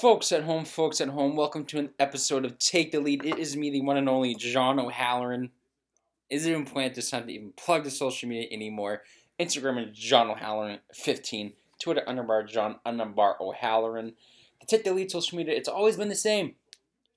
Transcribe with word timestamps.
Folks 0.00 0.32
at 0.32 0.44
home, 0.44 0.64
folks 0.64 1.02
at 1.02 1.10
home, 1.10 1.36
welcome 1.36 1.66
to 1.66 1.78
an 1.78 1.90
episode 1.98 2.46
of 2.46 2.58
Take 2.58 2.90
the 2.90 3.00
Lead. 3.00 3.22
It 3.22 3.38
is 3.38 3.54
me, 3.54 3.68
the 3.68 3.82
one 3.82 3.98
and 3.98 4.08
only 4.08 4.34
John 4.34 4.80
O'Halloran. 4.80 5.50
Is 6.30 6.46
it 6.46 6.52
even 6.52 6.64
planned 6.64 6.94
this 6.94 7.10
time 7.10 7.26
to 7.26 7.32
even 7.34 7.52
plug 7.54 7.84
the 7.84 7.90
social 7.90 8.26
media 8.26 8.48
anymore? 8.50 9.02
Instagram 9.38 9.90
is 9.90 9.98
John 9.98 10.30
O'Halloran15, 10.30 11.52
Twitter 11.82 12.02
underbar 12.08 12.48
John 12.48 12.76
underbar 12.86 13.38
O'Halloran. 13.42 14.14
The 14.60 14.66
Take 14.66 14.84
the 14.84 14.94
Lead 14.94 15.10
social 15.10 15.36
media, 15.36 15.54
it's 15.54 15.68
always 15.68 15.98
been 15.98 16.08
the 16.08 16.14
same. 16.14 16.54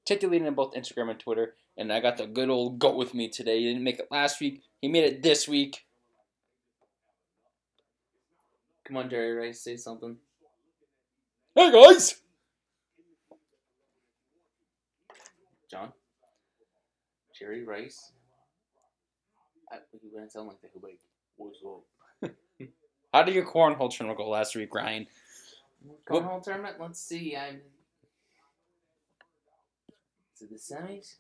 Take 0.04 0.20
the 0.20 0.28
lead 0.28 0.42
in 0.42 0.54
both 0.54 0.74
Instagram 0.74 1.12
and 1.12 1.20
Twitter. 1.20 1.56
And 1.78 1.90
I 1.94 2.02
got 2.02 2.18
the 2.18 2.28
good 2.28 2.50
old 2.50 2.80
goat 2.80 2.98
with 2.98 3.14
me 3.14 3.30
today. 3.30 3.60
He 3.60 3.68
didn't 3.68 3.86
make 3.86 4.00
it 4.00 4.12
last 4.12 4.42
week. 4.42 4.62
He 4.82 4.90
made 4.90 5.06
it 5.06 5.24
this 5.24 5.48
week. 5.48 5.86
Come 8.86 8.98
on, 8.98 9.10
Jerry 9.10 9.32
Rice, 9.32 9.62
say 9.62 9.78
something. 9.78 10.18
Hey 11.56 11.72
guys! 11.72 12.23
John? 15.74 15.92
Jerry 17.38 17.64
Rice? 17.64 18.12
I, 19.72 19.78
you 19.92 20.12
wouldn't 20.14 20.32
sound 20.32 20.50
like 20.50 20.62
that. 20.62 20.70
He'll 20.72 20.84
like, 20.84 21.00
up? 22.22 22.32
How 23.12 23.24
did 23.24 23.34
your 23.34 23.46
cornhole 23.46 23.90
tournament 23.90 24.20
go 24.20 24.30
last 24.30 24.56
week, 24.56 24.76
Ryan? 24.76 25.08
Cornhole 26.08 26.44
tournament? 26.44 26.76
Let's 26.80 27.00
see. 27.00 27.36
I'm. 27.36 27.62
Is 30.36 30.44
it 30.44 30.50
the 30.52 30.58
semis? 30.58 31.16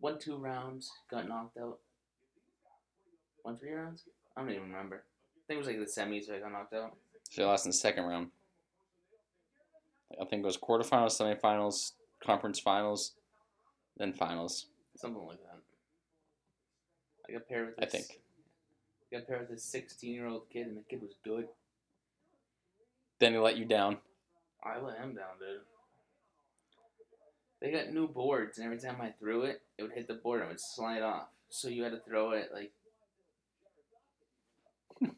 Won 0.00 0.18
two 0.18 0.36
rounds, 0.36 0.90
got 1.10 1.28
knocked 1.28 1.58
out. 1.58 1.78
One 3.42 3.58
three 3.58 3.72
rounds? 3.72 4.04
I 4.34 4.40
don't 4.40 4.50
even 4.50 4.62
remember. 4.62 5.04
I 5.36 5.40
think 5.46 5.56
it 5.56 5.58
was 5.58 5.66
like 5.66 5.78
the 5.78 6.00
semis 6.00 6.34
I 6.34 6.38
got 6.38 6.52
knocked 6.52 6.72
out. 6.72 6.96
So 7.28 7.42
you 7.42 7.48
lost 7.48 7.66
in 7.66 7.70
the 7.70 7.76
second 7.76 8.04
round. 8.04 8.28
I 10.18 10.24
think 10.24 10.42
it 10.42 10.46
was 10.46 10.56
quarterfinals, 10.56 11.20
semifinals, 11.20 11.92
conference 12.24 12.58
finals, 12.58 13.12
then 13.96 14.12
finals. 14.12 14.66
Something 14.96 15.26
like 15.26 15.38
that. 15.38 15.58
I 17.28 17.32
got 17.34 17.48
paired 17.48 17.66
with 17.66 17.84
I 17.84 17.86
think. 17.86 18.20
I 19.12 19.16
got 19.16 19.28
paired 19.28 19.40
with 19.40 19.50
this 19.50 19.64
16 19.64 20.12
year 20.12 20.26
old 20.26 20.48
kid, 20.52 20.66
and 20.66 20.76
the 20.76 20.82
kid 20.88 21.00
was 21.00 21.14
good. 21.24 21.46
Then 23.18 23.32
he 23.32 23.38
let 23.38 23.56
you 23.56 23.64
down. 23.64 23.98
I 24.64 24.78
let 24.80 24.98
him 24.98 25.14
down, 25.14 25.38
dude. 25.38 25.60
They 27.60 27.70
got 27.70 27.92
new 27.92 28.08
boards, 28.08 28.58
and 28.58 28.64
every 28.64 28.78
time 28.78 28.96
I 29.00 29.12
threw 29.18 29.42
it, 29.42 29.60
it 29.78 29.82
would 29.82 29.92
hit 29.92 30.08
the 30.08 30.14
board 30.14 30.40
and 30.40 30.48
it 30.48 30.52
would 30.52 30.60
slide 30.60 31.02
off. 31.02 31.28
So 31.50 31.68
you 31.68 31.82
had 31.82 31.92
to 31.92 32.00
throw 32.00 32.32
it 32.32 32.50
like. 32.52 32.72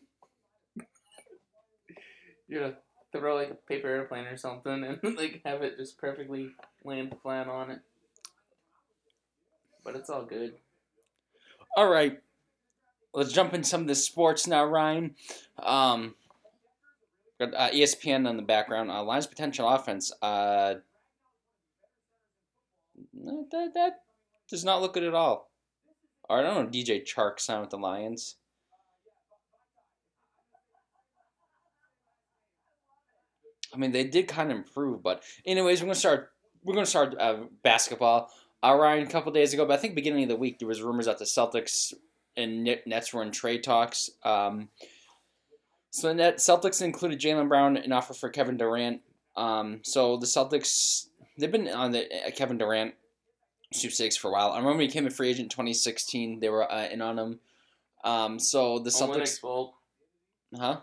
you 2.49 2.59
had 2.59 2.71
to 2.71 2.77
throw 3.13 3.37
like 3.37 3.51
a 3.51 3.55
paper 3.55 3.89
airplane 3.89 4.25
or 4.25 4.37
something, 4.37 4.85
and 4.85 4.99
like 5.17 5.43
have 5.45 5.63
it 5.63 5.77
just 5.77 5.99
perfectly 5.99 6.51
land 6.85 7.15
flat 7.23 7.47
on 7.47 7.71
it. 7.71 7.81
But 9.85 9.97
it's 9.97 10.11
all 10.11 10.25
good. 10.25 10.55
All 11.77 11.89
right, 11.89 12.21
let's 13.15 13.33
jump 13.33 13.55
in 13.55 13.65
some 13.65 13.83
of 13.83 13.87
the 13.89 13.95
sports 13.95 14.47
now, 14.47 14.65
Ryan. 14.65 15.15
Um, 15.59 16.15
got 17.39 17.55
uh, 17.55 17.71
ESPN 17.71 18.29
on 18.29 18.37
the 18.37 18.43
background. 18.43 18.91
Uh, 18.91 19.03
Lions 19.03 19.27
potential 19.27 19.69
offense. 19.69 20.13
Uh, 20.21 20.75
that 23.15 23.71
that 23.75 24.03
does 24.49 24.65
not 24.65 24.83
look 24.83 24.95
good 24.95 25.05
at 25.05 25.15
all. 25.15 25.51
I 26.29 26.43
don't 26.43 26.55
know. 26.55 26.71
DJ 26.71 27.05
Chark 27.05 27.41
signed 27.41 27.61
with 27.63 27.71
the 27.71 27.79
Lions. 27.79 28.37
I 33.73 33.79
mean, 33.79 33.93
they 33.93 34.05
did 34.05 34.29
kind 34.29 34.51
of 34.51 34.57
improve, 34.57 35.03
but 35.03 35.23
anyways, 35.47 35.81
we're 35.81 35.87
gonna 35.87 35.95
start. 35.95 36.33
We're 36.65 36.75
gonna 36.75 36.87
start 36.87 37.15
uh, 37.19 37.37
basketball. 37.63 38.31
Uh, 38.63 38.77
Ryan, 38.79 39.07
a 39.07 39.11
couple 39.11 39.33
days 39.33 39.53
ago, 39.53 39.67
but 39.67 39.75
I 39.75 39.77
think 39.79 39.95
beginning 39.95 40.23
of 40.25 40.29
the 40.29 40.37
week, 40.37 40.59
there 40.61 40.69
was 40.69 40.83
rumors 40.83 41.07
that 41.07 41.19
the 41.19 41.25
Celtics 41.25 41.93
and 42.37 42.65
Nets 42.87 43.13
were 43.13 43.23
in 43.23 43.33
trade 43.33 43.65
talks. 43.65 44.11
Um, 44.23 44.69
so 45.91 46.09
the 46.09 46.15
Net 46.15 46.39
Celtics 46.39 46.81
included 46.81 47.21
Jaylen 47.21 47.49
Brown, 47.49 47.77
an 47.77 47.93
offer 47.93 48.15
for 48.15 48.31
Kevin 48.31 48.57
Durant. 48.57 49.01
Um, 49.37 49.81
so 49.83 50.17
the 50.17 50.27
Celtics, 50.27 51.07
they've 51.39 51.51
been 51.51 51.69
on 51.69 51.93
the 51.93 52.07
uh, 52.27 52.31
Kevin 52.31 52.57
Durant 52.57 52.95
sweepstakes 53.73 54.17
for 54.17 54.29
a 54.29 54.33
while. 54.33 54.53
I 54.53 54.59
remember 54.59 54.83
he 54.83 54.89
came 54.89 55.07
a 55.07 55.11
free 55.11 55.29
agent 55.29 55.47
in 55.47 55.49
2016. 55.51 56.41
They 56.41 56.49
were 56.49 56.71
uh, 56.71 56.89
in 56.89 57.03
on 57.03 57.19
him. 57.19 57.41
Um, 58.05 58.39
so 58.39 58.79
the 58.79 58.91
Olynyk's 58.91 59.39
Celtics, 59.39 59.41
fault. 59.41 59.75
huh? 60.57 60.81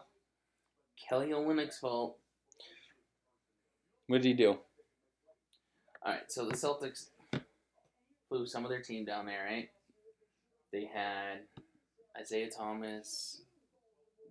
Kelly 1.10 1.30
Olynyk's 1.30 1.80
fault. 1.80 2.18
What 4.10 4.24
did 4.24 4.28
he 4.30 4.34
do? 4.34 4.58
All 6.04 6.14
right, 6.14 6.22
so 6.30 6.44
the 6.48 6.56
Celtics 6.56 7.10
flew 8.28 8.48
some 8.48 8.66
of 8.66 8.72
their 8.72 8.82
team 8.82 9.06
down 9.06 9.28
there, 9.28 9.46
right? 9.48 9.70
They 10.74 10.86
had 10.92 11.42
Isaiah 12.20 12.50
Thomas, 12.50 13.42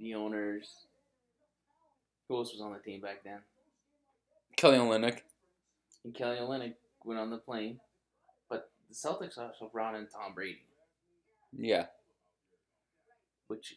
the 0.00 0.16
owners. 0.16 0.68
Who 2.26 2.36
else 2.38 2.52
was 2.52 2.60
on 2.60 2.72
the 2.72 2.80
team 2.80 3.00
back 3.00 3.22
then? 3.22 3.38
Kelly 4.56 4.78
Olynyk. 4.78 5.20
And 6.04 6.12
Kelly 6.12 6.38
Olynyk 6.38 6.74
went 7.04 7.20
on 7.20 7.30
the 7.30 7.38
plane, 7.38 7.78
but 8.50 8.72
the 8.88 8.96
Celtics 8.96 9.38
also 9.38 9.70
brought 9.72 9.94
in 9.94 10.08
Tom 10.08 10.34
Brady, 10.34 10.62
Yeah. 11.56 11.86
which 13.46 13.76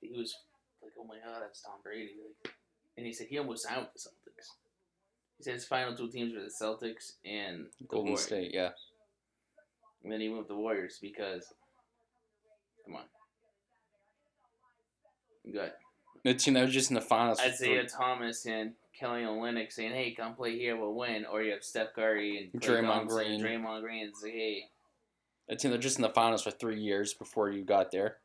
he 0.00 0.10
was 0.10 0.34
like, 0.82 0.94
"Oh 0.98 1.04
my 1.04 1.18
God, 1.24 1.42
that's 1.42 1.62
Tom 1.62 1.80
Brady!" 1.80 2.16
Like, 2.44 2.54
and 2.96 3.06
he 3.06 3.12
said 3.12 3.28
he 3.28 3.38
almost 3.38 3.62
signed 3.62 3.82
with 3.82 3.92
the 3.92 4.00
Celtics. 4.00 4.17
He 5.38 5.44
said 5.44 5.54
his 5.54 5.64
final 5.64 5.96
two 5.96 6.08
teams 6.08 6.34
were 6.34 6.42
the 6.42 6.48
Celtics 6.48 7.12
and 7.24 7.66
the 7.78 7.86
Golden 7.86 8.10
Warriors. 8.10 8.26
State. 8.26 8.52
Yeah. 8.52 8.70
And 10.02 10.12
then 10.12 10.20
he 10.20 10.28
went 10.28 10.40
with 10.40 10.48
the 10.48 10.56
Warriors 10.56 10.98
because, 11.00 11.44
come 12.84 12.96
on, 12.96 13.04
good. 15.52 15.72
The 16.24 16.34
team 16.34 16.54
that 16.54 16.62
was 16.62 16.72
just 16.72 16.90
in 16.90 16.94
the 16.94 17.00
finals. 17.00 17.40
for 17.40 17.46
Isaiah 17.46 17.86
Thomas 17.86 18.46
and 18.46 18.72
Kelly 18.98 19.22
Olynyk 19.22 19.72
saying, 19.72 19.92
"Hey, 19.92 20.12
come 20.12 20.34
play 20.34 20.58
here, 20.58 20.76
we'll 20.76 20.94
win." 20.94 21.24
Or 21.24 21.42
you 21.42 21.52
have 21.52 21.62
Steph 21.62 21.94
Curry 21.94 22.50
and 22.52 22.60
Draymond 22.60 23.08
Green. 23.08 23.32
and 23.32 23.44
Draymond 23.44 23.82
Green, 23.82 24.06
and 24.06 24.16
say, 24.16 24.32
"Hey." 24.32 24.70
A 25.48 25.56
team 25.56 25.70
that 25.70 25.78
was 25.78 25.84
just 25.84 25.96
in 25.98 26.02
the 26.02 26.10
finals 26.10 26.42
for 26.42 26.50
three 26.50 26.80
years 26.80 27.14
before 27.14 27.50
you 27.50 27.64
got 27.64 27.90
there. 27.90 28.18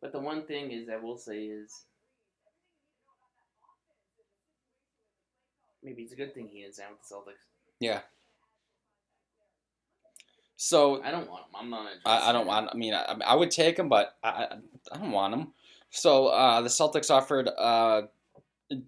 But 0.00 0.12
the 0.12 0.20
one 0.20 0.44
thing 0.46 0.70
is, 0.70 0.88
I 0.88 0.96
will 0.96 1.16
say 1.16 1.46
is, 1.46 1.86
maybe 5.82 6.02
it's 6.02 6.12
a 6.12 6.16
good 6.16 6.34
thing 6.34 6.48
he 6.48 6.62
didn't 6.62 6.74
sign 6.74 6.86
with 6.90 7.08
the 7.08 7.14
Celtics. 7.14 7.44
Yeah. 7.80 8.00
So 10.56 11.02
I 11.02 11.12
don't 11.12 11.30
want 11.30 11.44
him. 11.44 11.54
I'm 11.54 11.70
not. 11.70 11.82
Interested. 11.82 12.08
I, 12.08 12.30
I 12.30 12.32
don't 12.32 12.46
want. 12.46 12.68
I 12.72 12.76
mean, 12.76 12.92
I, 12.92 13.16
I 13.24 13.34
would 13.36 13.50
take 13.50 13.78
him, 13.78 13.88
but 13.88 14.16
I, 14.24 14.48
I, 14.92 14.98
don't 14.98 15.12
want 15.12 15.32
him. 15.32 15.52
So 15.90 16.26
uh, 16.26 16.60
the 16.60 16.68
Celtics 16.68 17.12
offered 17.12 17.48
uh, 17.56 18.02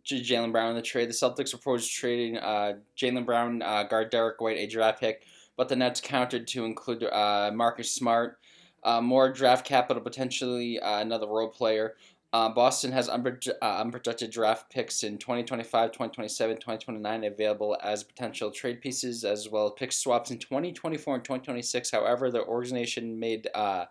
J- 0.03 0.21
Jaylen 0.21 0.51
Brown 0.51 0.71
in 0.71 0.77
the 0.77 0.83
trade. 0.83 1.09
The 1.09 1.15
Celtics 1.15 1.51
proposed 1.51 1.93
trading 1.93 2.39
uh, 2.39 2.75
Jaylen 2.97 3.25
Brown, 3.25 3.63
uh, 3.63 3.85
guard 3.85 4.11
Derrick 4.11 4.41
White, 4.41 4.59
a 4.59 4.67
draft 4.67 5.01
pick, 5.01 5.23
but 5.57 5.69
the 5.69 5.77
Nets 5.77 6.01
countered 6.01 6.49
to 6.49 6.65
include 6.65 7.05
uh, 7.05 7.53
Marcus 7.55 7.93
Smart, 7.93 8.39
uh, 8.83 9.01
more 9.01 9.33
draft 9.33 9.65
capital, 9.65 10.03
potentially 10.03 10.81
uh, 10.81 11.01
another 11.01 11.29
role 11.29 11.49
player. 11.49 11.95
Uh, 12.33 12.49
Boston 12.49 12.93
has 12.93 13.09
unproje- 13.09 13.57
uh, 13.61 13.85
unprojected 13.85 14.31
draft 14.31 14.71
picks 14.71 15.03
in 15.03 15.19
2025, 15.19 15.91
2027, 15.91 16.57
2029 16.57 17.25
available 17.25 17.77
as 17.83 18.05
potential 18.05 18.53
trade 18.53 18.81
pieces, 18.81 19.25
as 19.25 19.49
well 19.49 19.67
as 19.67 19.73
pick 19.77 19.91
swaps 19.91 20.31
in 20.31 20.39
2024 20.39 21.17
and 21.17 21.25
2026. 21.25 21.91
However, 21.91 22.31
the 22.31 22.45
organization 22.45 23.19
made 23.19 23.49
uh, 23.53 23.87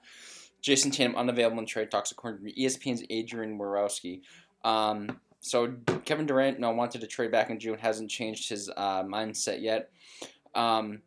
Jayson 0.62 0.92
Tatum 0.92 1.18
unavailable 1.18 1.60
in 1.60 1.66
trade 1.66 1.92
talks, 1.92 2.12
according 2.12 2.46
to 2.46 2.54
ESPN's 2.54 3.04
Adrian 3.10 3.60
Worowski. 3.60 4.22
Um, 4.64 5.20
so 5.42 5.74
Kevin 6.06 6.26
Durant 6.26 6.60
no, 6.60 6.72
wanted 6.72 7.02
to 7.02 7.08
trade 7.08 7.32
back 7.32 7.50
in 7.50 7.60
June, 7.60 7.78
hasn't 7.78 8.10
changed 8.10 8.48
his 8.48 8.70
uh, 8.76 9.04
mindset 9.04 9.62
yet. 9.62 9.92
Um, 10.56 11.02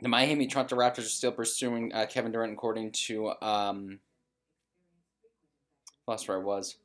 the 0.00 0.08
Miami 0.08 0.46
Toronto 0.46 0.76
Raptors 0.76 0.98
are 0.98 1.02
still 1.02 1.32
pursuing 1.32 1.92
uh, 1.92 2.06
Kevin 2.06 2.30
Durant, 2.30 2.52
according 2.52 2.92
to. 2.92 3.32
Um, 3.42 3.98
lost 6.06 6.28
where 6.28 6.38
I 6.38 6.42
was. 6.42 6.76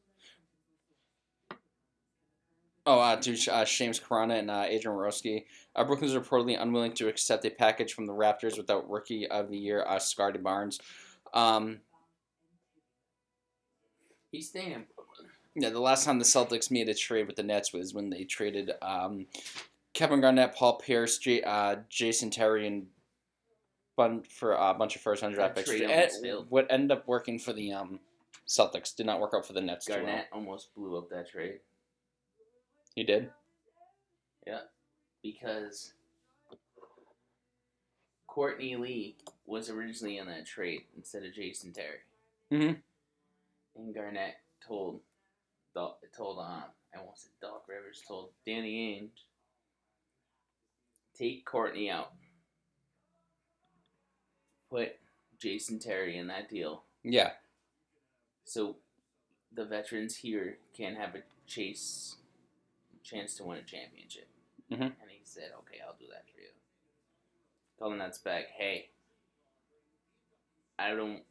Oh, 2.88 3.00
uh, 3.00 3.16
to 3.18 3.52
uh, 3.52 3.64
James 3.66 4.00
Karana 4.00 4.40
and 4.40 4.50
uh, 4.50 4.64
Adrian 4.68 4.98
Worowski. 4.98 5.46
Uh, 5.76 5.84
Brooklyn's 5.84 6.16
reportedly 6.16 6.60
unwilling 6.60 6.94
to 6.94 7.08
accept 7.08 7.46
a 7.46 7.52
package 7.52 7.94
from 7.94 8.08
the 8.08 8.14
Raptors 8.14 8.58
without 8.58 8.90
Rookie 8.90 9.28
of 9.28 9.50
the 9.52 9.58
Year 9.58 9.86
uh, 9.88 10.00
Scottie 10.00 10.40
Barnes. 10.40 10.80
Um, 11.34 11.80
He's 14.32 14.50
staying 14.50 14.72
in 14.72 14.86
Brooklyn. 14.96 15.28
yeah, 15.56 15.70
the 15.70 15.80
last 15.80 16.06
time 16.06 16.18
the 16.18 16.26
Celtics 16.26 16.72
made 16.72 16.90
a 16.90 16.94
trade 16.96 17.28
with 17.28 17.36
the 17.36 17.44
Nets 17.44 17.72
was 17.72 17.94
when 17.94 18.10
they 18.10 18.24
traded 18.24 18.72
um, 18.82 19.28
Kevin 19.94 20.20
Garnett, 20.22 20.56
Paul 20.56 20.78
Pierce, 20.80 21.20
J- 21.20 21.44
uh, 21.44 21.76
Jason 21.90 22.32
Terry, 22.32 22.66
and 22.66 22.88
bun- 23.96 24.24
for 24.24 24.60
uh, 24.60 24.72
a 24.72 24.74
bunch 24.74 24.96
of 24.96 25.02
first 25.04 25.22
round 25.22 25.36
draft 25.36 25.56
picks. 25.56 25.70
trade 25.70 25.82
It- 25.84 26.14
almost 26.26 26.50
what 26.50 26.66
ended 26.72 26.92
up 26.98 27.08
working 27.08 27.38
for 27.38 27.54
the 27.54 27.74
um, 27.74 28.00
Celtics 28.48 28.96
did 28.96 29.06
not 29.06 29.20
work 29.20 29.34
out 29.36 29.46
for 29.46 29.54
the 29.54 29.62
Nets. 29.62 29.86
too 29.86 29.94
well. 29.94 30.02
Garnett 30.04 30.28
almost 30.32 30.74
blew 30.76 30.98
up 30.98 31.10
that 31.10 31.30
trade. 31.30 31.60
He 32.96 33.04
did. 33.04 33.30
Yeah, 34.46 34.62
because 35.24 35.94
Courtney 38.28 38.76
Lee 38.76 39.16
was 39.46 39.70
originally 39.70 40.18
in 40.18 40.28
that 40.28 40.46
trade 40.46 40.84
instead 40.96 41.24
of 41.24 41.34
Jason 41.34 41.74
Terry. 41.74 42.00
Mm-hmm. 42.52 42.80
And 43.76 43.94
Garnett 43.94 44.36
told 44.66 45.02
told 45.74 46.40
um 46.40 46.64
I 46.94 47.00
won't 47.00 47.18
say 47.18 47.30
Doc 47.42 47.64
Rivers 47.68 48.02
told 48.06 48.30
Danny 48.46 49.00
Ainge 49.02 49.22
take 51.18 51.46
Courtney 51.46 51.90
out. 51.90 52.14
Put 54.70 54.94
Jason 55.40 55.80
Terry 55.80 56.18
in 56.18 56.28
that 56.28 56.50
deal 56.50 56.84
Yeah. 57.04 57.32
So 58.52 58.76
the 59.54 59.64
veterans 59.64 60.18
here 60.18 60.58
can 60.74 60.96
have 60.96 61.16
a 61.16 61.24
chase 61.48 62.18
chance 63.02 63.36
to 63.36 63.46
win 63.46 63.58
a 63.58 63.64
championship. 63.64 64.28
Mhm. 64.70 64.94
And 65.02 65.10
he 65.10 65.24
said, 65.24 65.54
"Okay, 65.54 65.80
I'll 65.80 65.96
do 65.96 66.08
that 66.08 66.30
for 66.30 66.42
you." 66.42 66.52
Told 67.80 67.94
the 67.94 67.98
Nets 67.98 68.20
back, 68.20 68.50
"Hey, 68.50 68.92
I 70.78 70.94
don't. 70.94 71.26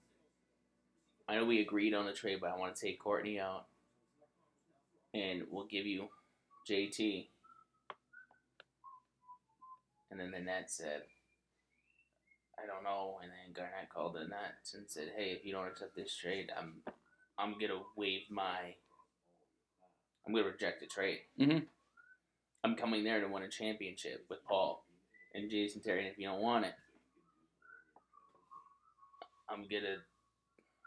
I 1.29 1.35
know 1.35 1.45
we 1.45 1.61
agreed 1.61 1.93
on 1.93 2.07
the 2.07 2.15
trade, 2.15 2.41
but 2.41 2.51
I 2.51 2.57
want 2.57 2.75
to 2.75 2.81
take 2.81 2.99
Courtney 2.99 3.39
out, 3.39 3.69
and 5.13 5.47
we'll 5.51 5.67
give 5.67 5.87
you 5.87 6.11
JT." 6.65 7.31
And 10.09 10.19
then 10.19 10.31
the 10.31 10.41
Nets 10.41 10.73
said, 10.75 11.07
"I 12.57 12.65
don't 12.65 12.83
know." 12.83 13.19
And 13.23 13.31
then 13.31 13.53
Garnett 13.53 13.91
called 13.91 14.15
the 14.15 14.27
Nets 14.27 14.73
and 14.73 14.91
said, 14.91 15.11
"Hey, 15.11 15.33
if 15.33 15.45
you 15.45 15.53
don't 15.53 15.69
accept 15.69 15.95
this 15.95 16.17
trade, 16.17 16.51
I'm 16.51 16.83
I'm 17.41 17.53
gonna 17.59 17.81
waive 17.97 18.31
my. 18.31 18.75
I'm 20.27 20.35
gonna 20.35 20.47
reject 20.47 20.81
the 20.81 20.87
trade. 20.87 21.21
Mhm. 21.39 21.67
I'm 22.63 22.77
coming 22.77 23.03
there 23.03 23.21
to 23.21 23.29
win 23.29 23.43
a 23.43 23.49
championship 23.49 24.27
with 24.29 24.45
Paul 24.45 24.85
and 25.35 25.51
Jason 25.51 25.81
Terry. 25.81 26.01
And 26.01 26.09
if 26.09 26.19
you 26.19 26.27
don't 26.27 26.43
want 26.43 26.67
it, 26.67 26.75
I'm 29.49 29.67
gonna. 29.69 29.97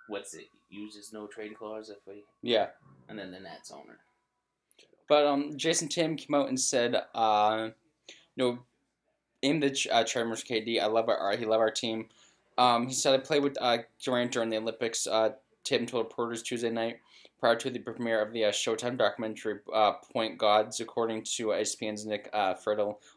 What's 0.07 0.33
it? 0.33 0.45
Use 0.69 0.95
his 0.95 1.13
no 1.13 1.27
trade 1.27 1.57
clause 1.57 1.89
if 1.89 1.97
we. 2.07 2.23
Yeah. 2.41 2.67
And 3.09 3.17
then 3.17 3.31
the 3.31 3.39
Nets 3.39 3.71
owner. 3.71 3.99
But 5.07 5.25
um, 5.25 5.57
Jayson 5.57 5.89
Tatum 5.89 6.15
came 6.15 6.33
out 6.33 6.47
and 6.49 6.59
said, 6.59 6.95
uh, 7.13 7.69
you 8.07 8.13
know, 8.37 8.59
aim 9.43 9.59
the 9.59 9.87
uh, 9.91 10.03
trade 10.03 10.27
versus 10.27 10.45
KD. 10.47 10.81
I 10.81 10.85
love 10.85 11.09
our 11.09 11.35
he 11.35 11.45
love 11.45 11.59
our 11.59 11.71
team. 11.71 12.09
Um, 12.57 12.87
he 12.87 12.93
said 12.93 13.13
I 13.13 13.17
played 13.17 13.43
with 13.43 13.57
uh, 13.59 13.79
Durant 14.03 14.31
during 14.31 14.49
the 14.49 14.57
Olympics. 14.57 15.07
Uh, 15.07 15.31
Tatum 15.63 15.87
told 15.87 16.05
reporters 16.05 16.41
Tuesday 16.41 16.69
night 16.69 16.97
prior 17.39 17.55
to 17.57 17.69
the 17.69 17.79
premiere 17.79 18.21
of 18.21 18.31
the 18.31 18.45
uh, 18.45 18.51
Showtime 18.51 18.97
documentary 18.97 19.59
uh, 19.73 19.93
Point 20.13 20.37
Gods, 20.37 20.79
according 20.79 21.23
to 21.35 21.47
ESPN's 21.47 22.05
Nick 22.05 22.29
uh. 22.31 22.53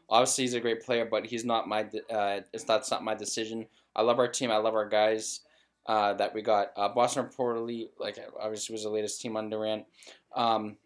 Obviously, 0.09 0.43
he's 0.43 0.53
a 0.53 0.59
great 0.59 0.81
player, 0.81 1.07
but 1.09 1.25
he's 1.25 1.45
not 1.45 1.67
my. 1.67 1.83
Uh, 2.09 2.41
it's 2.53 2.63
that's 2.63 2.91
not 2.91 3.03
my 3.03 3.15
decision. 3.15 3.65
I 3.95 4.01
love 4.01 4.19
our 4.19 4.27
team. 4.27 4.51
I 4.51 4.57
love 4.57 4.75
our 4.75 4.87
guys 4.87 5.41
uh, 5.85 6.13
that 6.15 6.33
we 6.33 6.41
got. 6.41 6.71
Uh, 6.75 6.89
Boston 6.89 7.25
reportedly, 7.25 7.87
like 7.99 8.17
obviously, 8.39 8.73
was 8.73 8.83
the 8.83 8.89
latest 8.89 9.21
team 9.21 9.37
on 9.37 9.49
Durant. 9.49 9.85
Um, 10.35 10.77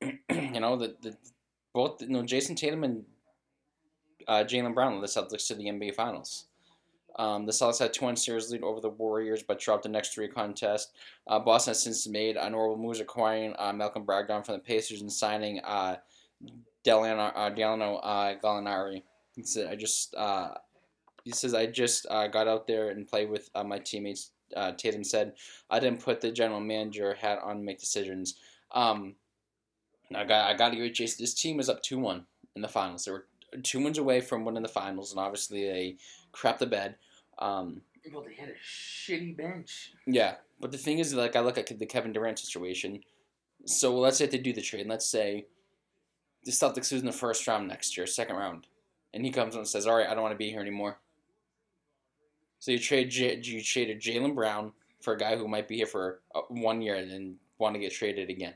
you 0.02 0.60
know 0.60 0.76
the, 0.76 0.96
the 1.02 1.16
both 1.74 2.00
you 2.00 2.08
know 2.08 2.22
Jayson 2.22 2.56
Tatum 2.56 2.84
and 2.84 3.04
Jaylen 4.28 4.74
Brown 4.74 4.94
led 4.94 5.02
the 5.02 5.08
Celtics 5.08 5.46
to 5.48 5.54
the 5.54 5.64
NBA 5.64 5.94
Finals. 5.94 6.46
Um, 7.16 7.46
the 7.46 7.52
Celtics 7.52 7.78
had 7.78 7.92
two 7.92 8.16
series 8.16 8.50
lead 8.50 8.62
over 8.62 8.80
the 8.80 8.88
Warriors, 8.88 9.42
but 9.42 9.60
dropped 9.60 9.82
the 9.82 9.88
next 9.88 10.14
three 10.14 10.28
contests. 10.28 10.92
Uh, 11.26 11.38
Boston 11.38 11.70
has 11.72 11.82
since 11.82 12.08
made 12.08 12.36
honorable 12.36 12.76
moves, 12.76 13.00
acquiring 13.00 13.54
uh, 13.58 13.72
Malcolm 13.72 14.04
Brogdon 14.04 14.44
from 14.44 14.54
the 14.54 14.60
Pacers 14.60 15.00
and 15.00 15.12
signing 15.12 15.60
uh, 15.60 15.96
Delano 16.84 17.22
uh, 17.22 17.50
Delano 17.50 17.96
uh, 17.96 18.38
Gallinari. 18.38 19.02
He 19.36 19.42
said, 19.44 19.70
"I 19.70 19.76
just." 19.76 20.14
Uh, 20.14 20.54
he 21.24 21.30
says, 21.30 21.54
"I 21.54 21.66
just 21.66 22.06
uh, 22.10 22.26
got 22.26 22.48
out 22.48 22.66
there 22.66 22.90
and 22.90 23.06
played 23.06 23.30
with 23.30 23.50
uh, 23.54 23.64
my 23.64 23.78
teammates." 23.78 24.30
Tatum 24.76 25.04
said, 25.04 25.32
"I 25.70 25.80
didn't 25.80 26.02
put 26.02 26.20
the 26.20 26.30
general 26.30 26.60
manager 26.60 27.14
hat 27.14 27.38
on 27.42 27.56
to 27.56 27.62
make 27.62 27.78
decisions." 27.78 28.34
Um, 28.72 29.14
I 30.14 30.24
got 30.24 30.50
I 30.50 30.54
got 30.54 30.70
to 30.70 30.76
give 30.76 30.92
Jason. 30.92 31.22
This 31.22 31.34
team 31.34 31.60
is 31.60 31.68
up 31.68 31.82
two 31.82 31.98
one 31.98 32.26
in 32.54 32.62
the 32.62 32.68
finals. 32.68 33.04
They 33.04 33.12
were 33.12 33.26
two 33.62 33.82
wins 33.82 33.98
away 33.98 34.20
from 34.20 34.44
winning 34.44 34.62
the 34.62 34.68
finals, 34.68 35.12
and 35.12 35.20
obviously 35.20 35.64
they 35.64 35.96
crap 36.32 36.58
the 36.58 36.66
bed. 36.66 36.96
Um, 37.38 37.82
Well, 38.12 38.24
they 38.24 38.34
had 38.34 38.48
a 38.48 38.54
shitty 38.64 39.36
bench. 39.36 39.92
yeah, 40.06 40.36
but 40.60 40.72
the 40.72 40.78
thing 40.78 40.98
is, 40.98 41.14
like 41.14 41.36
I 41.36 41.40
look 41.40 41.58
at 41.58 41.66
the 41.78 41.86
Kevin 41.86 42.12
Durant 42.12 42.38
situation. 42.38 43.00
So 43.64 43.96
let's 43.98 44.16
say 44.18 44.26
they 44.26 44.38
do 44.38 44.52
the 44.52 44.60
trade. 44.60 44.86
Let's 44.88 45.06
say 45.08 45.46
the 46.44 46.50
Celtics 46.50 46.90
lose 46.90 47.00
in 47.00 47.06
the 47.06 47.12
first 47.12 47.46
round 47.46 47.68
next 47.68 47.96
year, 47.96 48.06
second 48.06 48.34
round, 48.36 48.66
and 49.14 49.24
he 49.24 49.30
comes 49.30 49.54
and 49.54 49.66
says, 49.66 49.86
"All 49.86 49.96
right, 49.96 50.08
I 50.08 50.14
don't 50.14 50.22
want 50.22 50.32
to 50.34 50.38
be 50.38 50.50
here 50.50 50.60
anymore." 50.60 50.98
So 52.58 52.72
you 52.72 52.78
trade 52.78 53.10
J- 53.10 53.36
you 53.40 53.62
traded 53.62 54.00
Jaylen 54.00 54.34
Brown 54.34 54.72
for 55.00 55.14
a 55.14 55.18
guy 55.18 55.36
who 55.36 55.46
might 55.48 55.68
be 55.68 55.76
here 55.76 55.86
for 55.86 56.22
uh, 56.34 56.42
one 56.48 56.80
year 56.82 56.96
and 56.96 57.10
then 57.10 57.36
want 57.58 57.74
to 57.74 57.80
get 57.80 57.92
traded 57.92 58.30
again. 58.30 58.54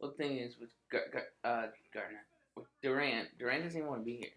Well, 0.00 0.10
the 0.10 0.16
thing 0.16 0.38
is 0.38 0.58
with 0.58 0.70
Gar- 0.90 1.08
Gar- 1.12 1.22
uh, 1.44 1.66
Gardner, 1.94 2.24
with 2.56 2.66
Durant, 2.82 3.28
Durant 3.38 3.62
doesn't 3.64 3.78
even 3.78 3.88
want 3.88 4.00
to 4.00 4.04
be 4.04 4.16
here. 4.16 4.30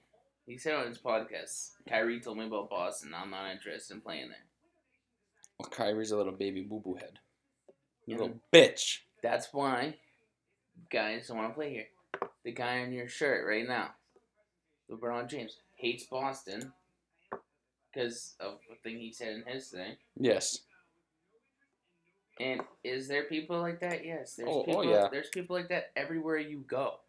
He 0.49 0.57
said 0.57 0.73
on 0.73 0.87
his 0.87 0.97
podcast, 0.97 1.73
Kyrie 1.87 2.19
told 2.19 2.39
me 2.39 2.47
about 2.47 2.71
Boston. 2.71 3.13
I'm 3.15 3.29
not 3.29 3.51
interested 3.51 3.93
in 3.93 4.01
playing 4.01 4.29
there. 4.29 4.45
Well, 5.59 5.69
Kyrie's 5.69 6.09
a 6.09 6.17
little 6.17 6.33
baby 6.33 6.61
boo 6.63 6.79
boo 6.83 6.95
head. 6.95 7.19
You 8.07 8.15
Yeah. 8.15 8.21
little 8.23 8.39
bitch. 8.51 9.01
That's 9.21 9.53
why 9.53 9.99
guys 10.89 11.27
don't 11.27 11.37
want 11.37 11.51
to 11.51 11.53
play 11.53 11.69
here. 11.71 11.87
The 12.41 12.51
guy 12.51 12.79
on 12.81 12.91
your 12.91 13.07
shirt 13.07 13.45
right 13.45 13.67
now, 13.67 13.93
LeBron 14.89 15.27
James, 15.29 15.57
hates 15.75 16.05
Boston 16.05 16.73
because 17.93 18.35
of 18.39 18.59
the 18.67 18.75
thing 18.77 18.97
he 18.97 19.11
said 19.11 19.33
in 19.35 19.43
his 19.45 19.69
thing. 19.69 19.97
Yes. 20.15 20.63
And 22.39 22.61
is 22.83 23.07
there 23.07 23.25
people 23.25 23.59
like 23.59 23.81
that? 23.81 24.03
Yes. 24.03 24.35
There's 24.35 24.49
Oh- 24.49 24.65
oh, 24.67 24.81
yeah. 24.81 25.09
There's 25.11 25.29
people 25.29 25.55
like 25.55 25.67
that 25.67 25.91
everywhere 25.95 26.37
you 26.37 26.61
go. 26.61 27.01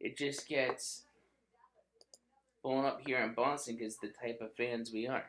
It 0.00 0.16
just 0.16 0.48
gets 0.48 1.04
blown 2.64 2.86
up 2.86 3.00
here 3.06 3.18
in 3.18 3.34
Boston 3.34 3.76
because 3.76 3.98
the 3.98 4.08
type 4.08 4.40
of 4.40 4.56
fans 4.56 4.90
we 4.92 5.06
are. 5.06 5.26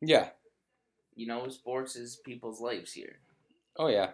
Yeah. 0.00 0.28
You 1.14 1.26
know, 1.26 1.48
sports 1.48 1.96
is 1.96 2.16
people's 2.24 2.60
lives 2.60 2.92
here. 2.92 3.18
Oh 3.76 3.88
yeah. 3.88 4.10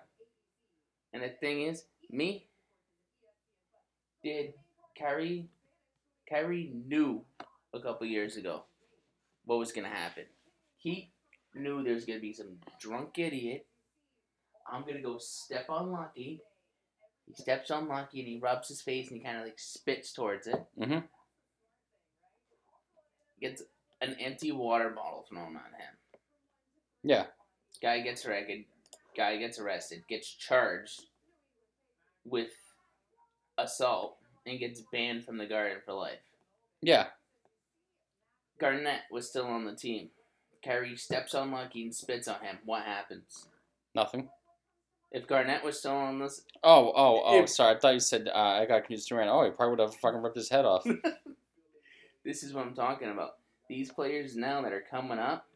And 1.12 1.22
the 1.22 1.28
thing 1.28 1.62
is, 1.62 1.84
me, 2.10 2.46
did 4.24 4.54
Kyrie, 4.98 5.48
Kyrie 6.28 6.72
knew 6.86 7.22
a 7.74 7.80
couple 7.80 8.06
years 8.06 8.36
ago 8.36 8.62
what 9.44 9.58
was 9.58 9.72
gonna 9.72 9.88
happen. 9.88 10.24
He 10.78 11.10
knew 11.54 11.82
there's 11.84 12.06
gonna 12.06 12.18
be 12.20 12.32
some 12.32 12.56
drunk 12.80 13.18
idiot. 13.18 13.66
I'm 14.72 14.86
gonna 14.86 15.02
go 15.02 15.18
step 15.18 15.66
on 15.68 15.92
Lucky. 15.92 16.40
He 17.26 17.34
steps 17.34 17.70
on 17.70 17.88
Lucky 17.88 18.20
and 18.20 18.28
he 18.28 18.38
rubs 18.38 18.68
his 18.68 18.80
face 18.80 19.08
and 19.10 19.18
he 19.18 19.24
kind 19.24 19.38
of 19.38 19.44
like 19.44 19.58
spits 19.58 20.12
towards 20.14 20.46
it. 20.46 20.64
Mhm. 20.78 21.04
Gets 23.42 23.62
an 24.00 24.16
empty 24.20 24.52
water 24.52 24.90
bottle 24.90 25.24
thrown 25.28 25.48
on 25.48 25.54
him. 25.54 25.94
Yeah. 27.02 27.24
Guy 27.82 28.00
gets 28.00 28.24
arrested. 28.24 28.64
Guy 29.16 29.36
gets 29.36 29.58
arrested. 29.58 30.04
Gets 30.08 30.32
charged 30.32 31.02
with 32.24 32.52
assault 33.58 34.16
and 34.46 34.58
gets 34.60 34.80
banned 34.92 35.24
from 35.24 35.38
the 35.38 35.46
Garden 35.46 35.78
for 35.84 35.92
life. 35.94 36.20
Yeah. 36.80 37.06
Garnett 38.60 39.00
was 39.10 39.28
still 39.28 39.46
on 39.46 39.64
the 39.64 39.74
team. 39.74 40.10
Kyrie 40.64 40.96
steps 40.96 41.34
on 41.34 41.50
Lucky 41.50 41.82
and 41.82 41.94
spits 41.94 42.28
on 42.28 42.40
him. 42.40 42.58
What 42.64 42.84
happens? 42.84 43.46
Nothing. 43.94 44.28
If 45.10 45.26
Garnett 45.26 45.64
was 45.64 45.80
still 45.80 45.96
on 45.96 46.20
this, 46.20 46.42
Oh, 46.62 46.92
oh, 46.94 47.22
oh, 47.24 47.42
If- 47.42 47.48
sorry. 47.50 47.74
I 47.74 47.78
thought 47.80 47.94
you 47.94 48.00
said 48.00 48.28
uh, 48.32 48.38
I 48.38 48.66
got 48.66 48.82
confused 48.82 49.08
Durant. 49.08 49.28
Oh, 49.30 49.44
he 49.44 49.50
probably 49.50 49.70
would 49.76 49.80
have 49.80 49.96
fucking 49.96 50.22
ripped 50.22 50.36
his 50.36 50.48
head 50.48 50.64
off. 50.64 50.86
this 52.24 52.42
is 52.42 52.52
what 52.52 52.66
I'm 52.66 52.74
talking 52.74 53.10
about. 53.10 53.36
These 53.68 53.92
players 53.92 54.36
now 54.36 54.62
that 54.62 54.72
are 54.72 54.84
coming 54.90 55.18
up, 55.18 55.46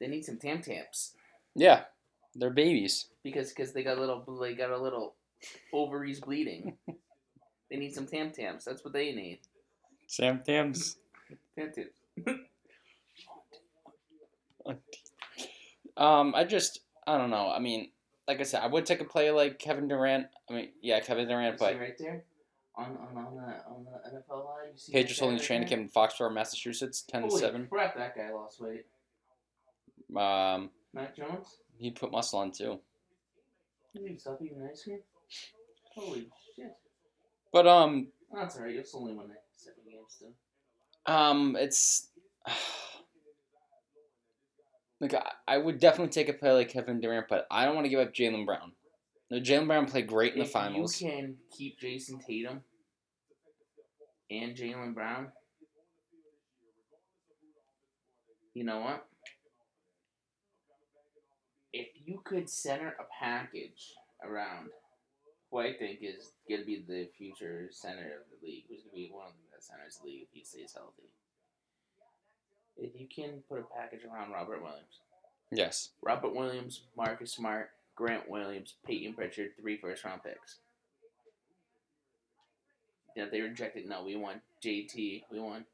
they 0.00 0.08
need 0.08 0.24
some 0.24 0.38
tam 0.38 0.62
tams 0.62 1.12
yeah. 1.54 1.84
They're 2.34 2.50
babies. 2.50 3.08
because 3.22 3.52
cause 3.52 3.72
they 3.72 3.82
got 3.82 3.98
a 3.98 4.00
little 4.00 4.24
they 4.40 4.54
got 4.54 4.70
a 4.70 4.78
little 4.78 5.14
ovaries 5.72 6.20
bleeding. 6.20 6.78
they 7.70 7.76
need 7.76 7.94
some 7.94 8.06
tam 8.06 8.30
tams. 8.30 8.64
That's 8.64 8.84
what 8.84 8.94
they 8.94 9.12
need. 9.12 9.40
Sam 10.06 10.40
Tams. 10.44 10.96
Tam 11.56 11.72
tams. 11.72 12.38
Um, 15.94 16.34
I 16.34 16.44
just 16.44 16.80
I 17.06 17.18
don't 17.18 17.28
know. 17.28 17.50
I 17.50 17.58
mean, 17.58 17.90
like 18.26 18.40
I 18.40 18.44
said, 18.44 18.62
I 18.62 18.66
would 18.66 18.86
take 18.86 19.02
a 19.02 19.04
player 19.04 19.32
like 19.32 19.58
Kevin 19.58 19.88
Durant. 19.88 20.26
I 20.48 20.54
mean, 20.54 20.68
yeah, 20.80 21.00
Kevin 21.00 21.28
Durant, 21.28 21.58
See 21.58 21.66
but 21.66 21.78
right 21.78 21.98
there 21.98 22.24
on 22.76 22.96
on 22.96 23.16
on 23.16 23.36
the 23.36 23.42
on 23.42 23.84
the 23.84 24.10
NFL 24.10 24.44
line. 24.44 24.72
You 24.72 25.06
see 25.08 25.14
holding 25.20 25.36
right 25.38 25.44
training 25.44 25.68
camp 25.68 25.82
in 25.82 25.88
Foxborough, 25.88 26.32
Massachusetts, 26.32 27.02
ten 27.02 27.22
to 27.22 27.28
Holy 27.28 27.40
seven. 27.40 27.66
crap! 27.70 27.96
That 27.96 28.16
guy 28.16 28.30
lost 28.32 28.60
weight. 28.60 28.86
Um, 30.16 30.70
Matt 30.92 31.16
Jones. 31.16 31.58
he 31.78 31.90
put 31.90 32.10
muscle 32.12 32.38
on 32.38 32.50
too. 32.50 32.80
You 33.94 34.02
need 34.02 34.14
to 34.14 34.20
stop 34.20 34.38
eating 34.42 34.66
ice 34.70 34.84
cream? 34.84 35.00
Holy 35.94 36.28
shit. 36.56 36.76
But 37.52 37.66
um, 37.66 38.08
That's 38.32 38.56
alright, 38.56 38.74
you'll 38.74 38.84
only 38.94 39.12
win 39.12 39.28
the 39.28 39.34
seven 39.56 39.82
games 39.86 40.22
um, 41.06 41.56
it's 41.58 42.08
like 45.00 45.14
I, 45.14 45.30
I 45.48 45.58
would 45.58 45.78
definitely 45.80 46.12
take 46.12 46.28
a 46.28 46.32
player 46.32 46.54
like 46.54 46.68
Kevin 46.68 47.00
Durant, 47.00 47.26
but 47.28 47.46
I 47.50 47.64
don't 47.64 47.74
want 47.74 47.84
to 47.86 47.90
give 47.90 48.00
up 48.00 48.14
Jaylen 48.14 48.46
Brown. 48.46 48.72
No, 49.32 49.40
Jaylen 49.40 49.66
Brown 49.66 49.86
played 49.86 50.08
great 50.08 50.34
in 50.34 50.40
the 50.40 50.44
finals. 50.44 51.00
you 51.00 51.08
can 51.08 51.36
keep 51.56 51.80
Jayson 51.80 52.20
Tatum 52.22 52.60
and 54.30 54.54
Jaylen 54.54 54.92
Brown, 54.92 55.28
you 58.52 58.62
know 58.62 58.80
what? 58.80 59.06
If 61.72 61.88
you 62.04 62.20
could 62.22 62.50
center 62.50 62.94
a 63.00 63.04
package 63.24 63.94
around 64.22 64.68
who 65.50 65.60
I 65.60 65.72
think 65.78 66.00
is 66.02 66.32
going 66.46 66.60
to 66.60 66.66
be 66.66 66.84
the 66.86 67.08
future 67.16 67.68
center 67.70 68.04
of 68.20 68.28
the 68.28 68.46
league, 68.46 68.64
who's 68.68 68.82
going 68.82 68.90
to 68.90 68.96
be 68.96 69.10
one 69.10 69.28
of 69.28 69.32
the 69.32 69.56
best 69.56 69.68
centers 69.68 69.96
of 69.96 70.02
the 70.02 70.08
league 70.10 70.22
if 70.24 70.28
he 70.34 70.44
stays 70.44 70.74
healthy. 70.76 71.08
If 72.76 73.00
you 73.00 73.06
can 73.08 73.42
put 73.48 73.60
a 73.60 73.80
package 73.80 74.04
around 74.04 74.32
Robert 74.32 74.62
Williams, 74.62 75.00
Yes. 75.50 75.90
Robert 76.02 76.34
Williams, 76.34 76.82
Marcus 76.94 77.32
Smart, 77.32 77.70
Grant 77.94 78.28
Williams, 78.28 78.74
Payton 78.86 79.14
Pritchard, 79.14 79.50
three 79.60 79.76
first 79.76 80.04
round 80.04 80.22
picks. 80.22 80.58
If 83.14 83.30
they 83.30 83.40
rejected, 83.40 83.86
no, 83.88 84.04
we 84.04 84.16
want 84.16 84.38
JT, 84.64 85.24
we 85.30 85.38
want 85.38 85.66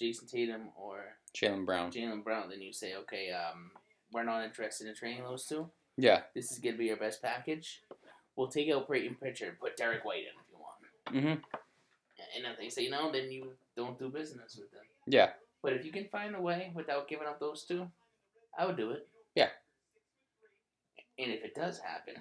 Jayson 0.00 0.28
Tatum 0.28 0.68
or 0.76 1.16
Jaylen 1.34 1.66
Brown. 1.66 1.90
Jaylen 1.90 2.22
Brown. 2.22 2.48
Then 2.48 2.62
you 2.62 2.72
say, 2.72 2.94
okay, 2.96 3.30
um, 3.32 3.70
we're 4.12 4.24
not 4.24 4.44
interested 4.44 4.86
in 4.86 4.94
trading 4.94 5.24
those 5.24 5.46
two. 5.46 5.68
Yeah. 5.96 6.22
This 6.34 6.52
is 6.52 6.58
gonna 6.58 6.76
be 6.76 6.86
your 6.86 6.96
best 6.96 7.22
package. 7.22 7.82
We'll 8.36 8.48
take 8.48 8.70
out 8.70 8.90
Payton 8.90 9.16
Pritchard 9.16 9.48
and 9.48 9.60
put 9.60 9.76
Derrick 9.76 10.04
White 10.04 10.20
in 10.20 10.40
if 10.40 10.48
you 10.50 10.58
want. 10.58 11.16
Mm-hmm. 11.16 11.56
And 12.36 12.52
if 12.52 12.58
they 12.58 12.68
say 12.68 12.88
no, 12.88 13.12
then 13.12 13.30
you 13.30 13.52
don't 13.76 13.98
do 13.98 14.08
business 14.08 14.56
with 14.56 14.70
them. 14.70 14.82
Yeah. 15.06 15.30
But 15.62 15.74
if 15.74 15.84
you 15.84 15.92
can 15.92 16.08
find 16.10 16.34
a 16.34 16.40
way 16.40 16.72
without 16.74 17.08
giving 17.08 17.26
up 17.26 17.38
those 17.38 17.64
two, 17.64 17.86
I 18.58 18.66
would 18.66 18.76
do 18.76 18.90
it. 18.90 19.06
And 21.18 21.30
if 21.30 21.44
it 21.44 21.54
does 21.54 21.78
happen, 21.78 22.14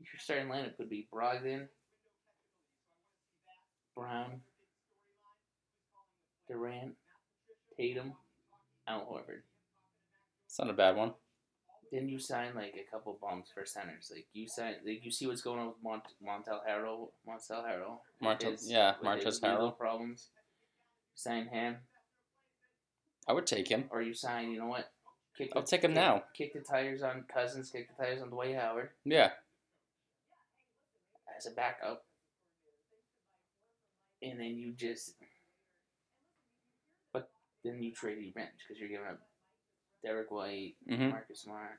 your 0.00 0.18
starting 0.18 0.48
lineup 0.48 0.76
could 0.76 0.88
be 0.90 1.06
Brogdon, 1.12 1.68
Brown, 3.96 4.40
Durant, 6.48 6.94
Tatum, 7.76 8.14
Al 8.88 9.00
Horford. 9.00 9.42
It's 10.46 10.58
not 10.58 10.70
a 10.70 10.74
bad 10.74 10.96
one. 10.96 11.12
Then 11.90 12.08
you 12.08 12.18
sign 12.18 12.54
like 12.54 12.74
a 12.74 12.90
couple 12.90 13.18
bumps 13.20 13.50
for 13.54 13.66
centers. 13.66 14.10
Like 14.12 14.26
you 14.32 14.48
sign, 14.48 14.76
like 14.84 15.04
you 15.04 15.10
see 15.10 15.26
what's 15.26 15.42
going 15.42 15.60
on 15.60 15.66
with 15.68 15.76
Mont- 15.82 16.02
Montel 16.26 16.60
Harrell, 16.66 17.10
Montel 17.28 17.62
Harrell. 17.66 17.98
Montel- 18.22 18.52
his- 18.52 18.70
yeah, 18.70 18.94
with 19.02 19.22
his 19.24 19.40
Montrezl 19.40 19.42
legal 19.52 19.70
Harrell. 19.72 19.78
Problems. 19.78 20.28
Sign 21.14 21.46
him, 21.48 21.76
I 23.28 23.34
would 23.34 23.46
take 23.46 23.68
him. 23.68 23.84
or 23.90 24.00
you 24.00 24.14
sign. 24.14 24.50
You 24.50 24.60
know 24.60 24.66
what? 24.66 24.91
Kick 25.36 25.50
I'll 25.56 25.62
take 25.62 25.82
him 25.82 25.92
kick- 25.92 25.96
now. 25.96 26.24
Kick 26.34 26.52
the 26.52 26.60
tires 26.60 27.02
on 27.02 27.24
Cousins. 27.32 27.70
Kick 27.70 27.88
the 27.96 28.02
tires 28.04 28.20
on 28.22 28.28
Dwight 28.30 28.54
Howard 28.56 28.90
Yeah. 29.04 29.30
as 31.36 31.46
a 31.46 31.50
backup, 31.50 32.04
and 34.22 34.38
then 34.38 34.56
you 34.58 34.72
just. 34.72 35.14
But 37.12 37.30
then 37.64 37.82
you 37.82 37.92
trade 37.92 38.18
your 38.22 38.32
bench 38.32 38.50
because 38.66 38.78
you're 38.80 38.88
giving 38.90 39.06
up 39.06 39.20
Derrick 40.04 40.30
White, 40.30 40.74
Mm-hmm. 40.90 41.10
Marcus 41.10 41.40
Smart. 41.40 41.78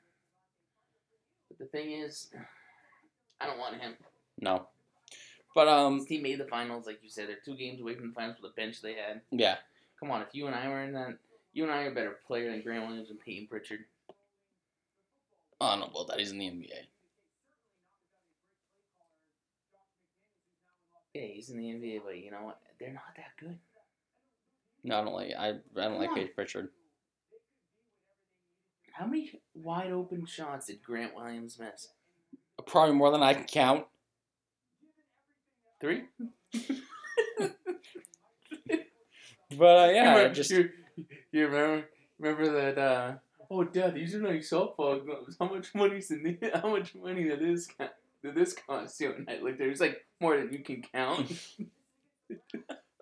But 1.49 1.59
the 1.59 1.65
thing 1.65 1.91
is, 1.91 2.29
I 3.39 3.45
don't 3.45 3.59
want 3.59 3.79
him. 3.79 3.93
No. 4.41 4.67
But 5.53 5.67
um, 5.67 5.97
His 5.99 6.07
team 6.07 6.23
made 6.23 6.39
the 6.39 6.45
finals, 6.47 6.87
like 6.87 7.03
you 7.03 7.09
said. 7.09 7.27
They're 7.29 7.37
two 7.45 7.55
games 7.55 7.79
away 7.79 7.93
from 7.95 8.07
the 8.07 8.13
finals 8.15 8.37
with 8.41 8.55
the 8.55 8.59
bench 8.61 8.81
they 8.81 8.95
had. 8.95 9.21
yeah. 9.29 9.57
Come 9.99 10.09
on, 10.11 10.21
if 10.23 10.29
you 10.33 10.47
and 10.47 10.55
I 10.55 10.67
were 10.67 10.83
in 10.83 10.91
that, 10.93 11.17
you 11.53 11.63
and 11.63 11.71
I 11.71 11.83
are 11.83 11.91
a 11.91 11.93
better 11.93 12.17
player 12.25 12.51
than 12.51 12.61
Grant 12.61 12.87
Williams 12.87 13.09
and 13.09 13.19
Payton 13.19 13.47
Pritchard. 13.47 13.81
I 15.61 15.71
don't 15.71 15.79
know 15.79 15.85
about 15.87 16.07
that. 16.07 16.19
He's 16.19 16.31
in 16.31 16.39
the 16.39 16.45
NBA. 16.45 16.69
Yeah, 21.13 21.21
he's 21.21 21.49
in 21.49 21.57
the 21.57 21.65
NBA, 21.65 22.01
but 22.03 22.17
you 22.17 22.31
know 22.31 22.41
what? 22.41 22.59
They're 22.79 22.91
not 22.91 23.03
that 23.15 23.31
good. 23.39 23.57
No, 24.83 24.99
I 24.99 25.03
don't 25.03 25.13
like. 25.13 25.31
I 25.39 25.49
I 25.49 25.53
don't 25.75 25.99
like 25.99 26.09
Come 26.09 26.17
on. 26.17 26.25
Paige 26.25 26.35
Pritchard. 26.35 26.69
How 28.91 29.05
many 29.05 29.39
wide 29.53 29.91
open 29.91 30.25
shots 30.25 30.67
did 30.67 30.83
Grant 30.83 31.15
Williams 31.15 31.57
miss? 31.59 31.89
Probably 32.65 32.95
more 32.95 33.11
than 33.11 33.23
I 33.23 33.33
can 33.33 33.45
count. 33.45 33.85
Three. 35.79 36.03
But 39.57 39.89
uh, 39.89 39.91
yeah, 39.91 40.01
I 40.01 40.15
remember, 40.15 40.33
just 40.33 40.51
you, 40.51 40.69
you 41.39 41.47
remember 41.47 41.85
remember 42.19 42.51
that? 42.51 42.77
uh 42.77 43.13
Oh, 43.51 43.63
Dad, 43.63 43.93
these 43.93 44.15
are 44.15 44.19
like 44.19 44.41
softball 44.41 45.05
gloves. 45.05 45.37
How 45.39 45.47
much 45.47 45.75
money's 45.75 46.09
in 46.09 46.23
the, 46.23 46.51
How 46.61 46.69
much 46.69 46.95
money 46.95 47.25
did 47.25 47.39
this 47.39 47.67
did 48.23 48.35
this 48.35 48.53
cost 48.53 48.99
you? 48.99 49.13
And 49.13 49.29
I 49.29 49.39
looked. 49.39 49.59
There's 49.59 49.79
like 49.81 50.05
more 50.19 50.37
than 50.37 50.51
you 50.51 50.59
can 50.59 50.81
count. 50.81 51.31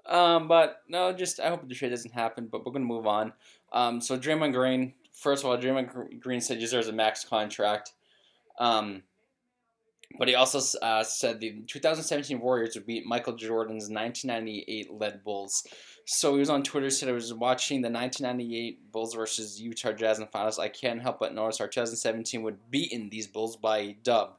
Um, 0.03 0.50
but 0.50 0.81
no, 0.89 1.13
just 1.13 1.39
I 1.39 1.47
hope 1.47 1.65
the 1.69 1.75
trade 1.75 1.89
doesn't 1.89 2.11
happen. 2.13 2.50
But 2.51 2.65
we're 2.65 2.73
gonna 2.73 2.83
move 2.83 3.07
on. 3.07 3.31
Um, 3.71 4.01
so 4.01 4.17
Draymond 4.17 4.53
Green. 4.53 4.93
First 5.13 5.43
of 5.43 5.50
all, 5.50 5.57
Draymond 5.57 5.89
Gr- 5.89 6.15
Green 6.19 6.41
said 6.41 6.57
he 6.57 6.63
deserves 6.63 6.88
a 6.89 6.91
max 6.91 7.23
contract. 7.23 7.93
Um, 8.59 9.03
but 10.18 10.27
he 10.27 10.36
also 10.36 10.60
uh, 10.82 11.03
said 11.03 11.39
the 11.39 11.62
2017 11.68 12.39
Warriors 12.39 12.75
would 12.75 12.86
beat 12.86 13.06
Michael 13.06 13.36
Jordan's 13.36 13.89
1998 13.89 14.91
led 14.94 15.24
Bulls. 15.24 15.65
So 16.06 16.34
he 16.34 16.39
was 16.39 16.50
on 16.50 16.63
Twitter 16.63 16.89
said 16.89 17.10
I 17.10 17.13
was 17.13 17.34
watching 17.34 17.82
the 17.82 17.89
1998 17.89 18.91
Bulls 18.91 19.13
versus 19.13 19.62
Utah 19.62 19.91
Jazz 19.91 20.18
in 20.18 20.25
the 20.25 20.32
finals. 20.32 20.60
I 20.60 20.68
can't 20.68 21.01
help 21.01 21.20
but 21.20 21.34
notice 21.34 21.62
our 21.62 21.68
2017 21.68 22.41
would 22.41 22.72
beaten 22.72 23.10
these 23.10 23.27
Bulls 23.27 23.56
by 23.56 23.96
dub, 24.03 24.38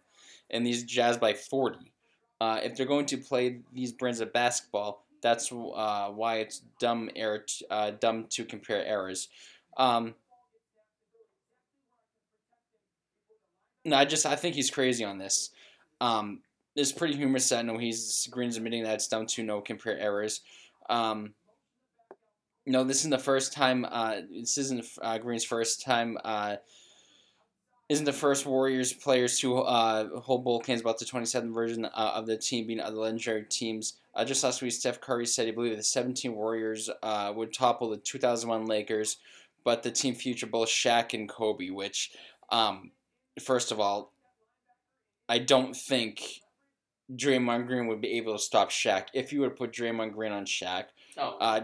and 0.50 0.66
these 0.66 0.84
Jazz 0.84 1.18
by 1.18 1.34
40. 1.34 1.92
Uh, 2.40 2.60
if 2.62 2.74
they're 2.74 2.86
going 2.86 3.06
to 3.06 3.16
play 3.16 3.60
these 3.72 3.92
brands 3.92 4.20
of 4.20 4.32
basketball, 4.32 5.06
that's 5.22 5.52
uh, 5.52 6.08
why 6.08 6.38
it's 6.38 6.62
dumb 6.80 7.08
error 7.14 7.44
uh, 7.70 7.92
dumb 7.92 8.26
to 8.30 8.44
compare 8.44 8.84
errors. 8.84 9.28
Um, 9.76 10.14
no, 13.84 13.96
I 13.96 14.04
just 14.04 14.26
I 14.26 14.36
think 14.36 14.54
he's 14.54 14.70
crazy 14.70 15.04
on 15.04 15.18
this. 15.18 15.50
Um, 16.02 16.40
it's 16.74 16.90
pretty 16.90 17.14
humorous 17.14 17.48
that 17.50 17.64
no, 17.64 17.78
he's 17.78 18.26
Green's 18.30 18.56
admitting 18.56 18.82
that 18.82 18.94
it's 18.94 19.08
down 19.08 19.26
to 19.26 19.42
no 19.42 19.60
compare 19.60 19.96
errors. 19.98 20.40
Um, 20.90 21.34
no, 22.66 22.82
this 22.82 22.98
isn't 22.98 23.10
the 23.10 23.18
first 23.18 23.52
time. 23.52 23.86
Uh, 23.88 24.16
this 24.30 24.58
isn't 24.58 24.84
uh, 25.00 25.18
Green's 25.18 25.44
first 25.44 25.82
time. 25.82 26.18
Uh, 26.24 26.56
isn't 27.88 28.04
the 28.04 28.12
first 28.12 28.46
Warriors 28.46 28.92
players 28.92 29.38
to 29.40 29.58
uh, 29.58 30.20
hold 30.20 30.44
bowl 30.44 30.60
cans 30.60 30.80
about 30.80 30.98
the 30.98 31.04
27 31.04 31.52
version 31.52 31.84
uh, 31.84 32.12
of 32.14 32.26
the 32.26 32.36
team 32.36 32.66
being 32.66 32.80
other 32.80 32.96
legendary 32.96 33.44
teams. 33.44 33.98
Uh, 34.14 34.24
just 34.24 34.42
last 34.42 34.62
week, 34.62 34.72
Steph 34.72 35.00
Curry 35.00 35.26
said 35.26 35.46
he 35.46 35.52
believed 35.52 35.78
the 35.78 35.82
17 35.82 36.34
Warriors 36.34 36.90
uh, 37.02 37.32
would 37.34 37.52
topple 37.52 37.90
the 37.90 37.96
2001 37.98 38.66
Lakers, 38.66 39.18
but 39.64 39.82
the 39.82 39.90
team 39.90 40.14
featured 40.14 40.50
both 40.50 40.68
Shaq 40.68 41.12
and 41.14 41.28
Kobe, 41.28 41.70
which, 41.70 42.12
um, 42.50 42.92
first 43.40 43.72
of 43.72 43.80
all, 43.80 44.11
I 45.28 45.38
don't 45.38 45.74
think 45.74 46.22
Draymond 47.14 47.66
Green 47.66 47.86
would 47.86 48.00
be 48.00 48.12
able 48.12 48.34
to 48.34 48.42
stop 48.42 48.70
Shaq. 48.70 49.06
If 49.14 49.32
you 49.32 49.40
would 49.40 49.56
put 49.56 49.72
Draymond 49.72 50.12
Green 50.12 50.32
on 50.32 50.44
Shaq, 50.44 50.86
Oh, 51.18 51.36
uh, 51.40 51.60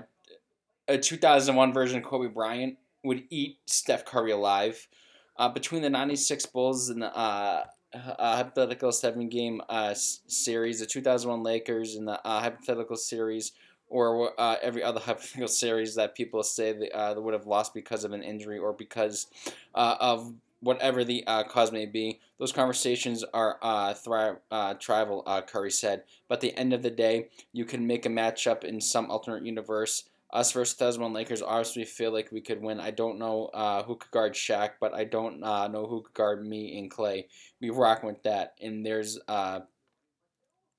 a 0.87 0.99
2001 0.99 1.73
version 1.73 1.99
of 1.99 2.05
Kobe 2.05 2.29
Bryant 2.29 2.79
would 3.05 3.25
eat 3.31 3.59
Steph 3.67 4.05
Curry 4.05 4.33
alive. 4.33 4.89
Uh, 5.37 5.49
between 5.49 5.83
the 5.83 5.91
96 5.91 6.47
Bulls 6.47 6.89
and 6.89 7.03
the 7.03 7.17
uh, 7.17 7.65
uh, 7.95 8.37
hypothetical 8.37 8.93
seven 8.93 9.29
game 9.29 9.63
uh, 9.69 9.95
series, 9.95 10.81
the 10.81 10.87
2001 10.87 11.43
Lakers 11.43 11.95
and 11.95 12.09
the 12.09 12.21
uh, 12.27 12.41
hypothetical 12.41 12.97
series, 12.97 13.53
or 13.89 14.39
uh, 14.39 14.57
every 14.63 14.83
other 14.83 15.01
hypothetical 15.05 15.49
series 15.49 15.95
that 15.95 16.15
people 16.15 16.43
say 16.43 16.73
they, 16.73 16.91
uh, 16.91 17.15
they 17.15 17.21
would 17.21 17.35
have 17.35 17.47
lost 17.47 17.73
because 17.73 18.05
of 18.05 18.13
an 18.13 18.23
injury 18.23 18.59
or 18.59 18.73
because 18.73 19.27
uh, 19.75 19.97
of 20.01 20.35
whatever 20.61 21.05
the 21.05 21.25
uh, 21.27 21.45
cause 21.45 21.73
may 21.73 21.87
be, 21.87 22.21
those 22.39 22.53
conversations 22.53 23.25
are 23.33 23.59
uh, 23.63 23.95
thri- 23.95 24.39
uh, 24.51 24.75
tribal, 24.75 25.23
uh, 25.27 25.43
Curry 25.43 25.71
said. 25.71 26.03
But 26.29 26.37
at 26.37 26.41
the 26.41 26.57
end 26.57 26.73
of 26.73 26.83
the 26.83 26.91
day, 26.91 27.29
you 27.53 27.65
can 27.65 27.87
make 27.87 28.07
a 28.07 28.11
matchup 28.11 28.65
in 28.65 28.81
some 28.81 29.11
alternate 29.11 29.47
universe. 29.47 30.05
Us 30.33 30.53
versus 30.53 30.77
2001 30.77 31.13
Lakers 31.15 31.41
obviously 31.41 31.85
feel 31.85 32.13
like 32.13 32.31
we 32.31 32.43
could 32.43 32.61
win. 32.61 32.81
I 32.81 32.91
don't 32.91 33.19
know 33.19 33.47
uh, 33.55 33.83
who 33.83 33.97
could 33.97 34.11
guard 34.11 34.35
Shaq, 34.35 34.73
but 34.79 34.93
I 34.93 35.05
don't 35.05 35.43
uh, 35.43 35.69
know 35.69 35.87
who 35.87 36.03
could 36.03 36.15
guard 36.15 36.47
me 36.47 36.79
and 36.79 36.91
Clay. 36.91 37.29
We 37.61 37.71
rocking 37.71 38.09
with 38.09 38.23
that, 38.25 38.55
and 38.61 38.85
there's 38.85 39.19
uh, 39.27 39.61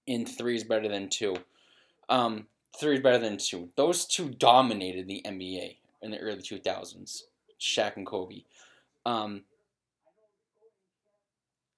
in 0.06 0.26
three 0.26 0.56
is 0.56 0.64
better 0.64 0.88
than 0.88 1.10
two. 1.10 1.36
Um, 2.10 2.46
three 2.80 2.96
is 2.96 3.02
better 3.02 3.18
than 3.18 3.38
two. 3.38 3.70
Those 3.76 4.06
two 4.06 4.30
dominated 4.30 5.08
the 5.08 5.24
NBA 5.26 5.78
in 6.02 6.12
the 6.12 6.20
early 6.20 6.42
2000s. 6.42 7.22
Shaq 7.60 7.98
and 7.98 8.06
Kobe. 8.06 8.44
Um, 9.06 9.44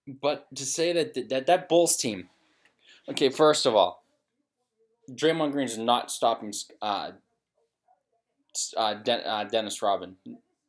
But 0.07 0.53
to 0.55 0.65
say 0.65 0.93
that 0.93 1.29
that 1.29 1.45
that 1.47 1.69
Bulls 1.69 1.95
team, 1.95 2.29
okay, 3.09 3.29
first 3.29 3.65
of 3.65 3.75
all, 3.75 4.03
Draymond 5.11 5.51
Green 5.51 5.65
is 5.67 5.77
not 5.77 6.09
stopping 6.11 6.53
uh, 6.81 7.11
uh, 8.75 8.93
Den- 8.95 9.21
uh, 9.25 9.43
Dennis 9.45 9.81
Robin, 9.81 10.15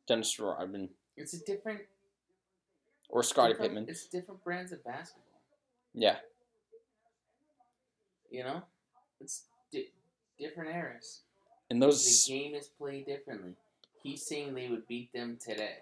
Dennis 0.07 0.39
Robin, 0.39 0.89
It's 1.17 1.33
a 1.33 1.39
different. 1.43 1.81
or 3.09 3.23
Scottie 3.23 3.53
Pittman. 3.55 3.85
It's 3.87 4.07
different 4.07 4.43
brands 4.43 4.71
of 4.71 4.83
basketball. 4.83 5.23
Yeah, 5.93 6.17
You 8.31 8.43
know, 8.43 8.63
it's 9.19 9.43
di- 9.71 9.91
different 10.39 10.73
eras. 10.75 11.21
and 11.69 11.81
those 11.81 12.25
The 12.25 12.33
game 12.33 12.55
is 12.55 12.67
played 12.67 13.05
differently. 13.05 13.55
He's 14.03 14.25
saying 14.25 14.53
they 14.53 14.67
would 14.69 14.87
beat 14.87 15.11
them 15.13 15.37
today. 15.39 15.77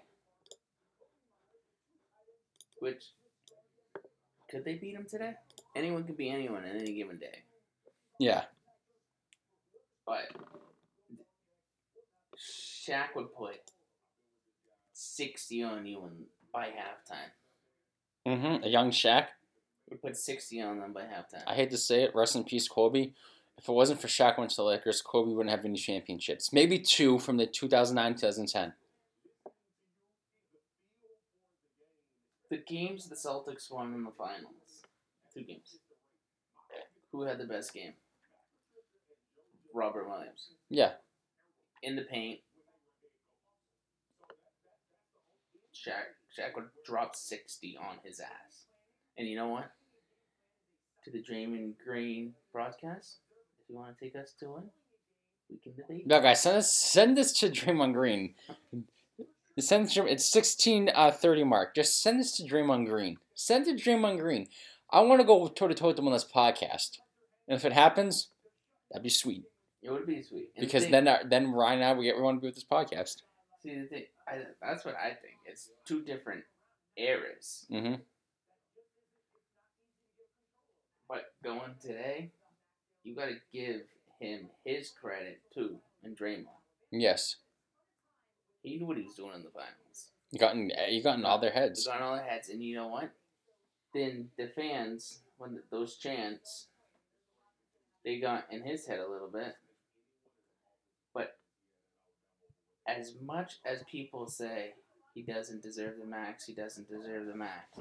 Which 2.80 3.04
could 4.52 4.64
they 4.64 4.74
beat 4.74 4.94
him 4.94 5.06
today? 5.08 5.32
Anyone 5.74 6.04
could 6.04 6.16
be 6.18 6.30
anyone 6.30 6.62
on 6.64 6.76
any 6.76 6.92
given 6.92 7.16
day. 7.18 7.38
yeah, 8.20 8.42
But 10.06 10.28
Shaq 12.38 13.16
would 13.16 13.34
put 13.34 13.56
sixty 14.92 15.62
on 15.62 15.86
you 15.86 15.98
in, 16.04 16.26
by 16.52 16.66
halftime. 16.66 17.30
mm-hmm, 18.28 18.62
a 18.64 18.68
young 18.68 18.90
Shaq. 18.90 19.26
Would 19.88 20.02
put 20.02 20.16
sixty 20.16 20.60
on 20.60 20.80
them 20.80 20.92
by 20.92 21.02
halftime. 21.02 21.42
I 21.46 21.54
hate 21.54 21.70
to 21.70 21.78
say 21.78 22.02
it, 22.02 22.14
rest 22.14 22.36
in 22.36 22.44
peace, 22.44 22.68
Kobe. 22.68 23.12
If 23.58 23.68
it 23.68 23.72
wasn't 23.72 24.00
for 24.00 24.08
Shaq 24.08 24.38
went 24.38 24.50
to 24.50 24.56
the 24.56 24.64
Lakers, 24.64 25.02
Kobe 25.02 25.32
wouldn't 25.32 25.54
have 25.54 25.64
any 25.64 25.78
championships. 25.78 26.52
Maybe 26.52 26.78
two 26.78 27.18
from 27.18 27.36
the 27.36 27.46
2009-2010. 27.46 28.72
The 32.52 32.58
games 32.58 33.08
the 33.08 33.16
Celtics 33.16 33.72
won 33.72 33.94
in 33.94 34.04
the 34.04 34.10
finals. 34.10 34.82
Two 35.32 35.42
games. 35.42 35.78
Who 37.10 37.22
had 37.22 37.38
the 37.38 37.44
best 37.44 37.72
game? 37.72 37.94
Robert 39.74 40.06
Williams. 40.06 40.50
Yeah, 40.68 40.92
In 41.82 41.96
the 41.96 42.02
paint. 42.02 42.40
Shaq 45.74 46.12
Shaq 46.38 46.54
would 46.54 46.68
drop 46.86 47.16
sixty 47.16 47.76
on 47.78 47.96
his 48.04 48.20
ass. 48.20 48.66
And 49.16 49.26
you 49.26 49.34
know 49.36 49.48
what? 49.48 49.70
To 51.04 51.10
the 51.10 51.22
Draymond 51.22 51.74
Green 51.84 52.34
broadcast, 52.52 53.16
if 53.62 53.70
you 53.70 53.76
want 53.76 53.98
to 53.98 54.04
take 54.04 54.14
us 54.14 54.34
to 54.40 54.46
one, 54.50 54.64
we 55.50 55.56
can 55.56 55.74
debate. 55.74 56.06
no 56.06 56.20
guys, 56.20 56.42
send 56.42 56.58
this 56.58 56.70
send 56.70 57.16
this 57.16 57.32
to 57.40 57.48
Draymond 57.48 57.94
Green. 57.94 58.34
Send 59.58 59.84
this 59.86 59.94
to, 59.94 60.06
it's 60.06 60.24
sixteen 60.26 60.90
uh, 60.94 61.10
thirty 61.10 61.44
mark. 61.44 61.74
Just 61.74 62.02
send 62.02 62.18
this 62.20 62.36
to 62.36 62.44
Dream 62.44 62.70
on 62.70 62.84
Green. 62.84 63.18
Send 63.34 63.66
it 63.66 63.76
to 63.76 63.82
Dream 63.84 64.04
on 64.04 64.16
Green. 64.16 64.48
I 64.90 65.00
want 65.00 65.20
to 65.20 65.26
go 65.26 65.46
toe 65.48 65.68
to 65.68 65.74
toe 65.74 65.88
with 65.88 65.98
him 65.98 66.06
on 66.06 66.12
this 66.12 66.24
podcast, 66.24 66.98
and 67.48 67.56
if 67.56 67.64
it 67.64 67.72
happens, 67.72 68.28
that'd 68.90 69.02
be 69.02 69.08
sweet. 69.10 69.44
It 69.82 69.90
would 69.90 70.06
be 70.06 70.22
sweet. 70.22 70.50
And 70.56 70.62
the 70.62 70.66
Because 70.66 70.84
thing- 70.84 70.92
then 70.92 71.08
uh, 71.08 71.18
then 71.26 71.52
Ryan 71.52 71.80
and 71.80 71.84
I 71.84 71.92
we 71.94 72.04
get 72.04 72.16
we 72.16 72.22
want 72.22 72.38
to 72.38 72.40
be 72.40 72.46
with 72.48 72.54
this 72.54 72.64
podcast. 72.64 73.22
see 73.62 73.74
the 73.78 73.86
thing, 73.86 74.04
I, 74.26 74.38
that's 74.62 74.84
what 74.84 74.94
I 74.96 75.08
think. 75.08 75.34
It's 75.46 75.70
two 75.84 76.02
different 76.02 76.44
eras. 76.96 77.66
Mm-hmm. 77.70 77.94
But 81.08 81.32
going 81.44 81.74
today, 81.80 82.30
you 83.04 83.14
got 83.14 83.26
to 83.26 83.36
give 83.52 83.82
him 84.20 84.48
his 84.64 84.90
credit 84.90 85.40
too, 85.52 85.76
and 86.02 86.16
Draymond. 86.16 86.46
Yes, 86.90 87.36
He 88.62 88.76
knew 88.78 88.86
what 88.86 88.96
he 88.96 89.02
was 89.02 89.14
doing 89.14 89.34
in 89.34 89.42
the 89.42 89.50
finals. 89.50 90.10
you 90.30 90.38
got 90.38 90.54
in, 90.54 90.70
you 90.90 91.02
got 91.02 91.18
in 91.18 91.24
all 91.24 91.38
their 91.38 91.52
He 91.52 91.58
heads. 91.58 91.86
got 91.86 91.96
in 91.98 92.02
all 92.02 92.14
their 92.16 92.24
heads, 92.24 92.48
and 92.48 92.62
you 92.62 92.74
know 92.76 92.88
what? 92.88 93.10
Then 93.94 94.30
the 94.38 94.48
fans, 94.48 95.18
when 95.36 95.50
th 95.52 95.62
those 95.70 95.96
chants, 95.96 96.68
they 98.04 98.18
got 98.18 98.46
in 98.50 98.62
his 98.62 98.86
head 98.86 99.00
a 99.00 99.10
little 99.10 99.28
bit. 99.28 99.56
But 101.12 101.36
as 102.86 103.14
much 103.20 103.56
as 103.64 103.82
people 103.90 104.26
say 104.28 104.74
he 105.14 105.22
doesn't 105.22 105.62
deserve 105.62 105.98
the 105.98 106.06
max, 106.06 106.46
he 106.46 106.54
doesn't 106.54 106.88
deserve 106.88 107.26
the 107.26 107.34
max. 107.34 107.78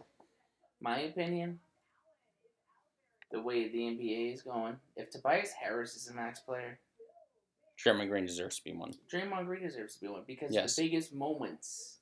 My 0.81 0.99
opinion, 1.01 1.59
the 3.31 3.41
way 3.41 3.69
the 3.69 3.79
NBA 3.79 4.33
is 4.33 4.41
going, 4.41 4.75
if 4.97 5.09
Tobias 5.11 5.51
Harris 5.53 5.95
is 5.95 6.09
a 6.09 6.13
max 6.13 6.39
player, 6.41 6.79
Draymond 7.83 8.09
Green 8.09 8.25
deserves 8.25 8.57
to 8.57 8.63
be 8.63 8.73
one. 8.73 8.93
Draymond 9.11 9.45
Green 9.45 9.63
deserves 9.63 9.95
to 9.95 10.01
be 10.01 10.07
one 10.07 10.23
because 10.27 10.51
Yes. 10.53 10.75
the 10.75 10.83
biggest 10.83 11.13
moments 11.13 11.97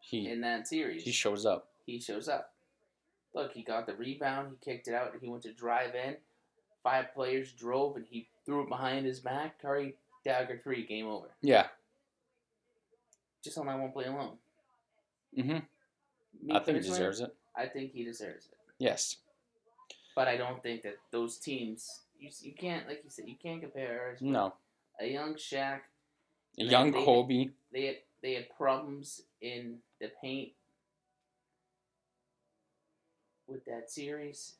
He 0.00 0.28
in 0.28 0.40
that 0.42 0.68
series, 0.68 1.02
he 1.02 1.10
shows 1.12 1.44
up. 1.46 1.68
he 1.86 2.00
shows 2.00 2.28
up. 2.28 2.52
Look, 3.34 3.52
he 3.52 3.62
got 3.62 3.86
the 3.86 3.94
rebound, 3.94 4.50
he 4.50 4.56
kicked 4.72 4.86
it 4.88 4.94
out, 4.94 5.12
he 5.20 5.28
went 5.28 5.42
to 5.42 5.52
drive 5.52 5.94
in. 5.94 6.16
Five 6.84 7.12
players 7.14 7.50
drove, 7.52 7.96
and 7.96 8.04
he 8.08 8.28
threw 8.44 8.62
it 8.62 8.68
behind 8.68 9.06
his 9.06 9.18
back. 9.20 9.60
Curry 9.60 9.96
dagger 10.24 10.60
three, 10.62 10.84
game 10.86 11.06
over. 11.06 11.30
Yeah. 11.40 11.66
Just 13.42 13.58
on 13.58 13.66
that 13.66 13.78
one 13.78 13.90
play 13.92 14.04
alone. 14.04 14.36
Mm-hmm. 15.36 15.58
Me 16.46 16.54
I 16.54 16.58
think 16.60 16.82
he 16.82 16.88
deserves 16.88 17.20
it. 17.20 17.34
I 17.56 17.66
think 17.66 17.92
he 17.92 18.04
deserves 18.04 18.46
it, 18.46 18.56
Yes. 18.78 19.16
but 20.14 20.28
I 20.28 20.36
don't 20.36 20.62
think 20.62 20.82
that 20.82 20.96
those 21.10 21.38
teams. 21.38 22.02
You, 22.18 22.30
you 22.40 22.52
can't, 22.52 22.86
like 22.88 23.00
you 23.04 23.10
said, 23.10 23.26
you 23.28 23.36
can't 23.42 23.60
compare. 23.60 24.16
No. 24.20 24.54
A 25.00 25.06
young 25.06 25.34
Shaq, 25.34 25.80
A 26.58 26.64
young 26.64 26.92
they- 26.92 27.04
Kobe. 27.04 27.48
they 27.72 27.86
had 27.86 27.96
they 28.22 28.34
had 28.34 28.48
problems 28.56 29.22
in 29.40 29.78
the 30.00 30.10
paint 30.22 30.52
with 33.46 33.64
that 33.66 33.90
series. 33.90 34.54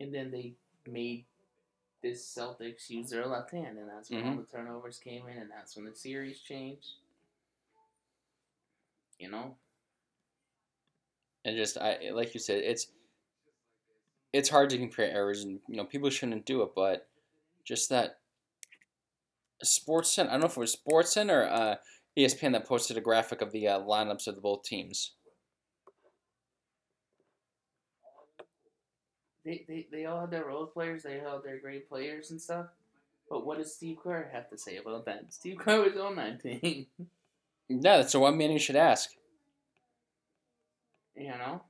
And 0.00 0.14
then 0.14 0.30
they 0.30 0.54
made 0.86 1.24
this 2.02 2.24
Celtics 2.24 2.88
use 2.88 3.10
their 3.10 3.26
left 3.26 3.50
hand, 3.50 3.78
and 3.78 3.88
that's 3.88 4.10
when 4.10 4.22
all 4.22 4.30
mm-hmm. 4.30 4.40
the 4.40 4.46
turnovers 4.46 4.98
came 4.98 5.26
in, 5.26 5.36
and 5.36 5.50
that's 5.50 5.76
when 5.76 5.84
the 5.84 5.94
series 5.94 6.40
changed. 6.40 6.86
You 9.18 9.28
know, 9.28 9.56
And 11.44 11.56
just 11.56 11.76
I 11.76 12.10
like 12.12 12.34
you 12.34 12.40
said, 12.40 12.62
it's 12.62 12.86
it's 14.32 14.48
hard 14.48 14.70
to 14.70 14.78
compare 14.78 15.10
errors, 15.10 15.42
and 15.42 15.58
you 15.66 15.76
know 15.76 15.84
people 15.84 16.08
shouldn't 16.08 16.46
do 16.46 16.62
it, 16.62 16.70
but 16.76 17.07
just 17.68 17.90
that 17.90 18.16
Sports 19.62 20.14
Center. 20.14 20.30
I 20.30 20.32
don't 20.32 20.40
know 20.40 20.46
if 20.46 20.56
it 20.56 20.60
was 20.60 20.72
Sports 20.72 21.12
Center 21.12 21.42
or 21.42 21.50
uh, 21.50 21.74
ESPN 22.18 22.52
that 22.52 22.66
posted 22.66 22.96
a 22.96 23.02
graphic 23.02 23.42
of 23.42 23.52
the 23.52 23.68
uh, 23.68 23.80
lineups 23.80 24.26
of 24.26 24.34
the 24.34 24.40
both 24.40 24.64
teams. 24.64 25.12
they, 29.44 29.64
they 29.66 29.86
they 29.90 30.04
all 30.06 30.20
have 30.20 30.30
their 30.30 30.44
role 30.46 30.66
players, 30.66 31.02
they 31.02 31.20
all 31.20 31.34
have 31.34 31.42
their 31.42 31.58
great 31.58 31.88
players 31.88 32.30
and 32.30 32.40
stuff. 32.40 32.66
But 33.30 33.44
what 33.46 33.58
does 33.58 33.74
Steve 33.74 33.98
Kerr 34.02 34.30
have 34.32 34.48
to 34.50 34.58
say 34.58 34.76
about 34.76 35.04
that? 35.06 35.32
Steve 35.32 35.58
Kerr 35.58 35.82
was 35.82 35.96
on 35.98 36.16
that 36.16 36.40
team, 36.42 36.86
Yeah, 37.68 37.98
that's 37.98 38.12
the 38.12 38.20
one 38.20 38.36
man 38.38 38.50
you 38.50 38.58
should 38.58 38.76
ask. 38.76 39.10
you 41.16 41.28
know. 41.28 41.62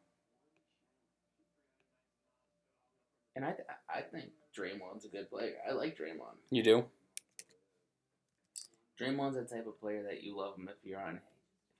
And 3.34 3.44
I 3.44 3.54
I 3.88 4.00
think 4.02 4.30
Draymond's 4.59 5.05
a 5.05 5.09
good 5.09 5.31
player. 5.31 5.55
I 5.68 5.73
like 5.73 5.97
Draymond. 5.97 6.37
You 6.51 6.62
do. 6.62 6.85
Draymond's 9.01 9.37
the 9.37 9.44
type 9.44 9.66
of 9.66 9.81
player 9.81 10.03
that 10.03 10.23
you 10.23 10.37
love 10.37 10.57
him 10.57 10.68
if 10.68 10.77
you're 10.85 11.01
on 11.01 11.21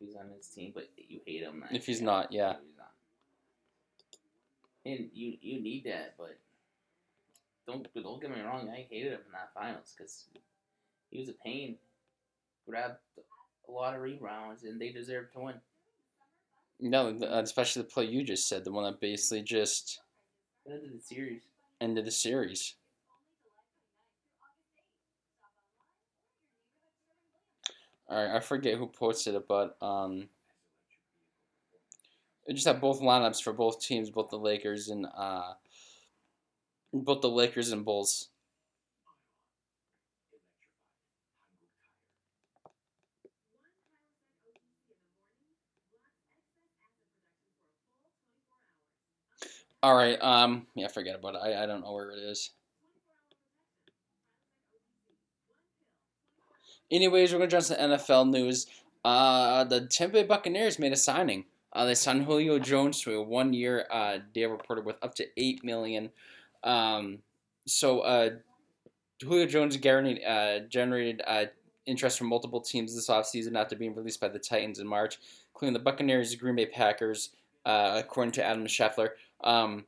if 0.01 0.07
he's 0.07 0.17
on 0.17 0.31
his 0.37 0.47
team, 0.47 0.71
but 0.75 0.88
you 0.97 1.21
hate 1.27 1.43
him 1.43 1.64
If 1.73 1.87
he's 1.87 2.01
not, 2.01 2.33
yeah. 2.33 2.53
if 2.53 2.59
he's 2.61 2.79
not. 2.79 2.93
And 4.87 5.11
you 5.12 5.37
you 5.41 5.61
need 5.61 5.85
that, 5.85 6.14
but 6.17 6.38
don't 7.67 7.87
don't 7.95 8.21
get 8.21 8.31
me 8.31 8.41
wrong. 8.41 8.69
I 8.71 8.87
hated 8.88 9.12
him 9.12 9.21
in 9.27 9.33
that 9.33 9.51
finals 9.55 9.95
because 9.97 10.27
he 11.11 11.19
was 11.19 11.29
a 11.29 11.35
pain. 11.45 11.77
Grabbed 12.69 12.99
a 13.69 13.73
lot 13.73 13.95
of 13.95 14.03
rebounds, 14.03 14.62
and 14.64 14.81
they 14.81 14.91
deserved 14.91 15.33
to 15.33 15.41
win. 15.41 15.55
No, 16.81 17.09
especially 17.09 17.83
the 17.83 17.88
play 17.88 18.05
you 18.05 18.23
just 18.23 18.47
said, 18.49 18.64
the 18.64 18.71
one 18.71 18.85
that 18.85 19.01
basically 19.01 19.43
just 19.43 20.01
It 20.64 20.73
ended 20.73 20.93
the 20.97 21.03
series. 21.03 21.43
Ended 21.81 22.05
the 22.07 22.11
series. 22.11 22.75
All 28.09 28.17
right, 28.17 28.37
I 28.37 28.41
forget 28.41 28.79
who 28.79 28.87
posted 28.87 29.35
it, 29.35 29.47
but 29.47 29.77
um, 29.83 30.29
it 32.47 32.55
just 32.55 32.67
had 32.67 32.81
both 32.81 33.01
lineups 33.01 33.43
for 33.43 33.53
both 33.53 33.81
teams, 33.81 34.11
both 34.11 34.31
the 34.31 34.38
Lakers 34.38 34.88
and 34.88 35.07
uh, 35.17 35.53
both 36.93 37.21
the 37.21 37.29
Lakers 37.29 37.71
and 37.71 37.85
Bulls. 37.85 38.29
All 49.83 49.95
right, 49.95 50.19
um, 50.21 50.67
yeah, 50.75 50.88
forget 50.88 51.14
about 51.14 51.37
it. 51.37 51.41
I, 51.43 51.62
I 51.62 51.67
don't 51.67 51.83
know 51.83 51.93
where 51.93 52.11
it 52.11 52.19
is. 52.19 52.51
Anyways, 56.91 57.33
we're 57.33 57.38
gonna 57.38 57.51
jump 57.51 57.67
to 57.67 57.77
NFL 57.77 58.31
news. 58.31 58.67
Uh, 59.05 59.64
the 59.64 59.87
Tampa 59.87 60.14
Bay 60.14 60.25
Buccaneers 60.25 60.79
made 60.79 60.93
a 60.93 60.97
signing. 60.97 61.45
Uh, 61.73 61.85
they 61.85 61.95
signed 61.95 62.25
Julio 62.25 62.59
Jones 62.59 63.01
to 63.03 63.14
a 63.14 63.23
one-year 63.23 63.87
uh, 63.91 64.19
deal 64.33 64.51
reported 64.51 64.85
with 64.85 64.97
up 65.03 65.14
to 65.17 65.27
eight 65.37 65.62
million. 65.62 66.11
Um, 66.64 67.19
so 67.67 68.01
uh, 68.01 68.31
Julio 69.23 69.47
Jones 69.47 69.77
guaranteed, 69.77 70.25
uh, 70.25 70.61
generated 70.69 71.23
uh, 71.27 71.45
interest 71.87 72.19
from 72.19 72.29
multiple 72.29 72.61
teams 72.61 72.95
this 72.95 73.09
offseason 73.09 73.57
after 73.57 73.77
being 73.77 73.95
released 73.95 74.21
by 74.21 74.29
the 74.29 74.38
Titans 74.38 74.79
in 74.79 74.87
March, 74.87 75.19
including 75.53 75.75
the 75.75 75.79
Buccaneers, 75.79 76.35
Green 76.37 76.57
Bay 76.57 76.67
Packers, 76.67 77.31
uh, 77.67 77.95
according 77.97 78.33
to 78.33 78.45
Adam 78.45 78.67
Schefter. 78.67 79.11
Um, 79.42 79.85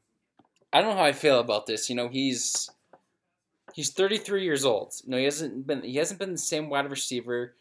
I 0.72 0.80
don't 0.80 0.90
know 0.90 0.96
how 0.96 1.04
I 1.04 1.12
feel 1.12 1.40
about 1.40 1.66
this. 1.66 1.88
You 1.88 1.96
know, 1.96 2.08
he's 2.08 2.70
he's 3.74 3.90
33 3.90 4.44
years 4.44 4.64
old. 4.64 4.94
You 5.04 5.10
know, 5.10 5.16
he 5.18 5.24
hasn't 5.24 5.66
been 5.66 5.82
he 5.82 5.96
hasn't 5.96 6.20
been 6.20 6.32
the 6.32 6.38
same 6.38 6.68
wide 6.68 6.90
receiver 6.90 7.54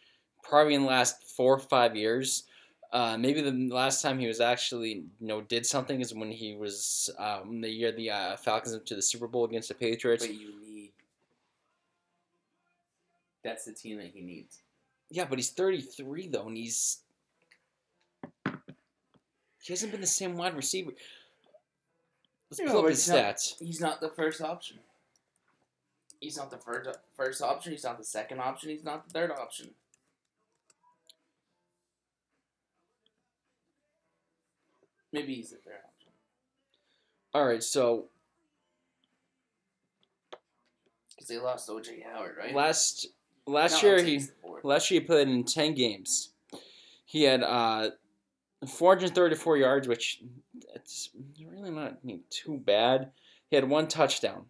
probably 0.44 0.74
in 0.74 0.82
the 0.82 0.88
last 0.88 1.36
four 1.36 1.54
or 1.54 1.60
five 1.60 1.96
years. 1.96 2.44
Uh, 2.92 3.18
maybe 3.20 3.42
the 3.42 3.52
last 3.74 4.02
time 4.02 4.18
he 4.18 4.26
was 4.26 4.42
actually 4.42 5.04
you 5.20 5.28
know 5.28 5.42
did 5.42 5.66
something 5.66 6.02
is 6.02 6.14
when 6.14 6.32
he 6.32 6.56
was 6.56 7.10
um, 7.20 7.62
the 7.62 7.70
year 7.70 7.92
the 7.92 8.10
uh, 8.10 8.38
Falcons 8.38 8.74
went 8.74 8.86
to 8.88 8.96
the 8.96 9.02
Super 9.02 9.28
Bowl 9.28 9.46
against 9.46 9.70
the 9.70 9.76
Patriots. 9.76 10.26
But 10.26 10.36
you 10.36 10.54
need. 10.62 10.92
That's 13.44 13.66
the 13.66 13.74
team 13.74 13.98
that 13.98 14.08
he 14.08 14.22
needs. 14.22 14.62
Yeah, 15.12 15.26
but 15.30 15.40
he's 15.40 15.50
33 15.52 16.28
though, 16.28 16.48
and 16.48 16.58
he's 16.58 17.00
he 19.62 19.74
hasn't 19.74 19.92
been 19.92 20.02
the 20.02 20.08
same 20.08 20.36
wide 20.36 20.56
receiver. 20.56 20.92
Let's 22.50 22.60
Yeah, 22.62 22.72
pull 22.72 22.82
up 22.84 22.90
his 22.90 23.08
not- 23.08 23.18
stats. 23.18 23.60
He's 23.60 23.80
not 23.80 24.02
the 24.02 24.10
first 24.10 24.42
option. 24.42 24.80
He's 26.20 26.36
not 26.38 26.50
the 26.50 26.58
first 26.58 26.90
first 27.16 27.42
option. 27.42 27.72
He's 27.72 27.84
not 27.84 27.98
the 27.98 28.04
second 28.04 28.40
option. 28.40 28.70
He's 28.70 28.84
not 28.84 29.08
the 29.08 29.14
third 29.14 29.32
option. 29.32 29.74
Maybe 35.12 35.36
he's 35.36 35.50
the 35.50 35.58
third 35.58 35.74
option. 35.88 36.12
All 37.34 37.46
right, 37.46 37.64
so 37.64 38.06
Because 41.12 41.28
they 41.28 41.38
lost 41.38 41.70
OJ 41.70 42.04
Howard, 42.04 42.36
right? 42.38 42.54
last 42.56 43.08
last 43.46 43.82
No, 43.84 43.90
year 43.90 44.04
he 44.04 44.20
take 44.20 44.28
the 44.28 44.34
board. 44.42 44.64
last 44.64 44.92
year 44.92 45.02
he 45.02 45.08
played 45.08 45.28
in 45.28 45.44
10 45.44 45.74
games. 45.74 46.30
He 47.06 47.24
had 47.24 47.44
uh 47.44 47.92
434 48.68 49.58
yards, 49.58 49.88
which 49.88 50.22
it's 50.76 51.10
really 51.46 51.72
not 51.72 51.98
too 52.30 52.58
bad. 52.58 53.12
He 53.50 53.56
had 53.56 53.70
one 53.70 53.88
touchdown. 53.88 54.46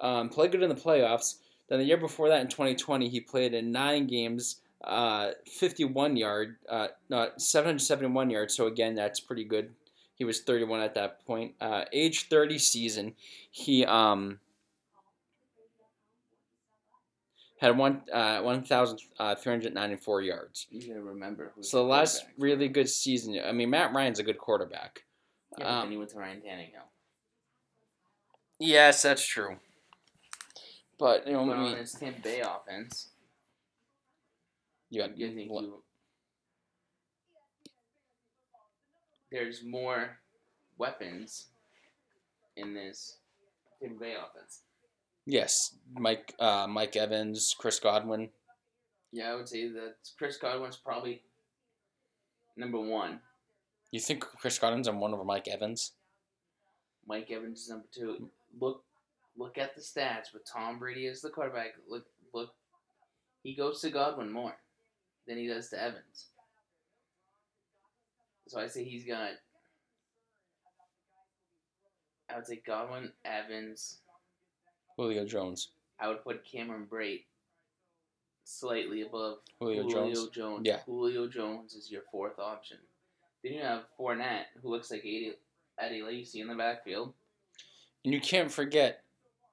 Um, 0.00 0.28
played 0.28 0.52
good 0.52 0.62
in 0.62 0.68
the 0.68 0.74
playoffs. 0.74 1.36
Then 1.68 1.78
the 1.78 1.84
year 1.84 1.96
before 1.96 2.28
that, 2.28 2.40
in 2.40 2.48
2020, 2.48 3.08
he 3.08 3.20
played 3.20 3.54
in 3.54 3.72
nine 3.72 4.06
games, 4.06 4.60
uh, 4.84 5.30
51 5.46 6.16
yard, 6.16 6.56
uh, 6.68 6.88
not 7.08 7.40
771 7.40 8.30
yards. 8.30 8.54
So 8.54 8.66
again, 8.66 8.94
that's 8.94 9.20
pretty 9.20 9.44
good. 9.44 9.74
He 10.14 10.24
was 10.24 10.40
31 10.40 10.80
at 10.80 10.94
that 10.94 11.24
point. 11.26 11.54
Uh, 11.60 11.84
age 11.92 12.28
30 12.28 12.58
season, 12.58 13.14
he 13.50 13.84
um, 13.84 14.40
had 17.58 17.76
one 17.76 18.02
uh, 18.12 18.40
1,394 18.42 20.22
yards. 20.22 20.66
You 20.70 20.88
gotta 20.88 21.02
remember. 21.02 21.52
Who's 21.54 21.70
So 21.70 21.78
the 21.78 21.84
last 21.84 22.24
really 22.38 22.68
good 22.68 22.88
season, 22.88 23.38
I 23.44 23.52
mean, 23.52 23.70
Matt 23.70 23.92
Ryan's 23.94 24.18
a 24.18 24.22
good 24.22 24.38
quarterback. 24.38 25.04
Yeah, 25.58 25.66
um, 25.66 25.82
then 25.84 25.92
he 25.92 25.96
went 25.96 26.10
to 26.10 26.18
Ryan 26.18 26.42
Tannehill. 26.42 26.86
Yes, 28.58 29.02
that's 29.02 29.26
true. 29.26 29.56
But 30.98 31.26
you 31.26 31.32
know, 31.32 31.46
But 31.46 31.52
I 31.52 31.56
on 31.56 31.64
mean, 31.64 31.76
his 31.76 31.92
Tampa 31.92 32.20
Bay 32.20 32.40
offense, 32.40 33.08
you 34.90 35.02
got 35.02 35.16
you 35.16 35.28
think 35.34 35.50
you 35.50 35.82
there's 39.30 39.62
more 39.64 40.18
weapons 40.78 41.46
in 42.56 42.74
this 42.74 43.18
Tampa 43.80 43.98
Bay 43.98 44.14
offense. 44.14 44.62
Yes, 45.26 45.74
Mike, 45.94 46.34
uh, 46.38 46.66
Mike 46.68 46.96
Evans, 46.96 47.54
Chris 47.58 47.78
Godwin. 47.78 48.30
Yeah, 49.12 49.32
I 49.32 49.34
would 49.34 49.48
say 49.48 49.68
that 49.68 49.96
Chris 50.18 50.36
Godwin's 50.36 50.76
probably 50.76 51.22
number 52.56 52.80
one. 52.80 53.20
You 53.90 54.00
think 54.00 54.20
Chris 54.20 54.58
Godwin's 54.58 54.88
on 54.88 54.98
one 54.98 55.14
over 55.14 55.24
Mike 55.24 55.48
Evans? 55.48 55.92
Mike 57.06 57.30
Evans 57.30 57.62
is 57.62 57.68
number 57.68 57.86
two. 57.92 58.28
Look, 58.60 58.82
look 59.36 59.58
at 59.58 59.74
the 59.74 59.80
stats 59.80 60.32
with 60.32 60.42
Tom 60.50 60.78
Brady 60.78 61.06
as 61.06 61.20
the 61.20 61.30
quarterback. 61.30 61.74
Look, 61.88 62.04
look, 62.34 62.50
he 63.42 63.54
goes 63.54 63.80
to 63.82 63.90
Godwin 63.90 64.32
more 64.32 64.56
than 65.26 65.38
he 65.38 65.46
does 65.46 65.68
to 65.70 65.82
Evans. 65.82 66.26
So 68.48 68.60
I 68.60 68.66
say 68.66 68.84
he's 68.84 69.04
got. 69.04 69.30
I 72.28 72.36
would 72.36 72.46
say 72.46 72.60
Godwin, 72.66 73.12
Evans. 73.24 73.98
Julio 74.96 75.24
Jones. 75.24 75.68
I 76.00 76.08
would 76.08 76.22
put 76.22 76.44
Cameron 76.44 76.86
Brate 76.90 77.24
slightly 78.44 79.02
above 79.02 79.38
Julio, 79.58 79.88
Jones. 79.88 80.28
Jones. 80.28 80.62
Yeah. 80.64 80.80
Julio 80.86 81.26
Jones 81.28 81.74
is 81.74 81.90
your 81.90 82.02
fourth 82.10 82.38
option. 82.38 82.78
Then 83.42 83.54
you 83.54 83.62
have 83.62 83.82
Fournette, 83.98 84.46
who 84.62 84.70
looks 84.70 84.90
like 84.90 85.00
Eddie, 85.00 85.34
Eddie 85.78 86.02
Lacy 86.02 86.40
in 86.40 86.48
the 86.48 86.54
backfield. 86.54 87.12
And 88.04 88.14
you 88.14 88.20
can't 88.20 88.50
forget. 88.50 89.02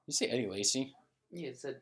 You 0.06 0.12
say 0.12 0.26
Eddie 0.26 0.48
Lacy? 0.48 0.94
Yeah, 1.30 1.48
it 1.48 1.58
said 1.58 1.76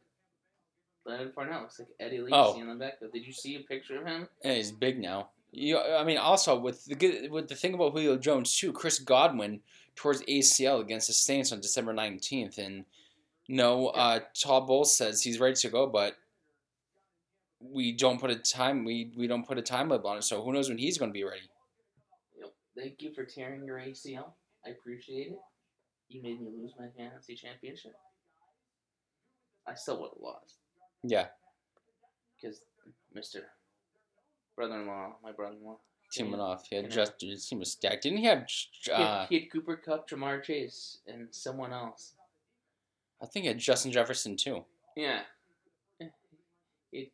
Leonard 1.05 1.35
Fournette 1.35 1.61
looks 1.62 1.79
like 1.79 1.88
Eddie 2.01 2.20
Lacy 2.20 2.33
Oh. 2.35 2.59
in 2.61 2.68
the 2.68 2.75
backfield. 2.75 3.12
Did 3.12 3.27
you 3.27 3.33
see 3.33 3.57
a 3.57 3.61
picture 3.61 4.01
of 4.01 4.07
him? 4.07 4.29
Yeah, 4.44 4.55
he's 4.55 4.72
big 4.72 4.98
now. 4.98 5.29
You, 5.51 5.79
I 5.79 6.03
mean, 6.05 6.16
also 6.16 6.59
with 6.59 6.85
the 6.87 6.94
good, 6.94 7.31
with 7.31 7.48
the 7.48 7.55
thing 7.55 7.75
about 7.75 7.92
Julio 7.92 8.16
Jones 8.16 8.57
too, 8.57 8.72
Chris 8.72 8.98
Godwin 8.98 9.61
towards 9.96 10.22
ACL 10.22 10.81
against 10.81 11.09
the 11.09 11.12
Saints 11.12 11.53
on 11.53 11.61
December 11.61 11.92
nineteenth, 11.92 12.57
and 12.57 12.87
no, 13.53 13.88
uh, 13.88 14.21
Todd 14.35 14.67
Bowles 14.67 14.97
says 14.97 15.23
he's 15.23 15.38
ready 15.38 15.55
to 15.57 15.69
go, 15.69 15.87
but 15.87 16.17
we 17.61 17.93
don't 17.93 18.19
put 18.19 18.31
a 18.31 18.37
time 18.37 18.83
we 18.83 19.12
we 19.15 19.27
don't 19.27 19.47
put 19.47 19.59
a 19.59 19.62
time 19.62 19.91
limit 19.91 20.07
on 20.07 20.17
it. 20.17 20.25
So 20.25 20.43
who 20.43 20.55
knows 20.55 20.71
when 20.71 20.79
he's 20.79 20.97
going 20.97 21.11
to 21.11 21.12
be 21.12 21.23
ready? 21.23 21.51
Thank 22.75 23.03
you 23.03 23.12
for 23.12 23.25
tearing 23.27 23.67
your 23.67 23.79
ACL. 23.79 24.33
I 24.67 24.71
appreciate 24.71 25.27
it. 25.33 25.38
You 26.09 26.23
made 26.23 26.41
me 26.41 26.49
lose 26.59 26.73
my 26.79 26.87
fantasy 26.97 27.35
championship. 27.35 27.93
I 29.69 29.75
still 29.75 30.01
would 30.01 30.12
have 30.15 30.23
lost 30.23 30.55
Yeah, 31.05 31.27
because 32.41 32.62
Mister 33.12 33.41
brother-in-law, 34.57 35.17
my 35.23 35.33
brother-in-law, 35.33 35.77
teaming 36.11 36.41
off. 36.41 36.67
He 36.71 36.77
had 36.77 36.85
You 36.85 36.88
know. 36.88 36.95
just 36.97 37.21
his 37.21 37.47
team 37.47 37.59
was 37.59 37.73
stacked. 37.73 38.05
Didn't 38.05 38.19
he 38.19 38.25
have? 38.25 38.47
he, 38.49 38.91
had, 38.91 39.01
Uh, 39.01 39.27
he 39.29 39.41
had 39.41 39.51
Cooper 39.53 39.77
Kupp, 39.77 40.09
Ja'Marr 40.09 40.43
Chase, 40.43 40.99
and 41.07 41.29
someone 41.31 41.75
else. 41.75 42.15
I 43.23 43.27
think 43.27 43.47
had 43.47 43.59
Justin 43.59 43.93
Jefferson 43.93 44.37
too. 44.37 44.65
Yeah. 44.97 45.21
Had 46.01 46.11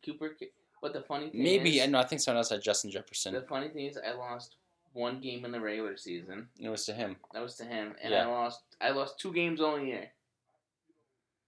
Cooper. 0.05 0.35
But 0.81 0.93
the 0.93 1.01
funny 1.01 1.29
thing 1.29 1.43
Maybe 1.43 1.79
is, 1.79 1.89
no, 1.89 1.99
I 1.99 2.05
think 2.05 2.21
someone 2.21 2.37
else 2.37 2.49
had 2.49 2.61
Justin 2.61 2.89
Jefferson. 2.89 3.33
the 3.33 3.41
funny 3.41 3.67
thing 3.69 3.85
is, 3.85 3.97
I 3.97 4.13
lost 4.13 4.55
one 4.93 5.19
game 5.19 5.43
in 5.45 5.51
the 5.51 5.59
regular 5.59 5.97
season. 5.97 6.47
It 6.59 6.69
was 6.69 6.85
to 6.85 6.93
him. 6.93 7.17
That 7.33 7.43
was 7.43 7.55
to 7.55 7.65
him, 7.65 7.95
and 8.01 8.11
Yeah. 8.13 8.23
I 8.27 8.31
lost. 8.31 8.61
I 8.81 8.89
lost 8.91 9.19
two 9.19 9.33
games 9.33 9.61
all 9.61 9.79
year. 9.79 10.09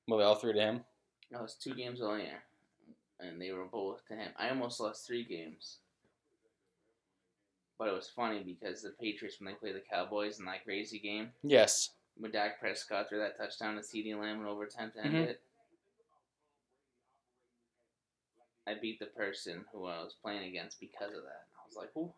Well, 0.08 0.20
they 0.20 0.26
all 0.26 0.36
three 0.36 0.54
to 0.54 0.60
him. 0.60 0.82
I 1.34 1.40
lost 1.40 1.62
two 1.62 1.74
games 1.74 2.02
all 2.02 2.18
year, 2.18 2.44
and 3.22 3.42
they 3.42 3.52
were 3.52 3.66
both 3.66 4.06
to 4.10 4.16
him. 4.16 4.32
I 4.38 4.50
almost 4.50 4.80
lost 4.82 5.08
three 5.08 5.24
games, 5.24 5.78
but 7.80 7.88
it 7.88 7.94
was 7.94 8.10
funny 8.10 8.44
because 8.44 8.82
the 8.82 8.90
Patriots, 8.90 9.40
when 9.40 9.48
they 9.48 9.58
played 9.58 9.76
the 9.76 9.80
Cowboys 9.90 10.40
in 10.40 10.46
that 10.46 10.64
crazy 10.66 11.00
game, 11.00 11.32
Yes. 11.42 11.92
When 12.22 12.32
Dak 12.32 12.60
Prescott 12.60 13.10
threw 13.10 13.18
that 13.18 13.36
touchdown 13.36 13.76
to 13.76 13.82
CeeDee 13.82 14.16
Lamb 14.16 14.42
in 14.42 14.46
overtime 14.46 14.92
to 14.92 15.04
end 15.04 15.16
Mhm. 15.16 15.28
it, 15.28 15.42
I 18.68 18.76
beat 18.76 19.00
the 19.00 19.08
person 19.08 19.66
who 19.72 19.88
I 19.88 20.04
was 20.04 20.14
playing 20.14 20.48
against 20.48 20.80
because 20.80 21.16
of 21.16 21.24
that. 21.24 21.48
I 21.58 21.66
was 21.66 21.76
like, 21.76 21.98
"Ooh." 21.98 22.14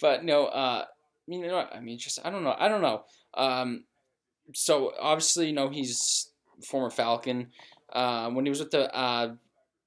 But 0.00 0.24
no, 0.24 0.46
uh, 0.46 0.88
you 1.28 1.46
know. 1.46 1.56
I 1.56 1.78
mean, 1.78 1.98
just 1.98 2.18
I 2.26 2.30
don't 2.30 2.42
know, 2.42 2.56
I 2.58 2.66
don't 2.66 2.82
know. 2.82 3.06
Um, 3.34 3.86
so 4.52 4.92
obviously, 4.98 5.46
you 5.46 5.52
know, 5.52 5.68
he's 5.68 6.32
former 6.66 6.90
Falcon. 6.90 7.52
Uh, 7.90 8.28
when 8.32 8.44
he 8.44 8.50
was 8.50 8.58
with 8.58 8.72
the 8.72 8.92
uh, 8.92 9.36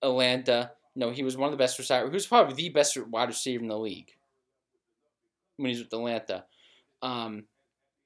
Atlanta, 0.02 0.72
you 0.94 1.02
know, 1.02 1.12
he 1.12 1.24
was 1.24 1.36
one 1.36 1.48
of 1.48 1.52
the 1.52 1.62
best 1.62 1.78
receivers. 1.78 2.10
He 2.10 2.14
was 2.14 2.28
probably 2.28 2.56
the 2.56 2.70
best 2.70 2.96
wide 2.96 3.28
receiver 3.28 3.64
in 3.64 3.68
the 3.68 3.78
league 3.78 4.16
when 5.58 5.72
he's 5.72 5.80
with 5.84 5.92
Atlanta. 5.92 6.46
Um, 7.02 7.50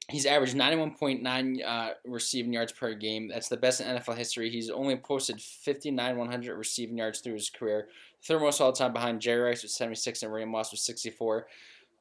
he's 0.09 0.25
averaged 0.25 0.55
ninety 0.55 0.77
one 0.77 0.95
point 0.95 1.21
nine 1.21 1.61
uh, 1.65 1.91
receiving 2.05 2.53
yards 2.53 2.71
per 2.71 2.93
game. 2.93 3.27
That's 3.27 3.49
the 3.49 3.57
best 3.57 3.81
in 3.81 3.87
NFL 3.87 4.17
history. 4.17 4.49
He's 4.49 4.69
only 4.69 4.95
posted 4.97 5.41
fifty 5.41 5.91
nine 5.91 6.17
one 6.17 6.29
hundred 6.29 6.57
receiving 6.57 6.97
yards 6.97 7.19
through 7.19 7.33
his 7.33 7.49
career. 7.49 7.87
Third 8.23 8.41
most 8.41 8.59
all 8.61 8.73
time 8.73 8.93
behind 8.93 9.21
Jerry 9.21 9.41
Rice 9.41 9.63
with 9.63 9.71
seventy 9.71 9.95
six 9.95 10.23
and 10.23 10.33
Ray 10.33 10.45
Moss 10.45 10.71
with 10.71 10.81
sixty 10.81 11.09
four. 11.09 11.47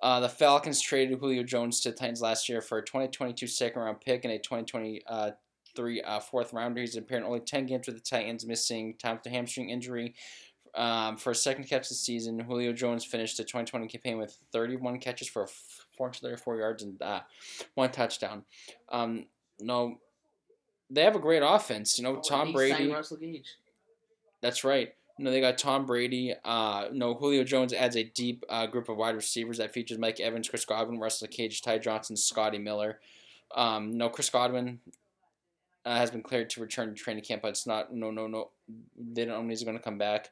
Uh, 0.01 0.21
the 0.21 0.29
Falcons 0.29 0.81
traded 0.81 1.19
Julio 1.19 1.43
Jones 1.43 1.81
to 1.81 1.91
the 1.91 1.97
Titans 1.97 2.23
last 2.23 2.49
year 2.49 2.61
for 2.61 2.79
a 2.79 2.85
2022 2.85 3.49
second 3.49 3.83
round 3.83 4.01
pick 4.01 4.25
and 4.25 4.33
a 4.33 4.39
2023 4.39 6.03
uh, 6.03 6.21
fourth 6.21 6.53
rounder. 6.53 6.81
He's 6.81 6.97
appeared 6.97 7.23
in 7.23 7.27
only 7.27 7.41
10 7.41 7.67
games 7.67 7.87
with 7.87 7.97
the 7.97 8.03
Titans, 8.03 8.47
missing 8.47 8.95
time 8.99 9.19
a 9.27 9.29
hamstring 9.29 9.71
injury 9.71 10.15
Um, 10.75 11.17
for 11.17 11.33
a 11.33 11.35
second 11.35 11.65
catch 11.65 11.89
this 11.89 12.01
season, 12.01 12.39
Julio 12.39 12.73
Jones 12.73 13.05
finished 13.05 13.39
the 13.39 13.43
2020 13.43 13.89
campaign 13.89 14.19
with 14.19 14.39
31 14.53 15.01
catches 15.01 15.29
for 15.29 15.49
434 15.99 16.57
yards 16.59 16.83
and 16.83 17.01
uh, 17.03 17.21
one 17.75 17.91
touchdown. 17.91 18.45
Um, 18.89 19.27
no, 19.61 19.99
they 20.89 21.03
have 21.05 21.17
a 21.17 21.21
great 21.21 21.43
offense. 21.45 21.99
You 21.99 22.05
know, 22.05 22.17
Oh, 22.17 22.21
Tom 22.21 22.53
Brady. 22.53 22.91
Russell 22.91 23.19
Gage. 23.19 23.57
That's 24.41 24.65
right. 24.65 24.95
No, 25.19 25.33
they 25.33 25.41
got 25.41 25.59
Tom 25.59 25.85
Brady. 25.85 26.33
Uh, 26.45 26.87
no, 26.93 27.13
Julio 27.15 27.43
Jones 27.43 27.73
adds 27.73 27.97
a 27.97 28.05
deep 28.05 28.45
uh, 28.49 28.67
group 28.67 28.89
of 28.89 28.97
wide 28.97 29.17
receivers 29.17 29.59
that 29.59 29.73
features 29.75 29.99
Mike 29.99 30.21
Evans, 30.21 30.49
Chris 30.49 30.65
Godwin, 30.65 31.01
Russell 31.01 31.27
Gage, 31.29 31.61
Ty 31.61 31.79
Johnson, 31.79 32.17
Scotty 32.17 32.59
Miller. 32.59 33.01
Um, 33.55 33.99
no, 33.99 34.09
Chris 34.09 34.31
Godwin 34.31 34.79
uh, 35.85 35.97
has 35.97 36.13
been 36.13 36.23
cleared 36.23 36.51
to 36.51 36.61
return 36.61 36.91
to 36.91 36.95
training 36.95 37.25
camp, 37.25 37.43
but 37.43 37.49
it's 37.49 37.67
not. 37.67 37.93
No, 37.93 38.13
no, 38.13 38.29
no. 38.29 38.51
They 38.97 39.25
don't 39.25 39.43
know 39.43 39.49
he's 39.51 39.65
going 39.65 39.77
to 39.77 39.83
come 39.83 39.99
back. 39.99 40.31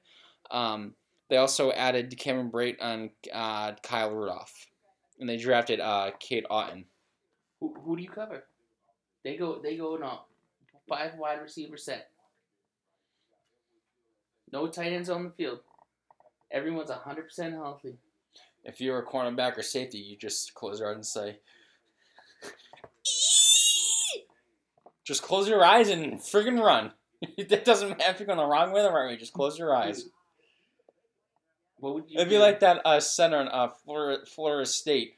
Um, 0.52 0.94
they 1.28 1.38
also 1.38 1.72
added 1.72 2.16
Cameron 2.16 2.52
Brate 2.52 2.76
and 2.80 3.10
uh, 3.34 3.72
Kyle 3.82 4.12
Rudolph, 4.12 4.68
and 5.18 5.28
they 5.28 5.36
drafted 5.36 5.80
uh, 5.80 6.10
Cade 6.20 6.46
Otton. 6.50 6.84
Who, 7.60 7.74
who 7.84 7.96
do 7.96 8.02
you 8.02 8.08
cover? 8.08 8.44
They 9.24 9.36
go 9.36 9.60
they 9.62 9.76
go 9.76 9.96
in 9.96 10.02
a 10.02 10.20
five 10.88 11.16
wide 11.16 11.40
receiver 11.42 11.76
set. 11.76 12.10
No 14.52 14.68
tight 14.68 14.92
ends 14.92 15.10
on 15.10 15.24
the 15.24 15.30
field. 15.30 15.60
Everyone's 16.52 16.90
hundred 16.90 17.24
percent 17.24 17.54
healthy. 17.54 17.96
If 18.64 18.80
you're 18.80 18.98
a 18.98 19.06
cornerback 19.06 19.56
or 19.56 19.62
safety, 19.62 19.98
you 19.98 20.16
just 20.16 20.54
close 20.54 20.80
your 20.80 20.90
eyes 20.90 20.96
and 20.96 21.06
say, 21.06 21.38
just 25.04 25.22
close 25.22 25.48
your 25.48 25.64
eyes 25.64 25.88
and 25.88 26.14
friggin' 26.14 26.60
run. 26.60 26.92
it 27.36 27.64
doesn't 27.64 27.90
matter 27.90 28.10
if 28.10 28.18
you're 28.18 28.26
going 28.26 28.38
the 28.38 28.44
wrong 28.44 28.72
way 28.72 28.80
or 28.80 28.84
the 28.84 28.90
right 28.90 29.06
way. 29.06 29.16
Just 29.16 29.32
close 29.32 29.58
your 29.58 29.74
eyes. 29.74 30.06
What 31.86 31.94
would 31.94 32.10
you? 32.10 32.16
It'd 32.16 32.28
be 32.28 32.34
do? 32.34 32.40
like 32.40 32.60
that 32.60 32.82
uh, 32.84 32.98
center 32.98 33.40
in 33.40 33.46
uh, 33.46 33.68
Florida, 33.68 34.26
Florida 34.26 34.66
State, 34.66 35.14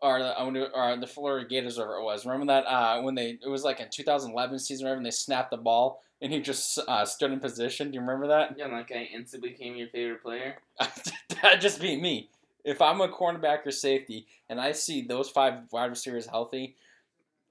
or 0.00 0.18
the, 0.20 0.70
or 0.72 0.96
the 0.96 1.06
Florida 1.06 1.46
Gators, 1.46 1.78
or 1.78 1.98
it 1.98 2.02
was. 2.02 2.24
Remember 2.24 2.46
that 2.46 2.66
uh, 2.66 3.02
when 3.02 3.14
they 3.14 3.38
it 3.44 3.48
was 3.48 3.62
like 3.62 3.80
in 3.80 3.88
2011 3.90 4.58
season, 4.58 4.84
whatever, 4.84 4.96
and 4.96 5.06
they 5.06 5.10
snapped 5.10 5.50
the 5.50 5.58
ball 5.58 6.02
and 6.20 6.32
he 6.32 6.40
just 6.40 6.78
uh, 6.88 7.04
stood 7.04 7.30
in 7.30 7.40
position. 7.40 7.90
Do 7.90 7.96
you 7.96 8.00
remember 8.00 8.26
that? 8.28 8.56
Yeah, 8.56 8.68
that 8.68 8.88
guy 8.88 9.08
instantly 9.14 9.50
became 9.50 9.76
your 9.76 9.88
favorite 9.88 10.22
player. 10.22 10.56
That'd 11.42 11.60
just 11.60 11.80
be 11.80 12.00
me. 12.00 12.30
If 12.64 12.82
I'm 12.82 13.00
a 13.00 13.08
cornerback 13.08 13.66
or 13.66 13.70
safety 13.70 14.26
and 14.48 14.60
I 14.60 14.72
see 14.72 15.02
those 15.02 15.28
five 15.28 15.70
wide 15.70 15.90
receivers 15.90 16.26
healthy, 16.26 16.74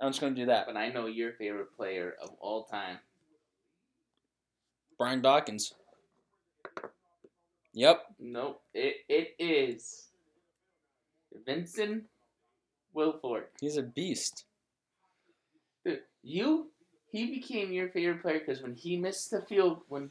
I'm 0.01 0.09
just 0.09 0.19
gonna 0.19 0.35
do 0.35 0.47
that. 0.47 0.65
But 0.65 0.77
I 0.77 0.89
know 0.89 1.05
your 1.05 1.33
favorite 1.33 1.75
player 1.77 2.15
of 2.21 2.31
all 2.39 2.63
time. 2.63 2.97
Brian 4.97 5.21
Dawkins. 5.21 5.73
Yep. 7.77 8.05
Nope. 8.19 8.61
It 8.73 8.95
it 9.07 9.35
is 9.37 10.07
Vincent 11.45 12.05
Wilfork. 12.95 13.49
He's 13.61 13.77
a 13.77 13.83
beast. 13.83 14.45
Dude, 15.85 15.99
you 16.23 16.71
he 17.11 17.27
became 17.27 17.71
your 17.71 17.89
favorite 17.89 18.23
player 18.23 18.39
because 18.39 18.63
when 18.63 18.73
he 18.73 18.97
missed 18.97 19.29
the 19.29 19.43
field 19.43 19.81
when 19.89 20.09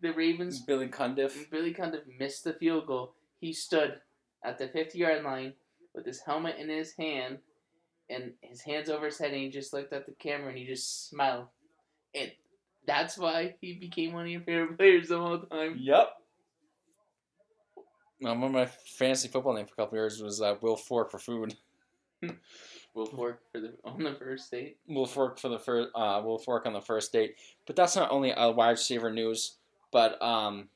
the 0.00 0.12
Ravens 0.12 0.58
Billy 0.58 0.88
Cundiff. 0.88 1.48
Billy 1.52 1.72
Cundiff 1.72 2.02
missed 2.18 2.42
the 2.42 2.54
field 2.54 2.88
goal, 2.88 3.14
he 3.38 3.52
stood 3.52 4.00
at 4.44 4.58
the 4.58 4.66
fifty 4.66 4.98
yard 4.98 5.22
line 5.22 5.52
with 5.94 6.04
his 6.04 6.22
helmet 6.22 6.56
in 6.58 6.68
his 6.68 6.94
hand 6.94 7.38
and 8.10 8.32
his 8.40 8.60
hands 8.60 8.90
over 8.90 9.06
his 9.06 9.18
head 9.18 9.30
and 9.30 9.40
he 9.40 9.50
just 9.50 9.72
looked 9.72 9.92
at 9.92 10.06
the 10.06 10.14
camera 10.18 10.48
and 10.48 10.58
he 10.58 10.66
just 10.66 11.08
smiled. 11.08 11.46
And 12.12 12.32
that's 12.88 13.16
why 13.16 13.54
he 13.60 13.74
became 13.74 14.14
one 14.14 14.24
of 14.24 14.30
your 14.32 14.40
favorite 14.40 14.76
players 14.78 15.12
of 15.12 15.20
all 15.20 15.38
time. 15.42 15.76
Yep. 15.78 16.08
One 18.22 18.42
of 18.42 18.52
my 18.52 18.66
fantasy 18.66 19.28
football 19.28 19.54
name 19.54 19.66
for 19.66 19.72
a 19.72 19.76
couple 19.76 19.98
years 19.98 20.22
was 20.22 20.40
uh, 20.40 20.54
Will 20.60 20.76
Fork 20.76 21.10
for 21.10 21.18
food. 21.18 21.56
Will 22.94 23.06
Fork 23.06 23.40
for 23.50 23.60
the 23.60 23.74
on 23.84 24.02
the 24.02 24.14
first 24.14 24.50
date. 24.50 24.76
Will 24.86 25.06
Fork 25.06 25.38
for 25.38 25.48
the 25.48 25.58
first. 25.58 25.90
Uh, 25.94 26.20
Will 26.24 26.38
Fork 26.38 26.66
on 26.66 26.72
the 26.72 26.80
first 26.80 27.12
date. 27.12 27.34
But 27.66 27.74
that's 27.74 27.96
not 27.96 28.12
only 28.12 28.32
a 28.36 28.50
wide 28.50 28.70
receiver 28.70 29.10
news, 29.10 29.56
but 29.90 30.22
um, 30.22 30.68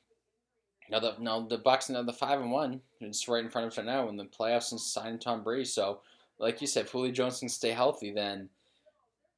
no, 0.89 0.99
the 0.99 1.15
no 1.19 1.47
the 1.47 1.57
Bucks 1.57 1.89
now 1.89 2.03
the 2.03 2.11
five 2.11 2.41
and 2.41 2.51
one. 2.51 2.81
It's 2.99 3.27
right 3.27 3.43
in 3.43 3.49
front 3.49 3.67
of 3.67 3.73
us 3.73 3.77
right 3.77 3.85
now 3.87 4.09
in 4.09 4.17
the 4.17 4.25
playoffs 4.25 4.71
and 4.71 4.81
signing 4.81 5.19
Tom 5.19 5.43
Brady. 5.43 5.65
So, 5.65 6.01
like 6.39 6.59
you 6.59 6.67
said, 6.67 6.85
if 6.85 6.91
Julio 6.91 7.11
Jones 7.11 7.39
can 7.39 7.49
stay 7.49 7.71
healthy, 7.71 8.11
then. 8.11 8.49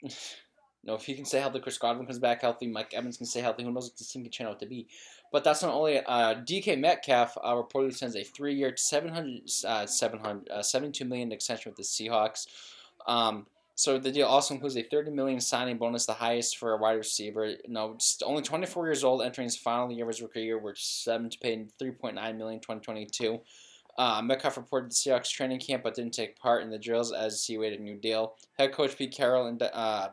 No, 0.83 0.95
if 0.95 1.03
he 1.03 1.13
can 1.13 1.25
stay 1.25 1.39
healthy, 1.39 1.59
Chris 1.59 1.77
Godwin 1.77 2.05
comes 2.05 2.19
back 2.19 2.41
healthy, 2.41 2.67
Mike 2.67 2.93
Evans 2.93 3.17
can 3.17 3.25
stay 3.25 3.41
healthy. 3.41 3.63
Who 3.63 3.71
knows 3.71 3.89
what 3.89 3.97
this 3.97 4.11
team 4.11 4.23
can 4.23 4.31
turn 4.31 4.47
out 4.47 4.59
to 4.59 4.65
be? 4.65 4.87
But 5.31 5.43
that's 5.43 5.61
not 5.61 5.73
only 5.73 5.99
uh, 5.99 6.35
DK 6.35 6.79
Metcalf 6.79 7.37
uh, 7.43 7.53
reportedly 7.53 7.95
signs 7.95 8.15
a 8.15 8.23
three-year, 8.23 8.75
700, 8.77 9.41
uh, 9.67 9.85
700 9.85 10.49
uh, 10.49 10.63
72 10.63 11.03
million 11.05 11.31
extension 11.31 11.69
with 11.71 11.77
the 11.77 11.83
Seahawks. 11.83 12.47
Um, 13.07 13.45
so 13.75 13.97
the 13.97 14.11
deal 14.11 14.27
also 14.27 14.53
includes 14.53 14.75
a 14.75 14.83
30 14.83 15.11
million 15.11 15.39
signing 15.39 15.77
bonus, 15.77 16.05
the 16.05 16.13
highest 16.13 16.57
for 16.57 16.73
a 16.73 16.77
wide 16.77 16.97
receiver. 16.97 17.53
No, 17.67 17.93
just 17.93 18.23
only 18.25 18.41
24 18.41 18.87
years 18.87 19.03
old, 19.03 19.21
entering 19.21 19.45
his 19.45 19.55
final 19.55 19.91
year 19.91 20.03
of 20.03 20.09
his 20.09 20.21
rookie 20.21 20.41
year, 20.41 20.57
which 20.57 20.85
seven 20.85 21.29
to 21.29 21.39
pay 21.39 21.55
3.9 21.81 22.13
million 22.37 22.59
2022. 22.59 23.39
Uh, 23.97 24.21
Metcalf 24.21 24.57
reported 24.57 24.91
the 24.91 24.95
Seahawks 24.95 25.31
training 25.31 25.59
camp, 25.59 25.83
but 25.83 25.93
didn't 25.93 26.13
take 26.13 26.37
part 26.37 26.63
in 26.63 26.69
the 26.69 26.77
drills 26.77 27.13
as 27.13 27.45
he 27.45 27.55
awaited 27.55 27.79
a 27.79 27.83
new 27.83 27.95
deal. 27.95 28.35
Head 28.57 28.73
coach 28.73 28.97
Pete 28.97 29.13
Carroll 29.13 29.47
and, 29.47 29.61
uh, 29.61 30.09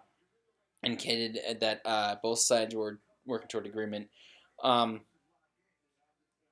indicated 0.86 1.60
that 1.60 1.80
uh, 1.84 2.16
both 2.22 2.38
sides 2.38 2.74
were 2.74 3.00
working 3.26 3.48
toward 3.48 3.66
agreement. 3.66 4.08
Um, 4.62 5.00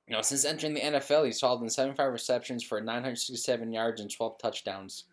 you 0.07 0.13
know, 0.15 0.21
since 0.21 0.45
entering 0.45 0.75
the 0.75 0.81
NFL, 0.81 1.25
he's 1.25 1.41
hauled 1.41 1.63
in 1.63 1.69
75 1.69 2.11
receptions 2.11 2.63
for 2.63 2.79
967 2.79 3.71
yards 3.71 4.01
and 4.01 4.11
12 4.11 4.37
touchdowns. 4.37 5.05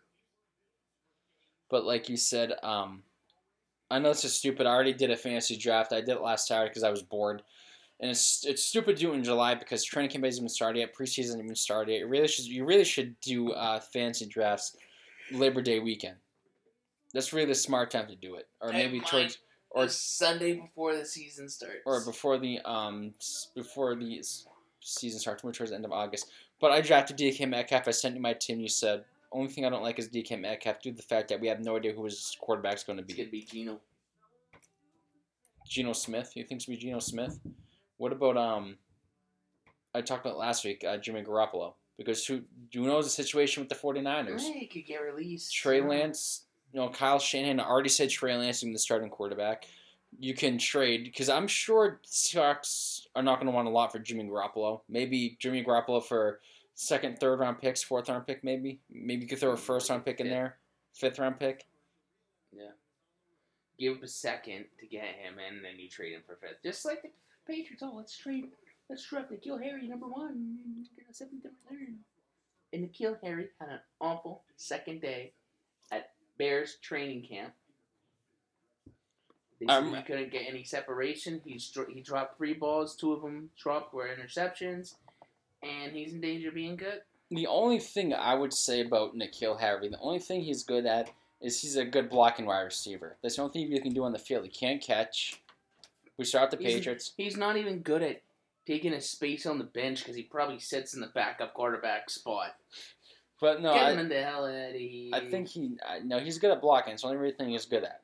But 1.71 1.85
like 1.87 2.11
you 2.11 2.19
said, 2.19 2.53
um, 2.63 3.03
I 3.91 3.99
know 3.99 4.09
this 4.09 4.25
is 4.25 4.35
stupid. 4.35 4.67
I 4.67 4.71
already 4.71 4.93
did 4.93 5.11
a 5.11 5.17
fantasy 5.17 5.57
draft. 5.57 5.93
I 5.93 6.01
did 6.01 6.11
it 6.11 6.21
last 6.21 6.47
Saturday 6.47 6.69
because 6.69 6.83
I 6.83 6.91
was 6.91 7.03
bored. 7.03 7.43
And 8.01 8.11
it's 8.11 8.45
it's 8.45 8.65
stupid 8.65 8.97
to 8.97 9.03
do 9.03 9.13
it 9.13 9.17
in 9.17 9.25
July 9.25 9.55
because 9.55 9.85
training 9.85 10.11
camp 10.11 10.25
hasn't 10.25 10.43
even 10.43 10.49
started 10.49 10.81
yet. 10.81 10.95
Preseason 10.95 11.19
hasn't 11.19 11.45
even 11.45 11.55
started 11.55 11.93
yet. 11.93 12.01
You 12.01 12.09
really 12.09 12.27
should 12.27 12.47
you 12.47 12.65
really 12.65 12.85
should 12.85 13.19
do 13.21 13.53
uh, 13.53 13.79
fantasy 13.79 14.27
drafts 14.27 14.77
Labor 15.31 15.63
Day 15.63 15.79
weekend. 15.79 16.17
That's 17.13 17.33
really 17.33 17.47
the 17.47 17.55
smart 17.55 17.91
time 17.91 18.07
to 18.09 18.17
do 18.17 18.37
it, 18.37 18.49
or 18.61 18.73
maybe 18.73 19.01
towards 19.01 19.39
or 19.71 19.89
Sunday 19.89 20.55
before 20.55 20.95
the 20.97 21.05
season 21.05 21.49
starts. 21.49 21.81
or 21.87 22.05
before 22.05 22.39
the 22.39 22.61
um 22.65 23.15
before 23.55 23.95
the 23.95 24.23
season 24.81 25.21
starts, 25.21 25.43
which 25.45 25.61
was 25.61 25.71
the 25.71 25.77
end 25.77 25.85
of 25.85 25.93
August. 25.93 26.31
But 26.61 26.73
I 26.73 26.81
drafted 26.81 27.17
DK 27.19 27.49
Metcalf. 27.49 27.89
I 27.89 27.91
sent 27.91 28.15
you 28.15 28.21
my 28.21 28.33
team. 28.35 28.61
You 28.61 28.69
said 28.69 29.05
only 29.33 29.49
thing 29.51 29.65
I 29.65 29.71
don't 29.71 29.83
like 29.83 29.99
is 29.99 30.09
DK 30.09 30.41
Metcalf 30.41 30.81
due 30.83 30.91
to 30.91 30.97
the 30.97 31.03
fact 31.03 31.29
that 31.29 31.41
we 31.41 31.49
have 31.49 31.61
no 31.61 31.77
idea 31.77 31.93
who 31.93 32.05
his 32.05 32.37
quarterback's 32.41 32.85
going 32.85 32.99
to 32.99 33.05
It's 33.05 33.13
be. 33.15 33.19
gonna 33.19 33.31
be 33.31 33.43
Geno. 33.43 33.81
Geno 35.67 35.93
Smith. 35.93 36.33
You 36.35 36.45
think 36.45 36.59
it's 36.61 36.67
be 36.67 36.77
Geno 36.77 36.99
Smith? 36.99 37.41
What 37.97 38.13
about 38.13 38.37
um? 38.37 38.77
I 39.95 40.01
talked 40.01 40.25
about 40.25 40.39
last 40.39 40.65
week, 40.65 40.85
uh, 40.87 40.97
Jimmy 40.97 41.23
Garoppolo. 41.23 41.75
Because 41.99 42.27
who 42.27 42.41
do 42.71 42.81
you 42.81 42.87
know 42.87 43.03
the 43.03 43.09
situation 43.09 43.63
with 43.63 43.69
the 43.69 43.75
49ers? 43.75 44.41
Hey, 44.41 44.67
could 44.67 44.87
get 44.87 45.03
released. 45.03 45.55
Trey 45.55 45.81
Lance, 45.83 46.47
you 46.73 46.81
know, 46.81 46.89
Kyle 46.89 47.19
Shanahan 47.19 47.61
already 47.61 47.89
said 47.89 48.11
Trey 48.11 48.37
Lance 48.37 48.63
is 48.63 48.73
the 48.73 48.79
starting 48.79 49.11
quarterback. 49.11 49.67
You 50.19 50.35
can 50.35 50.59
trade 50.59 51.05
because 51.05 51.29
I'm 51.29 51.47
sure 51.47 52.01
Seahawks 52.07 53.07
are 53.15 53.23
not 53.23 53.37
going 53.37 53.47
to 53.47 53.53
want 53.53 53.69
a 53.69 53.71
lot 53.71 53.93
for 53.93 53.99
Jimmy 53.99 54.25
Garoppolo. 54.25 54.81
Maybe 54.89 55.37
Jimmy 55.39 55.65
Garoppolo 55.65 56.03
for 56.03 56.41
second, 56.75 57.19
third 57.19 57.39
round 57.41 57.59
picks, 57.61 57.83
fourth 57.83 58.09
round 58.09 58.27
pick, 58.27 58.43
maybe. 58.45 58.81
Maybe 58.91 59.23
you 59.23 59.29
could 59.29 59.39
throw 59.39 59.53
a 59.53 59.57
mm, 59.57 59.61
first 59.61 59.89
round 59.91 60.05
pick 60.05 60.21
in 60.21 60.27
Yeah. 60.27 60.33
there, 60.33 60.57
fifth 60.95 61.19
round 61.19 61.39
pick. 61.39 61.67
Yeah. 62.53 62.71
Give 63.79 63.97
him 63.97 64.03
a 64.03 64.09
second 64.09 64.67
to 64.81 64.87
get 64.87 65.05
him, 65.05 65.35
and 65.39 65.65
then 65.65 65.79
you 65.79 65.89
trade 65.89 66.13
him 66.13 66.23
for 66.27 66.37
fifth. 66.37 66.63
Just 66.63 66.85
like 66.85 67.03
the 67.03 67.09
Patriots. 67.47 67.83
Oh, 67.83 67.95
let's 67.97 68.17
trade. 68.17 68.45
Let's 68.89 69.05
draft 69.07 69.31
N'Keal 69.31 69.63
Harry 69.63 69.89
number 69.89 70.07
one. 70.07 70.57
Get 70.97 71.07
a 71.11 71.15
seventh 71.15 71.45
and 71.45 71.55
third. 71.69 71.95
And 72.75 72.89
N'Keal 72.89 73.17
Harry 73.23 73.49
had 73.59 73.69
an 73.71 73.81
awful 74.01 74.43
second 74.57 75.01
day 75.01 75.33
Bears 76.43 76.75
training 76.83 77.23
camp. 77.23 77.55
They 79.61 79.67
Um, 79.67 79.95
he 79.95 80.03
couldn't 80.03 80.33
get 80.33 80.49
any 80.49 80.65
separation. 80.65 81.41
He's 81.45 81.73
he 81.95 82.01
dropped 82.01 82.37
three 82.37 82.53
balls. 82.53 82.97
Two 82.97 83.13
of 83.13 83.23
them 83.23 83.51
dropped 83.57 83.95
were 83.95 84.09
interceptions, 84.09 84.97
and 85.63 85.93
he's 85.93 86.13
in 86.15 86.21
danger 86.21 86.49
of 86.49 86.55
being 86.55 86.75
good. 86.75 87.03
The 87.31 87.47
only 87.47 87.79
thing 87.79 88.13
I 88.13 88.35
would 88.35 88.53
say 88.53 88.81
about 88.81 89.15
N'Keal 89.15 89.61
Harry, 89.61 89.89
the 89.89 90.01
only 90.01 90.19
thing 90.19 90.41
he's 90.41 90.65
good 90.65 90.85
at 90.85 91.13
is 91.41 91.61
he's 91.63 91.77
a 91.77 91.85
good 91.85 92.11
blocking 92.11 92.47
wide 92.47 92.63
receiver. 92.63 93.17
That's 93.23 93.37
the 93.37 93.43
only 93.43 93.53
thing 93.53 93.71
you 93.71 93.81
can 93.81 93.95
do 93.95 94.03
on 94.03 94.11
the 94.13 94.19
field. 94.19 94.45
He 94.45 94.51
can't 94.51 94.83
catch. 94.83 95.41
We 96.19 96.25
start 96.25 96.51
the 96.51 96.57
He's- 96.57 96.75
Patriots. 96.75 97.13
He's 97.17 97.37
not 97.37 97.57
even 97.57 97.83
good 97.83 98.03
at 98.03 98.23
taking 98.67 98.95
a 98.95 99.01
space 99.01 99.47
on 99.47 99.59
the 99.59 99.65
bench 99.65 100.01
because 100.01 100.17
he 100.17 100.25
probably 100.25 100.59
sits 100.59 100.93
in 100.93 101.01
the 101.01 101.07
backup 101.07 101.55
quarterback 101.55 102.11
spot. 102.11 102.57
But 103.43 103.61
no, 103.61 103.75
Get 103.75 103.83
I, 103.83 104.01
in 104.01 104.09
the 104.09 104.23
hell 104.23 104.47
out 104.47 104.71
of 104.71 104.77
here. 104.77 105.11
I 105.13 105.29
think 105.29 105.49
he 105.49 105.77
no, 106.05 106.21
he's 106.21 106.39
good 106.39 106.53
at 106.53 106.61
blocking. 106.61 106.93
It's 106.93 107.03
the 107.03 107.09
only 107.09 107.19
really 107.19 107.35
thing 107.35 107.49
he's 107.49 107.67
good 107.67 107.83
at. 107.83 108.03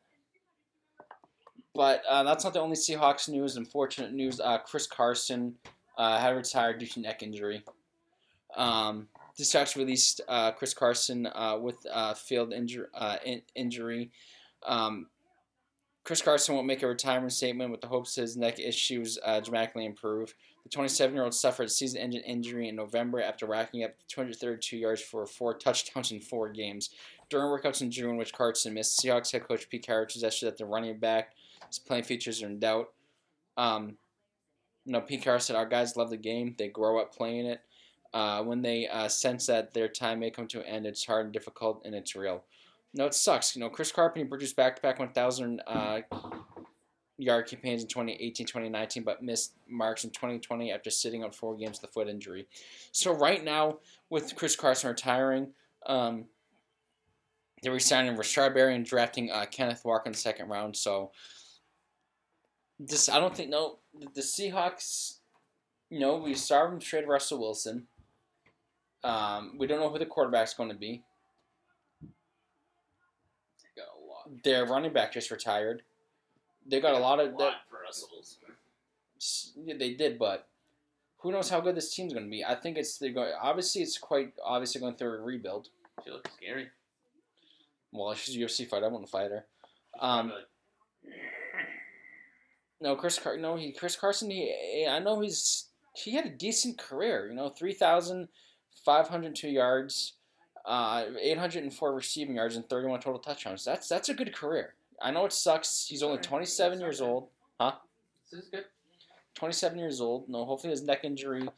But 1.77 2.03
uh, 2.09 2.25
that's 2.25 2.43
not 2.43 2.55
the 2.55 2.61
only 2.61 2.75
Seahawks 2.75 3.29
news. 3.29 3.57
Unfortunate 3.57 4.13
news: 4.13 4.41
uh, 4.41 4.59
Chris 4.59 4.89
Carson 4.89 5.55
uh, 5.97 6.19
had 6.19 6.31
retired 6.31 6.81
due 6.81 6.87
to 6.87 7.01
neck 7.01 7.23
injury. 7.23 7.63
Um, 8.57 9.07
the 9.37 9.45
Seahawks 9.45 9.77
released 9.77 10.23
uh, 10.27 10.51
Chris 10.51 10.75
Carson 10.75 11.29
uh, 11.29 11.57
with 11.63 11.77
uh, 11.89 12.15
failed 12.15 12.53
injury. 12.53 12.87
Uh, 12.93 13.19
in- 13.25 13.43
injury. 13.55 14.11
Um, 14.67 15.07
Chris 16.03 16.21
Carson 16.21 16.57
won't 16.57 16.67
make 16.67 16.83
a 16.83 16.89
retirement 16.89 17.33
statement 17.33 17.71
with 17.71 17.81
the 17.81 17.87
hopes 17.87 18.17
his 18.17 18.37
neck 18.37 18.59
issues 18.59 19.21
uh, 19.25 19.39
dramatically 19.39 19.85
improve. 19.85 20.35
The 20.69 20.75
27 20.75 21.15
year 21.15 21.25
old 21.25 21.33
suffered 21.33 21.63
a 21.63 21.71
season 21.71 21.99
ending 21.99 22.21
injury 22.21 22.69
in 22.69 22.77
November 22.77 23.23
after 23.23 23.47
racking 23.47 23.85
up 23.85 23.93
232 24.09 24.77
yards 24.77 25.01
for 25.01 25.25
four 25.25 25.55
touchdowns 25.57 26.13
in 26.13 26.21
four 26.21 26.51
games. 26.51 26.91
During 27.31 27.47
workouts 27.47 27.81
in 27.81 27.91
June, 27.91 28.19
which 28.19 28.35
Carson 28.35 28.75
missed, 28.75 29.03
Seahawks 29.03 29.33
head 29.33 29.49
coach 29.49 29.71
Pete 29.71 29.87
Carroll 29.87 30.07
suggested 30.11 30.45
that 30.45 30.59
the 30.59 30.67
running 30.67 30.99
back 30.99 31.31
his 31.69 31.79
playing 31.79 32.03
features 32.03 32.43
are 32.43 32.49
in 32.49 32.59
doubt. 32.59 32.93
Um, 33.57 33.97
you 34.85 34.93
know, 34.93 35.01
Pete 35.01 35.23
Carroll 35.23 35.41
said, 35.41 35.57
Our 35.57 35.65
guys 35.65 35.97
love 35.97 36.11
the 36.11 36.19
game, 36.19 36.55
they 36.59 36.69
grow 36.69 37.01
up 37.01 37.15
playing 37.15 37.47
it. 37.47 37.63
Uh, 38.13 38.43
when 38.43 38.61
they 38.61 38.89
uh, 38.89 39.09
sense 39.09 39.47
that 39.47 39.73
their 39.73 39.89
time 39.89 40.21
may 40.21 40.31
come 40.31 40.49
to 40.49 40.61
an 40.61 40.67
end, 40.67 40.87
it's 40.87 41.07
hard 41.07 41.25
and 41.25 41.33
difficult, 41.33 41.81
and 41.87 41.95
it's 41.95 42.15
real. 42.15 42.45
No, 42.93 43.07
it 43.07 43.15
sucks. 43.15 43.57
You 43.57 43.61
know, 43.61 43.71
Chris 43.71 43.91
Carpenter 43.91 44.29
produced 44.29 44.57
back-to-back 44.57 44.99
1,000 44.99 45.63
uh, 45.67 46.01
yard 47.19 47.47
campaigns 47.47 47.83
in 47.83 47.89
2018, 47.89 48.47
2019, 48.47 49.03
but 49.03 49.23
missed 49.23 49.55
marks 49.69 50.05
in 50.05 50.11
2020 50.11 50.73
after 50.73 50.89
sitting 50.89 51.25
out 51.25 51.35
four 51.35 51.57
games 51.57 51.81
with 51.81 51.91
a 51.91 51.93
foot 51.93 52.09
injury. 52.09 52.47
So 52.93 53.13
right 53.13 53.45
now, 53.45 53.79
with 54.09 54.35
Chris 54.37 54.57
Carson 54.57 54.89
retiring, 54.89 55.49
um, 55.87 56.27
they're 57.63 57.73
resigning 57.73 58.17
Rashard 58.17 58.55
Berry 58.55 58.75
and 58.75 58.87
drafting 58.87 59.31
uh, 59.31 59.47
Kenneth 59.51 59.85
Walker 59.85 60.07
in 60.07 60.13
the 60.13 60.19
second 60.19 60.49
round. 60.49 60.77
So 60.77 61.11
this, 62.79 63.09
I 63.09 63.19
don't 63.19 63.37
think 63.37 63.51
no, 63.51 63.79
the 64.15 64.21
Seahawks. 64.21 65.17
Know, 65.91 66.19
we 66.19 66.35
saw 66.35 66.69
them 66.69 66.79
trade 66.79 67.09
Russell 67.09 67.41
Wilson. 67.41 67.87
Um, 69.03 69.55
we 69.59 69.67
don't 69.67 69.81
know 69.81 69.89
who 69.89 69.99
the 69.99 70.05
quarterback's 70.05 70.53
going 70.53 70.69
to 70.69 70.77
be. 70.77 71.03
Their 74.45 74.67
running 74.67 74.93
back 74.93 75.15
just 75.15 75.31
retired. 75.31 75.83
They 76.69 76.81
got 76.81 76.95
a 76.95 76.99
lot 76.99 77.19
of. 77.19 77.33
lot 77.35 77.55
for 77.71 77.81
Russell 77.83 78.09
Yeah, 79.57 79.75
they 79.79 79.95
did, 79.95 80.19
but 80.19 80.49
who 81.19 81.33
knows 81.33 81.49
how 81.49 81.61
good 81.61 81.75
this 81.75 81.95
team's 81.95 82.13
going 82.13 82.27
to 82.27 82.31
be? 82.31 82.45
I 82.45 82.55
think 82.55 82.77
it's 82.77 82.99
they're 82.99 83.13
going. 83.13 83.33
Obviously, 83.41 83.83
it's 83.83 83.99
quite 83.99 84.35
obviously 84.45 84.81
going 84.81 84.95
through 84.95 85.19
a 85.19 85.23
rebuild. 85.23 85.69
She 86.05 86.11
looks 86.11 86.31
scary. 86.35 86.69
Well, 87.91 88.15
she's 88.15 88.37
a 88.37 88.39
UFC 88.39 88.69
fighter. 88.69 88.87
I 88.87 88.89
want 88.89 89.07
to 89.07 89.11
fight 89.11 89.31
her. 89.31 89.45
Um, 89.99 90.29
like, 90.29 91.15
no, 92.81 92.97
Chris 92.97 93.19
Car- 93.19 93.39
no, 93.39 93.57
he 93.57 93.73
Chris 93.73 93.97
Carson. 93.97 94.31
He, 94.31 94.87
I 94.89 94.99
know 94.99 95.21
he's 95.21 95.69
he 95.95 96.13
had 96.13 96.27
a 96.27 96.31
decent 96.31 96.79
career. 96.79 97.29
You 97.29 97.35
know, 97.35 97.49
three 97.49 97.73
thousand 97.73 98.29
five 98.85 99.09
hundred 99.09 99.35
two 99.35 99.49
yards, 99.49 100.15
uh, 100.67 101.07
eight 101.21 101.39
hundred 101.39 101.65
and 101.65 101.73
four 101.73 101.95
receiving 101.95 102.37
yards, 102.37 102.57
and 102.57 102.69
thirty 102.69 102.87
one 102.87 103.01
total 103.01 103.21
touchdowns. 103.21 103.65
That's 103.65 103.89
that's 103.89 104.09
a 104.11 104.15
good 104.15 104.35
career. 104.35 104.75
I 105.01 105.11
know 105.11 105.25
it 105.25 105.33
sucks. 105.33 105.87
He's 105.89 106.03
only 106.03 106.19
twenty 106.19 106.47
seven 106.47 106.81
years 106.81 107.01
bad. 107.01 107.07
old. 107.09 107.29
this 108.31 108.45
is 108.45 108.49
good. 108.51 108.65
27 109.39 109.79
years 109.79 110.01
old. 110.01 110.29
No, 110.29 110.45
hopefully 110.45 110.73
his 110.73 110.83
neck 110.83 111.05
injury. 111.05 111.49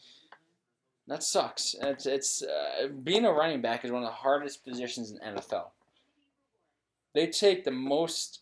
That 1.09 1.23
sucks. 1.23 1.75
It's 1.81 2.07
it's 2.07 2.43
uh, 2.43 2.89
being 3.03 3.25
a 3.25 3.33
running 3.33 3.63
back 3.63 3.85
is 3.85 3.91
one 3.91 4.03
of 4.03 4.09
the 4.09 4.15
hardest 4.15 4.65
positions 4.65 5.11
in 5.11 5.19
NFL. 5.19 5.69
They 7.15 7.27
take 7.27 7.65
the 7.65 7.71
most 7.71 8.41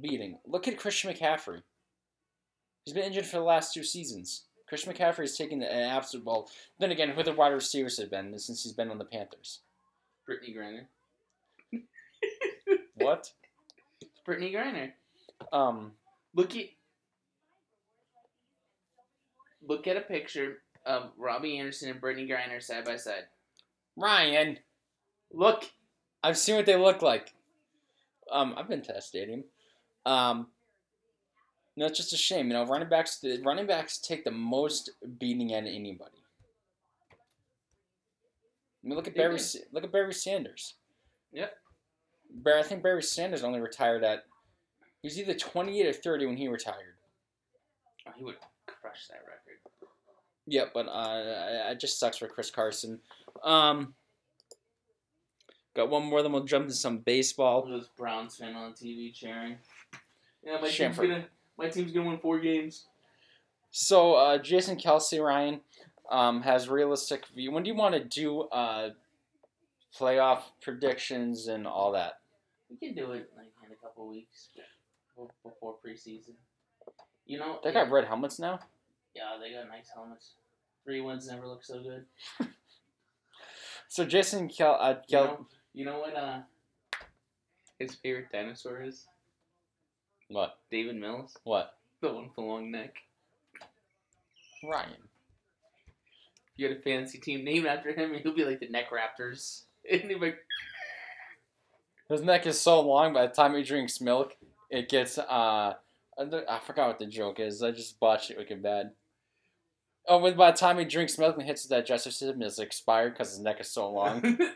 beating. 0.00 0.38
Look 0.46 0.68
at 0.68 0.78
Christian 0.78 1.12
McCaffrey. 1.12 1.62
He's 2.84 2.94
been 2.94 3.04
injured 3.04 3.26
for 3.26 3.38
the 3.38 3.44
last 3.44 3.74
two 3.74 3.82
seasons. 3.82 4.44
Christian 4.68 4.92
McCaffrey 4.92 5.24
is 5.24 5.36
taking 5.36 5.62
an 5.62 5.68
absolute 5.68 6.24
ball. 6.24 6.48
Then 6.78 6.92
again, 6.92 7.10
who 7.10 7.22
the 7.22 7.32
wide 7.32 7.52
receivers 7.52 7.98
have 7.98 8.10
been 8.10 8.38
since 8.38 8.62
he's 8.62 8.72
been 8.72 8.90
on 8.90 8.98
the 8.98 9.04
Panthers? 9.04 9.60
Brittney 10.28 10.56
Griner. 10.56 10.86
What? 12.96 13.32
Brittney 14.26 14.52
Griner. 14.52 14.92
Um, 15.52 15.92
Look 16.36 16.54
at 16.54 16.66
look 19.66 19.86
at 19.86 19.96
a 19.96 20.02
picture 20.02 20.58
of 20.84 21.10
Robby 21.16 21.58
Anderson 21.58 21.90
and 21.90 22.00
Brittney 22.00 22.28
Griner 22.28 22.62
side 22.62 22.84
by 22.84 22.96
side. 22.96 23.24
Ryan. 23.96 24.58
Look, 25.32 25.64
I've 26.22 26.36
seen 26.36 26.56
what 26.56 26.66
they 26.66 26.76
look 26.76 27.00
like. 27.00 27.32
Um, 28.30 28.54
I've 28.56 28.68
been 28.68 28.82
to 28.82 28.92
that 28.92 29.02
stadium. 29.02 29.44
Um, 30.04 30.48
no, 31.76 31.86
it's 31.86 31.96
just 31.96 32.12
a 32.12 32.18
shame. 32.18 32.48
You 32.48 32.52
know, 32.52 32.66
running 32.66 32.88
backs. 32.88 33.18
The 33.18 33.40
running 33.42 33.66
backs 33.66 33.98
take 33.98 34.24
the 34.24 34.30
most 34.30 34.90
beating 35.18 35.54
out 35.54 35.62
of 35.62 35.68
anybody. 35.68 36.22
I 38.84 38.88
mean, 38.88 38.96
look 38.96 39.08
at 39.08 39.16
Barry. 39.16 39.40
Look 39.72 39.84
at 39.84 39.92
Barry 39.92 40.12
Sanders. 40.12 40.74
Yep. 41.32 41.52
Barry, 42.42 42.60
I 42.60 42.62
think 42.62 42.82
Barry 42.82 43.02
Sanders 43.02 43.42
only 43.42 43.60
retired 43.60 44.04
at. 44.04 44.24
He 45.02 45.08
was 45.08 45.18
either 45.18 45.34
twenty-eight 45.34 45.86
or 45.86 45.92
thirty 45.92 46.26
when 46.26 46.36
he 46.36 46.48
retired. 46.48 46.96
oh, 48.06 48.12
he 48.16 48.24
would 48.24 48.36
crush 48.66 49.08
that 49.08 49.20
record. 49.26 49.90
Yeah, 50.46 50.64
but 50.72 50.86
uh, 50.86 51.70
it 51.70 51.80
just 51.80 51.98
sucks 51.98 52.18
for 52.18 52.28
Chris 52.28 52.50
Carson. 52.50 53.00
Um, 53.42 53.94
got 55.74 55.90
one 55.90 56.04
more, 56.04 56.22
then 56.22 56.32
we'll 56.32 56.44
jump 56.44 56.64
into 56.64 56.76
some 56.76 56.98
baseball. 56.98 57.66
Those 57.66 57.88
Browns 57.96 58.36
fan 58.36 58.54
on 58.54 58.72
TV 58.72 59.12
cheering. 59.12 59.56
Yeah, 60.44 60.58
my 60.60 60.70
team's 60.70 60.96
gonna 60.96 61.24
my 61.58 61.68
team's 61.68 61.92
gonna 61.92 62.08
win 62.08 62.18
four 62.18 62.38
games. 62.38 62.86
So 63.70 64.14
uh, 64.14 64.38
Jason 64.38 64.76
Kelce 64.76 65.22
Ryan 65.22 65.60
um, 66.10 66.42
has 66.42 66.68
realistic 66.68 67.26
view. 67.34 67.50
When 67.50 67.62
do 67.62 67.68
you 67.68 67.76
want 67.76 67.94
to 67.94 68.04
do 68.04 68.42
uh, 68.42 68.90
playoff 69.98 70.42
predictions 70.62 71.48
and 71.48 71.66
all 71.66 71.92
that? 71.92 72.20
We 72.80 72.88
can 72.88 72.96
do 72.96 73.12
it 73.12 73.30
like 73.36 73.52
in 73.64 73.72
a 73.72 73.76
couple 73.76 74.08
weeks 74.08 74.48
before, 75.42 75.76
preseason. 75.84 76.34
You 77.26 77.38
know, 77.38 77.58
They 77.64 77.72
got 77.72 77.90
red 77.90 78.04
helmets 78.06 78.38
now. 78.38 78.58
yeah, 79.14 79.36
they 79.40 79.52
got 79.52 79.68
nice 79.68 79.88
helmets. 79.94 80.32
Three 80.84 81.00
wins 81.00 81.28
never 81.28 81.46
look 81.46 81.64
so 81.64 81.82
good. 81.82 82.04
So 83.88 84.04
Jason 84.04 84.48
Kel, 84.48 84.76
uh, 84.80 84.96
You 85.06 85.16
know, 85.16 85.46
you 85.72 85.84
know 85.84 86.00
what? 86.00 86.16
Uh, 86.16 86.38
his 87.78 87.94
favorite 87.94 88.32
dinosaur 88.32 88.82
is 88.82 89.06
what? 90.28 90.58
David 90.72 90.96
Mills, 90.96 91.36
What? 91.44 91.72
the 92.00 92.12
one 92.12 92.24
with 92.24 92.34
the 92.34 92.40
long 92.40 92.72
neck. 92.72 92.94
Ryan. 94.64 94.90
You 96.56 96.68
had 96.68 96.76
a 96.78 96.80
fantasy 96.80 97.18
team 97.18 97.44
named 97.44 97.66
after 97.66 97.92
him, 97.94 98.12
he'll 98.22 98.34
be 98.34 98.44
like 98.44 98.58
the 98.60 98.68
Neck 98.68 98.86
Raptors. 98.90 99.62
And 99.90 100.00
he'll 100.02 100.18
be 100.18 100.26
like, 100.26 100.38
His 102.08 102.22
neck 102.22 102.46
is 102.46 102.60
so 102.60 102.80
long. 102.80 103.12
By 103.12 103.26
the 103.26 103.32
time 103.32 103.54
he 103.54 103.62
drinks 103.62 104.00
milk, 104.00 104.36
it 104.70 104.88
gets. 104.88 105.18
Uh, 105.18 105.74
I 106.18 106.60
forgot 106.64 106.88
what 106.88 106.98
the 106.98 107.06
joke 107.06 107.40
is. 107.40 107.62
I 107.62 107.70
just 107.72 107.98
botched 108.00 108.30
it 108.30 108.38
wicked 108.38 108.62
bad. 108.62 108.92
Oh, 110.08 110.20
but 110.20 110.36
by 110.36 110.52
the 110.52 110.56
time 110.56 110.78
he 110.78 110.84
drinks 110.84 111.18
milk 111.18 111.36
and 111.36 111.44
hits 111.44 111.62
his 111.62 111.68
digestive 111.68 112.12
system, 112.14 112.40
it's 112.42 112.60
expired 112.60 113.12
because 113.14 113.30
his 113.30 113.40
neck 113.40 113.60
is 113.60 113.70
so 113.70 113.90
long. 113.90 114.38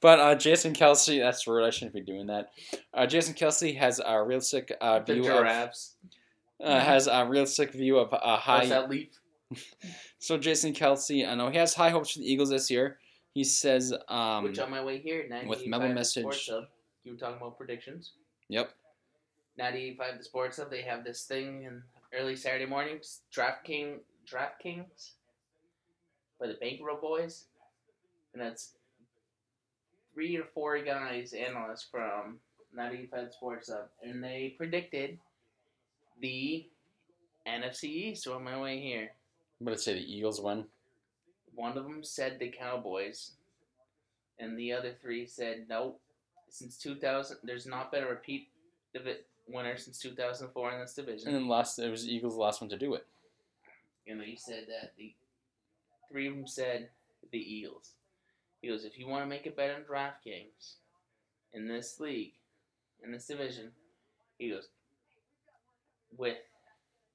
But 0.00 0.20
uh, 0.20 0.34
Jason 0.36 0.72
Kelce, 0.72 1.20
that's 1.20 1.46
rude. 1.48 1.66
I 1.66 1.70
shouldn't 1.70 1.92
be 1.92 2.00
doing 2.00 2.28
that. 2.28 2.50
Uh, 2.94 3.06
Jason 3.06 3.34
Kelce 3.34 3.76
has 3.76 4.00
a 4.02 4.22
realistic 4.22 4.72
uh, 4.80 5.00
the 5.00 5.14
view 5.14 5.22
of 5.24 5.28
giraffes. 5.28 5.96
uh, 6.62 6.78
has 6.78 7.08
a 7.08 7.26
realistic 7.26 7.72
view 7.72 7.98
of 7.98 8.14
uh, 8.14 8.18
What's 8.22 8.42
high. 8.44 8.66
that 8.66 8.88
leaf? 8.88 9.08
So 10.20 10.38
Jason 10.38 10.72
Kelce, 10.74 11.28
I 11.28 11.34
know 11.34 11.50
he 11.50 11.58
has 11.58 11.74
high 11.74 11.90
hopes 11.90 12.12
for 12.12 12.20
the 12.20 12.32
Eagles 12.32 12.50
this 12.50 12.70
year. 12.70 12.98
He 13.34 13.42
says, 13.42 13.92
um, 14.08 14.44
Which 14.44 14.58
on 14.60 14.70
my 14.70 14.82
way 14.84 14.98
here, 15.00 15.28
with 15.46 15.66
Memo 15.66 15.92
Message- 15.92 16.50
you 17.08 17.14
were 17.14 17.18
talking 17.18 17.38
about 17.38 17.56
predictions. 17.56 18.12
"Yep, 18.48 18.70
98.5 19.58 20.18
the 20.18 20.24
Sports 20.24 20.58
Hub, 20.58 20.70
they 20.70 20.82
have 20.82 21.04
this 21.04 21.24
thing 21.24 21.62
in 21.62 21.82
early 22.12 22.36
Saturday 22.36 22.66
mornings, 22.66 23.22
DraftKings, 23.32 24.00
DraftKings, 24.26 25.12
by 26.38 26.46
the 26.46 26.54
Bankroll 26.54 27.00
Boys, 27.00 27.46
and 28.32 28.42
that's 28.42 28.74
three 30.12 30.36
or 30.36 30.44
four 30.44 30.78
guys, 30.82 31.32
analysts 31.32 31.84
from 31.90 32.40
98.5 32.76 33.10
the 33.10 33.32
Sports 33.32 33.70
Hub, 33.70 33.88
and 34.02 34.22
they 34.22 34.54
predicted 34.56 35.18
the 36.20 36.68
NFC 37.46 37.84
East 37.84 38.28
on 38.28 38.44
my 38.44 38.60
way 38.60 38.80
here. 38.80 39.10
I'm 39.58 39.64
gonna 39.64 39.78
say 39.78 39.94
the 39.94 40.14
Eagles 40.14 40.40
win. 40.40 40.68
One 41.54 41.76
of 41.78 41.84
them 41.84 42.04
said 42.04 42.38
the 42.38 42.50
Cowboys, 42.50 43.32
and 44.38 44.58
the 44.58 44.72
other 44.72 44.92
three 44.92 45.26
said 45.26 45.66
nope. 45.68 46.00
Since 46.50 46.78
2000, 46.78 47.38
there's 47.44 47.66
not 47.66 47.90
been 47.92 48.04
a 48.04 48.08
repeat 48.08 48.48
divi- 48.94 49.18
winner 49.46 49.76
since 49.76 49.98
2004 49.98 50.72
in 50.72 50.80
this 50.80 50.94
division. 50.94 51.28
And 51.28 51.36
then 51.36 51.48
last, 51.48 51.78
it 51.78 51.90
was 51.90 52.04
the 52.04 52.14
Eagles' 52.14 52.36
last 52.36 52.60
one 52.60 52.70
to 52.70 52.78
do 52.78 52.94
it. 52.94 53.06
You 54.06 54.14
know, 54.14 54.24
he 54.24 54.36
said 54.36 54.66
that 54.68 54.92
the 54.96 55.14
three 56.10 56.26
of 56.28 56.34
them 56.34 56.46
said 56.46 56.88
the 57.30 57.38
Eagles. 57.38 57.92
He 58.62 58.68
goes, 58.68 58.84
if 58.84 58.98
you 58.98 59.06
want 59.06 59.22
to 59.22 59.28
make 59.28 59.46
a 59.46 59.50
bet 59.50 59.74
on 59.74 59.82
DraftKings 59.82 60.74
in 61.52 61.68
this 61.68 62.00
league, 62.00 62.32
in 63.04 63.12
this 63.12 63.26
division, 63.26 63.70
he 64.38 64.50
goes, 64.50 64.68
with, 66.16 66.38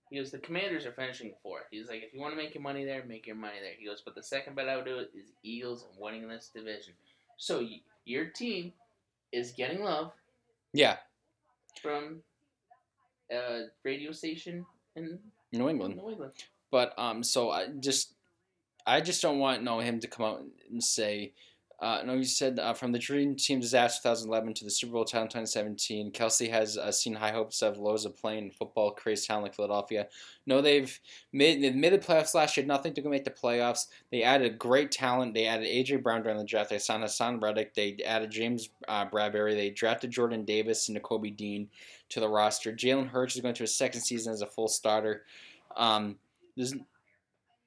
He 0.10 0.18
goes, 0.18 0.32
the 0.32 0.38
Commanders 0.38 0.86
are 0.86 0.92
finishing 0.92 1.34
fourth. 1.42 1.64
He's 1.72 1.90
like, 1.90 2.04
if 2.04 2.14
you 2.14 2.20
want 2.22 2.34
to 2.34 2.42
make 2.42 2.54
your 2.54 2.62
money 2.64 2.86
there, 2.86 3.04
make 3.06 3.26
your 3.28 3.36
money 3.36 3.58
there. 3.62 3.74
He 3.78 3.86
goes, 3.86 4.02
but 4.06 4.16
the 4.16 4.24
second 4.24 4.56
bet 4.56 4.70
I 4.70 4.76
would 4.76 4.86
do 4.86 5.00
is 5.00 5.08
Eagles 5.42 5.86
winning 5.98 6.28
this 6.28 6.50
division. 6.54 6.94
So 7.38 7.60
y- 7.60 7.82
your 8.06 8.26
team 8.26 8.74
is 9.34 9.52
getting 9.52 9.84
love 9.84 10.12
Yeah, 10.74 10.98
from 11.82 12.22
a 13.32 13.64
radio 13.84 14.12
station 14.12 14.66
in 14.96 15.20
New 15.52 15.70
England. 15.70 15.98
New 15.98 16.10
England. 16.10 16.34
But 16.72 16.94
um, 16.98 17.24
so 17.24 17.50
I 17.52 17.68
just, 17.80 18.14
I 18.86 19.02
just 19.02 19.22
don't 19.22 19.40
want 19.40 19.64
no 19.64 19.80
him 19.80 20.00
to 20.00 20.08
come 20.08 20.26
out 20.26 20.42
and 20.70 20.84
say, 20.84 21.34
uh, 21.80 22.02
no, 22.06 22.14
you 22.14 22.24
said 22.24 22.60
uh, 22.60 22.74
from 22.74 22.92
the 22.92 23.00
Dream 23.00 23.36
Team 23.36 23.60
disaster 23.60 24.02
2011 24.04 24.54
to 24.54 24.64
the 24.64 24.72
Super 24.72 24.94
Bowl 24.94 25.06
title 25.06 25.28
2017, 25.28 26.12
Kelce 26.12 26.50
has 26.50 26.78
uh, 26.78 26.92
seen 26.92 27.14
high 27.14 27.32
hopes 27.32 27.62
of 27.62 27.78
lows 27.78 28.06
of 28.06 28.16
playing 28.16 28.52
football, 28.52 28.92
crazy 28.92 29.28
town 29.28 29.42
like 29.42 29.56
Philadelphia. 29.56 30.08
No, 30.46 30.62
they've 30.62 30.98
made 31.34 31.62
they 31.62 31.72
made 31.72 31.92
the 31.92 31.98
playoffs 31.98 32.36
last 32.36 32.56
year. 32.56 32.66
Nothing 32.66 32.94
to 32.94 33.02
go 33.02 33.10
make 33.10 33.26
the 33.26 33.32
playoffs. 33.32 33.88
They 34.12 34.24
added 34.24 34.60
great 34.60 34.92
talent. 34.92 35.34
They 35.34 35.46
added 35.46 35.68
AJ 35.68 36.04
Brown 36.04 36.24
during 36.24 36.38
the 36.38 36.46
draft. 36.46 36.70
They 36.70 36.80
signed 36.80 37.04
Haason 37.04 37.42
Reddick. 37.42 37.74
They 37.74 37.98
added 38.06 38.32
James 38.32 38.70
uh, 38.88 39.08
Bradberry. 39.08 39.54
They 39.54 39.70
drafted 39.70 40.12
Jordan 40.12 40.46
Davis 40.46 40.88
and 40.88 40.98
Nakobe 40.98 41.36
Dean 41.36 41.68
to 42.10 42.20
the 42.20 42.30
roster. 42.30 42.72
Jalen 42.72 43.10
Hurts 43.10 43.36
is 43.36 43.42
going 43.42 43.56
to 43.56 43.64
his 43.64 43.76
second 43.76 44.02
season 44.02 44.32
as 44.32 44.42
a 44.42 44.48
full 44.48 44.68
starter. 44.68 45.26
Um, 45.76 46.18
there's 46.56 46.76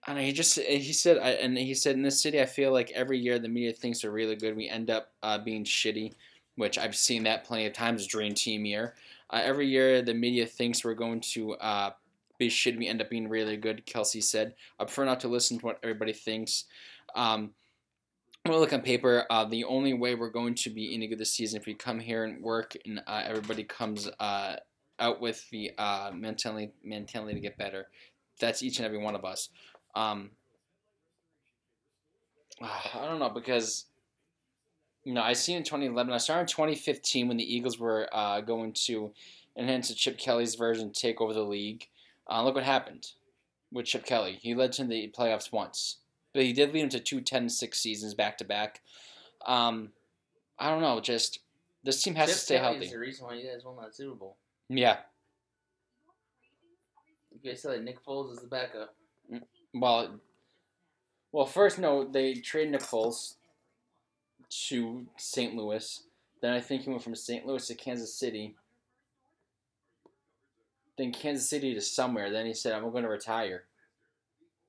Know. 0.08 0.16
He 0.16 0.32
just 0.32 0.58
he 0.58 0.92
said, 0.92 1.18
I, 1.18 1.30
and 1.30 1.58
he 1.58 1.74
said 1.74 1.96
in 1.96 2.02
this 2.02 2.20
city, 2.20 2.40
I 2.40 2.46
feel 2.46 2.72
like 2.72 2.92
every 2.92 3.18
year 3.18 3.38
the 3.38 3.48
media 3.48 3.72
thinks 3.72 4.02
they're 4.02 4.10
really 4.10 4.36
good. 4.36 4.56
We 4.56 4.68
end 4.68 4.88
up 4.88 5.10
uh, 5.22 5.38
being 5.38 5.64
shitty, 5.64 6.12
which 6.54 6.78
I've 6.78 6.94
seen 6.94 7.24
that 7.24 7.44
plenty 7.44 7.66
of 7.66 7.72
times. 7.72 8.06
Dream 8.06 8.34
team 8.34 8.64
year. 8.64 8.94
Uh, 9.30 9.40
every 9.42 9.66
year 9.66 10.02
the 10.02 10.14
media 10.14 10.46
thinks 10.46 10.84
we're 10.84 10.94
going 10.94 11.20
to 11.20 11.54
uh, 11.54 11.90
be 12.38 12.48
shitty. 12.48 12.78
We 12.78 12.88
end 12.88 13.00
up 13.00 13.10
being 13.10 13.28
really 13.28 13.56
good. 13.56 13.84
Kelce 13.86 14.22
said, 14.22 14.54
I 14.78 14.84
prefer 14.84 15.04
not 15.04 15.20
to 15.20 15.28
listen 15.28 15.58
to 15.58 15.66
what 15.66 15.80
everybody 15.82 16.12
thinks. 16.12 16.64
Um, 17.14 17.50
well, 18.46 18.60
look 18.60 18.72
on 18.72 18.82
paper. 18.82 19.24
Uh, 19.28 19.44
the 19.44 19.64
only 19.64 19.92
way 19.92 20.14
we're 20.14 20.30
going 20.30 20.54
to 20.54 20.70
be 20.70 20.94
any 20.94 21.08
good 21.08 21.18
this 21.18 21.32
season 21.32 21.60
if 21.60 21.66
we 21.66 21.74
come 21.74 21.98
here 21.98 22.24
and 22.24 22.40
work 22.42 22.76
and 22.84 23.00
uh, 23.06 23.22
everybody 23.24 23.64
comes 23.64 24.08
uh, 24.20 24.56
out 25.00 25.20
with 25.20 25.48
the 25.50 25.72
uh, 25.78 26.12
mentality 26.14 26.72
mentality 26.84 27.34
to 27.34 27.40
get 27.40 27.58
better. 27.58 27.88
That's 28.38 28.62
each 28.62 28.78
and 28.78 28.86
every 28.86 28.98
one 28.98 29.14
of 29.14 29.24
us. 29.24 29.48
Um, 29.96 30.30
I 32.60 33.04
don't 33.06 33.18
know 33.18 33.30
because 33.30 33.86
you 35.04 35.12
know 35.14 35.22
I 35.22 35.32
seen 35.32 35.56
in 35.56 35.64
2011. 35.64 36.12
I 36.12 36.18
started 36.18 36.42
in 36.42 36.46
2015 36.48 37.28
when 37.28 37.36
the 37.38 37.54
Eagles 37.54 37.78
were 37.78 38.08
uh, 38.12 38.40
going 38.42 38.72
to 38.84 39.12
enhance 39.56 39.92
Chip 39.94 40.18
Kelly's 40.18 40.54
version, 40.54 40.92
take 40.92 41.20
over 41.20 41.32
the 41.32 41.42
league. 41.42 41.88
Uh, 42.30 42.44
look 42.44 42.54
what 42.54 42.64
happened 42.64 43.08
with 43.72 43.86
Chip 43.86 44.04
Kelly. 44.04 44.38
He 44.42 44.54
led 44.54 44.72
to 44.72 44.84
the 44.84 45.12
playoffs 45.16 45.50
once, 45.50 45.98
but 46.32 46.42
he 46.42 46.52
did 46.52 46.74
lead 46.74 46.82
him 46.82 46.88
to 46.90 47.00
two 47.00 47.20
10-6 47.20 47.74
seasons 47.74 48.14
back 48.14 48.36
to 48.38 48.44
back. 48.44 48.82
Um, 49.46 49.90
I 50.58 50.70
don't 50.70 50.82
know. 50.82 51.00
Just 51.00 51.40
this 51.84 52.02
team 52.02 52.16
has 52.16 52.28
Chip 52.28 52.34
to 52.36 52.40
stay 52.42 52.56
Kelly 52.56 52.72
healthy. 52.72 52.86
is 52.86 52.92
the 52.92 52.98
reason 52.98 53.26
why 53.26 53.34
you 53.34 53.50
guys 53.50 53.64
won 53.64 53.76
that 53.82 53.94
Super 53.94 54.14
Bowl. 54.14 54.36
Yeah. 54.68 54.98
You 57.30 57.50
guys 57.50 57.62
said 57.62 57.72
that 57.72 57.84
Nick 57.84 58.04
Foles 58.04 58.32
is 58.32 58.38
the 58.38 58.48
backup. 58.48 58.94
Well, 59.78 60.20
well, 61.32 61.46
first 61.46 61.78
no, 61.78 62.04
they 62.04 62.34
traded 62.34 62.72
Nichols 62.72 63.36
to 64.68 65.06
St. 65.18 65.54
Louis. 65.54 66.02
Then 66.40 66.52
I 66.52 66.60
think 66.60 66.82
he 66.82 66.90
went 66.90 67.02
from 67.02 67.14
St. 67.14 67.46
Louis 67.46 67.66
to 67.66 67.74
Kansas 67.74 68.14
City. 68.14 68.54
Then 70.96 71.12
Kansas 71.12 71.48
City 71.48 71.74
to 71.74 71.80
somewhere. 71.82 72.30
Then 72.30 72.46
he 72.46 72.54
said, 72.54 72.72
"I'm 72.72 72.90
going 72.90 73.04
to 73.04 73.10
retire." 73.10 73.64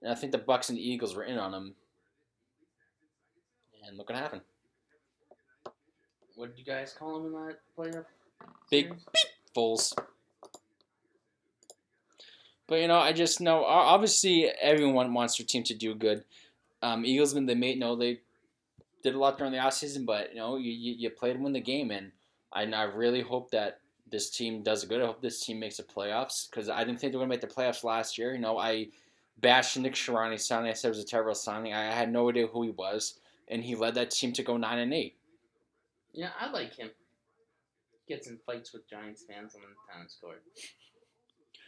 And 0.01 0.11
I 0.11 0.15
think 0.15 0.33
the 0.33 0.37
Bucks 0.37 0.67
and 0.67 0.77
the 0.77 0.89
Eagles 0.89 1.15
were 1.15 1.23
in 1.23 1.37
on 1.37 1.53
him. 1.53 1.75
And 3.87 3.97
look 3.97 4.09
what 4.09 4.17
happened. 4.17 4.41
What 6.35 6.49
did 6.49 6.59
you 6.59 6.65
guys 6.65 6.93
call 6.93 7.17
him 7.17 7.27
in 7.27 7.31
that 7.31 7.59
playoff? 7.77 8.05
Big 8.69 8.87
series? 8.87 9.25
Foles. 9.55 9.97
But 12.67 12.81
you 12.81 12.87
know, 12.87 12.99
I 12.99 13.13
just 13.13 13.39
know 13.39 13.63
obviously 13.63 14.51
everyone 14.61 15.13
wants 15.13 15.37
their 15.37 15.45
team 15.45 15.63
to 15.63 15.73
do 15.73 15.95
good. 15.95 16.23
Um, 16.81 17.05
Eagles, 17.05 17.33
they 17.33 17.55
made 17.55 17.79
no, 17.79 17.95
they 17.95 18.19
did 19.03 19.15
a 19.15 19.19
lot 19.19 19.37
during 19.37 19.53
the 19.53 19.59
offseason, 19.59 20.05
but 20.05 20.31
you 20.31 20.37
know, 20.37 20.57
you, 20.57 20.71
you, 20.71 20.95
you 20.97 21.09
play 21.09 21.33
to 21.33 21.39
win 21.39 21.53
the 21.53 21.61
game, 21.61 21.91
and 21.91 22.11
I, 22.51 22.63
and 22.63 22.75
I 22.75 22.83
really 22.83 23.21
hope 23.21 23.51
that 23.51 23.79
this 24.09 24.29
team 24.29 24.63
does 24.63 24.83
good. 24.85 25.01
I 25.01 25.05
hope 25.05 25.21
this 25.21 25.45
team 25.45 25.59
makes 25.59 25.77
the 25.77 25.83
playoffs 25.83 26.49
because 26.49 26.69
I 26.69 26.83
didn't 26.83 26.99
think 26.99 27.13
they 27.13 27.17
were 27.17 27.25
to 27.25 27.29
make 27.29 27.41
the 27.41 27.47
playoffs 27.47 27.83
last 27.83 28.17
year. 28.17 28.33
You 28.33 28.39
know, 28.39 28.57
I 28.57 28.89
bashed 29.39 29.77
Nick 29.77 29.93
Sirianni 29.93 30.39
signing. 30.39 30.69
I 30.69 30.73
said 30.73 30.89
it 30.89 30.95
was 30.97 31.03
a 31.03 31.05
terrible 31.05 31.35
signing. 31.35 31.73
I 31.73 31.91
had 31.91 32.11
no 32.11 32.29
idea 32.29 32.47
who 32.47 32.63
he 32.63 32.71
was, 32.71 33.19
and 33.47 33.63
he 33.63 33.75
led 33.75 33.95
that 33.95 34.11
team 34.11 34.33
to 34.33 34.43
go 34.43 34.57
nine 34.57 34.79
and 34.79 34.93
eight. 34.93 35.15
Yeah, 36.13 36.29
I 36.39 36.49
like 36.51 36.75
him. 36.75 36.89
Gets 38.07 38.27
in 38.27 38.37
fights 38.45 38.73
with 38.73 38.89
Giants 38.89 39.23
fans 39.27 39.55
on 39.55 39.61
the 39.61 39.93
tennis 39.93 40.17
court. 40.21 40.41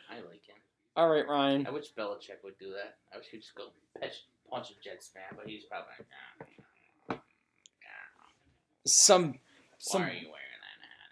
I 0.09 0.15
like 0.15 0.45
him. 0.47 0.55
All 0.95 1.09
right, 1.09 1.27
Ryan. 1.27 1.65
I 1.67 1.71
wish 1.71 1.93
Belichick 1.97 2.43
would 2.43 2.57
do 2.59 2.71
that. 2.71 2.97
I 3.13 3.17
wish 3.17 3.27
he'd 3.27 3.39
just 3.41 3.55
go 3.55 3.65
punch, 3.99 4.71
a 4.71 4.83
Jets 4.83 5.09
fan, 5.13 5.37
but 5.37 5.47
he's 5.47 5.63
probably 5.65 5.87
like, 5.99 6.07
nah, 7.09 7.17
Some, 8.85 9.27
why 9.27 9.35
some. 9.77 10.01
are 10.01 10.07
you 10.07 10.27
wearing 10.27 10.59
that 10.65 10.81
hat? 10.81 11.11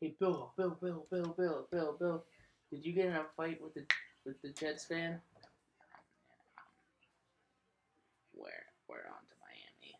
Hey, 0.00 0.14
Bill, 0.18 0.52
Bill, 0.56 0.76
Bill, 0.80 1.06
Bill, 1.10 1.34
Bill, 1.38 1.68
Bill, 1.70 1.96
Bill. 1.98 2.24
Did 2.70 2.84
you 2.84 2.92
get 2.92 3.06
in 3.06 3.12
a 3.12 3.24
fight 3.36 3.62
with 3.62 3.74
the 3.74 3.86
with 4.26 4.40
the 4.42 4.50
Jets 4.50 4.84
fan? 4.86 5.20
Where? 8.32 8.52
We're 8.88 8.96
on 8.96 9.02
to 9.02 9.36
Miami. 9.40 9.98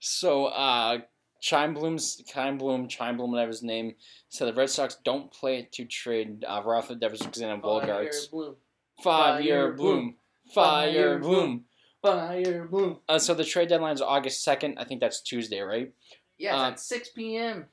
So, 0.00 0.46
uh, 0.46 0.98
Chaim 1.44 1.74
Bloom's 1.74 2.22
Chaim 2.32 2.58
Bloom, 2.58 2.88
Chaim 2.88 3.16
Bloom, 3.16 3.32
whatever 3.32 3.50
his 3.50 3.62
name, 3.62 3.94
said 4.28 4.48
the 4.48 4.54
Red 4.54 4.70
Sox 4.70 4.96
don't 5.04 5.30
play 5.30 5.58
it 5.58 5.72
to 5.72 5.84
trade 5.84 6.44
uh, 6.48 6.62
Rafa 6.64 6.94
Devers 6.94 7.20
and 7.20 7.62
Bogaerts. 7.62 8.30
Bloom. 8.30 8.56
Five 9.02 9.44
year 9.44 9.68
Fire 9.68 9.72
bloom. 9.72 10.14
Fire 10.52 11.18
bloom. 11.18 11.20
bloom. 11.20 11.64
Fire 12.04 12.66
Bloom. 12.66 12.98
Uh, 13.08 13.18
so 13.18 13.32
the 13.32 13.44
trade 13.44 13.70
deadline 13.70 13.94
is 13.94 14.02
August 14.02 14.46
2nd. 14.46 14.74
I 14.76 14.84
think 14.84 15.00
that's 15.00 15.22
Tuesday, 15.22 15.60
right? 15.60 15.90
Yeah, 16.36 16.50
it's 16.50 16.60
Um, 16.60 16.72
at 16.72 16.80
6 16.80 17.08
p.m. 17.10 17.64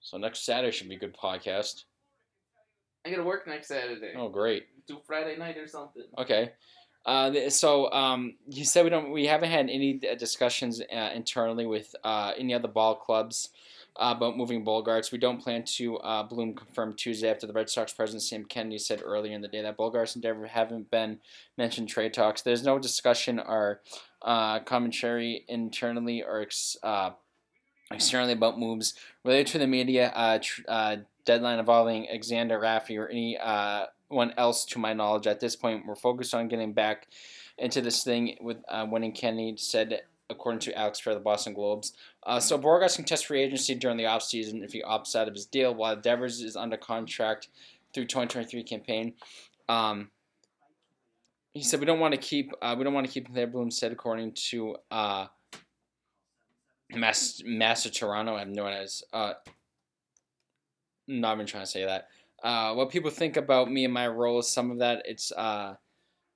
So 0.00 0.18
next 0.18 0.44
Saturday 0.44 0.72
should 0.72 0.88
be 0.90 0.96
a 0.96 0.98
good 0.98 1.16
podcast. 1.16 1.84
I 3.04 3.10
gotta 3.10 3.24
work 3.24 3.46
next 3.46 3.68
Saturday. 3.68 4.12
Oh, 4.14 4.28
great. 4.28 4.66
Do 4.86 4.98
Friday 5.06 5.38
night 5.38 5.56
or 5.56 5.66
something. 5.66 6.04
Okay. 6.18 6.52
Uh, 7.06 7.48
so 7.48 7.90
um, 7.92 8.34
you 8.48 8.64
said 8.64 8.82
we 8.82 8.90
don't. 8.90 9.12
We 9.12 9.26
haven't 9.26 9.50
had 9.50 9.70
any 9.70 10.00
uh, 10.10 10.16
discussions 10.16 10.82
uh, 10.82 11.10
internally 11.14 11.64
with 11.64 11.94
uh, 12.02 12.32
any 12.36 12.52
other 12.52 12.66
ball 12.66 12.96
clubs 12.96 13.50
about 13.94 14.36
moving 14.36 14.64
Bogaerts. 14.64 15.12
We 15.12 15.18
don't 15.18 15.40
plan 15.40 15.62
to. 15.76 15.98
Uh, 15.98 16.24
Bloom 16.24 16.54
confirmed 16.54 16.98
Tuesday 16.98 17.30
after 17.30 17.46
the 17.46 17.52
Red 17.52 17.70
Sox 17.70 17.92
president 17.92 18.24
Sam 18.24 18.44
Kennedy 18.44 18.78
said 18.78 19.02
earlier 19.04 19.34
in 19.34 19.40
the 19.40 19.48
day 19.48 19.62
that 19.62 19.78
Bogaerts 19.78 20.16
and 20.16 20.22
Devers 20.22 20.50
haven't 20.50 20.90
been 20.90 21.20
mentioned 21.56 21.88
trade 21.88 22.12
talks. 22.12 22.42
There's 22.42 22.64
no 22.64 22.76
discussion 22.80 23.38
or 23.38 23.82
uh, 24.22 24.58
commentary 24.60 25.44
internally 25.46 26.24
or 26.24 26.42
ex- 26.42 26.76
externally 27.92 28.32
about 28.32 28.58
moves 28.58 28.94
related 29.24 29.46
to 29.46 29.58
the 29.58 29.68
media 29.68 30.40
tr- 30.42 30.62
deadline 31.24 31.60
involving 31.60 32.08
Alexander 32.08 32.58
Raffi 32.58 32.98
or 32.98 33.08
any 33.08 33.38
one 34.08 34.32
else 34.36 34.64
to 34.66 34.78
my 34.78 34.92
knowledge 34.92 35.26
at 35.26 35.40
this 35.40 35.56
point. 35.56 35.86
We're 35.86 35.96
focused 35.96 36.34
on 36.34 36.48
getting 36.48 36.72
back 36.72 37.08
into 37.58 37.80
this 37.80 38.04
thing 38.04 38.36
with 38.40 38.58
uh, 38.68 38.86
winning 38.88 39.12
Kennedy 39.12 39.56
said 39.56 40.02
according 40.28 40.58
to 40.58 40.76
Alex 40.76 40.98
for 40.98 41.14
the 41.14 41.20
Boston 41.20 41.54
Globes. 41.54 41.92
Uh, 42.24 42.40
so 42.40 42.58
Bogaerts 42.58 42.96
can 42.96 43.04
test 43.04 43.26
free 43.26 43.42
agency 43.42 43.74
during 43.74 43.96
the 43.96 44.04
offseason 44.04 44.64
if 44.64 44.72
he 44.72 44.82
opts 44.82 45.14
out 45.14 45.28
of 45.28 45.34
his 45.34 45.46
deal 45.46 45.74
while 45.74 45.96
Devers 45.96 46.40
is 46.40 46.56
under 46.56 46.76
contract 46.76 47.48
through 47.94 48.06
2023 48.06 48.62
campaign. 48.64 49.14
Um, 49.68 50.10
he 51.54 51.62
said 51.62 51.80
we 51.80 51.86
don't 51.86 52.00
want 52.00 52.12
to 52.12 52.20
keep 52.20 52.52
uh, 52.60 52.74
we 52.76 52.84
don't 52.84 52.92
want 52.92 53.06
to 53.06 53.12
keep 53.12 53.32
there. 53.32 53.46
Bloom 53.46 53.70
said 53.70 53.92
according 53.92 54.32
to 54.50 54.76
uh, 54.90 55.26
Master, 56.90 57.44
Master 57.46 57.88
Toronto. 57.88 58.34
I 58.34 58.40
have 58.40 58.48
no 58.48 58.66
idea. 58.66 58.86
Uh, 59.12 59.32
not 61.08 61.34
even 61.34 61.46
trying 61.46 61.64
to 61.64 61.70
say 61.70 61.84
that. 61.84 62.08
Uh, 62.42 62.74
what 62.74 62.90
people 62.90 63.10
think 63.10 63.36
about 63.36 63.70
me 63.70 63.84
and 63.84 63.94
my 63.94 64.06
role 64.06 64.38
is 64.38 64.48
some 64.48 64.70
of 64.70 64.78
that 64.78 65.02
it's 65.06 65.32
uh, 65.32 65.74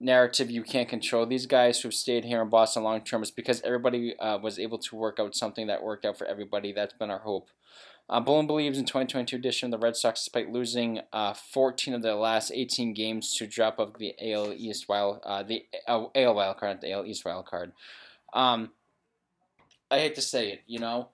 narrative 0.00 0.50
you 0.50 0.62
can't 0.62 0.88
control. 0.88 1.26
These 1.26 1.46
guys 1.46 1.80
who've 1.80 1.94
stayed 1.94 2.24
here 2.24 2.42
in 2.42 2.48
Boston 2.48 2.82
long 2.82 3.02
term 3.02 3.22
is 3.22 3.30
because 3.30 3.60
everybody 3.62 4.18
uh, 4.18 4.38
was 4.38 4.58
able 4.58 4.78
to 4.78 4.96
work 4.96 5.18
out 5.20 5.36
something 5.36 5.66
that 5.66 5.82
worked 5.82 6.04
out 6.04 6.16
for 6.16 6.26
everybody. 6.26 6.72
That's 6.72 6.94
been 6.94 7.10
our 7.10 7.18
hope. 7.18 7.50
Uh, 8.08 8.18
Bullen 8.18 8.48
believes 8.48 8.76
in 8.76 8.84
2022 8.84 9.36
edition 9.36 9.72
of 9.72 9.78
the 9.78 9.86
Red 9.86 9.94
Sox, 9.94 10.24
despite 10.24 10.50
losing 10.50 11.00
uh, 11.12 11.32
14 11.32 11.94
of 11.94 12.02
their 12.02 12.16
last 12.16 12.50
18 12.52 12.92
games 12.92 13.36
to 13.36 13.46
drop 13.46 13.78
of 13.78 13.98
the 13.98 14.14
AL 14.20 14.52
East 14.54 14.88
wild, 14.88 15.20
uh, 15.24 15.44
the 15.44 15.64
AL 15.86 16.10
wild 16.34 16.56
card, 16.56 16.80
the 16.80 16.90
AL 16.90 17.06
East 17.06 17.24
wild 17.24 17.46
card. 17.46 17.70
Um, 18.34 18.70
I 19.92 20.00
hate 20.00 20.16
to 20.16 20.22
say 20.22 20.50
it, 20.50 20.62
you 20.66 20.80
know. 20.80 21.10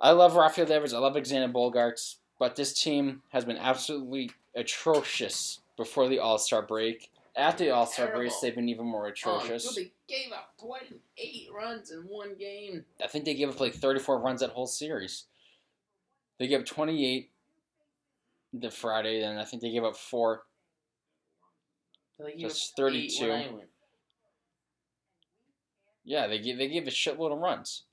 I 0.00 0.10
love 0.10 0.34
Rafael 0.34 0.66
Devers. 0.66 0.94
I 0.94 0.98
love 0.98 1.12
Alexander 1.12 1.52
Bogaerts, 1.52 2.16
but 2.42 2.56
this 2.56 2.72
team 2.72 3.22
has 3.28 3.44
been 3.44 3.56
absolutely 3.56 4.28
atrocious 4.56 5.60
before 5.76 6.08
the 6.08 6.18
All 6.18 6.38
Star 6.38 6.60
break. 6.60 7.12
At 7.36 7.56
the 7.56 7.70
All 7.70 7.86
Star 7.86 8.08
break, 8.08 8.32
they've 8.42 8.52
been 8.52 8.68
even 8.68 8.84
more 8.84 9.06
Oh, 9.06 9.10
atrocious. 9.10 9.72
dude, 9.76 9.84
they 9.86 9.92
gave 10.12 10.32
up 10.32 10.52
28 10.60 11.48
runs 11.54 11.92
in 11.92 12.00
one 12.00 12.34
game. 12.34 12.84
I 13.00 13.06
think 13.06 13.26
they 13.26 13.34
gave 13.34 13.48
up 13.48 13.60
like 13.60 13.74
34 13.74 14.18
runs 14.18 14.40
that 14.40 14.50
whole 14.50 14.66
series. 14.66 15.26
They 16.40 16.48
gave 16.48 16.58
up 16.58 16.66
28 16.66 17.30
the 18.54 18.72
Friday, 18.72 19.22
and 19.22 19.38
I 19.38 19.44
think 19.44 19.62
they 19.62 19.70
gave 19.70 19.84
up 19.84 19.96
four. 19.96 20.42
So 22.16 22.24
they 22.24 22.32
gave 22.32 22.48
That's 22.48 22.72
32. 22.76 23.22
when 23.22 23.30
I 23.30 23.52
went. 23.52 23.68
Yeah, 26.02 26.26
they 26.26 26.40
gave 26.40 26.58
they 26.58 26.66
gave 26.66 26.88
a 26.88 26.90
shitload 26.90 27.32
of 27.32 27.38
runs. 27.38 27.84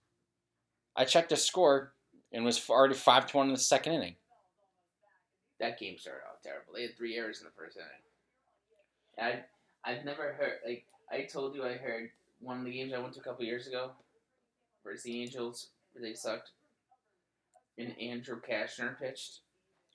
I 0.95 1.06
checked 1.06 1.30
the 1.30 1.38
score 1.38 1.93
and 2.34 2.43
was 2.43 2.68
already 2.68 2.95
five 2.95 3.28
to 3.28 3.38
one 3.38 3.45
in 3.45 3.54
the 3.54 3.60
second 3.60 3.93
inning. 3.93 4.16
That 5.60 5.80
game 5.80 5.97
started 5.97 6.22
out 6.30 6.41
terrible. 6.43 6.74
They 6.76 6.84
had 6.84 6.95
three 6.97 7.18
errors 7.18 7.39
in 7.41 7.45
the 7.45 7.51
first 7.51 7.78
inning. 7.78 7.88
I 9.18 9.43
I've 9.89 10.05
never 10.05 10.34
heard 10.34 10.60
like 10.66 10.86
I 11.12 11.24
told 11.24 11.55
you 11.55 11.64
I 11.66 11.74
heard 11.74 12.12
one 12.39 12.60
of 12.60 12.66
the 12.66 12.72
games 12.72 12.93
I 12.93 12.99
went 12.99 13.14
to 13.16 13.20
a 13.20 13.24
couple 13.24 13.43
years 13.45 13.68
ago 13.68 13.91
versus 14.84 15.03
the 15.03 15.22
Angels 15.22 15.68
where 15.93 16.01
they 16.01 16.14
sucked. 16.14 16.51
And 17.78 17.97
Andrew 17.99 18.39
Cashner 18.41 18.97
pitched 18.99 19.39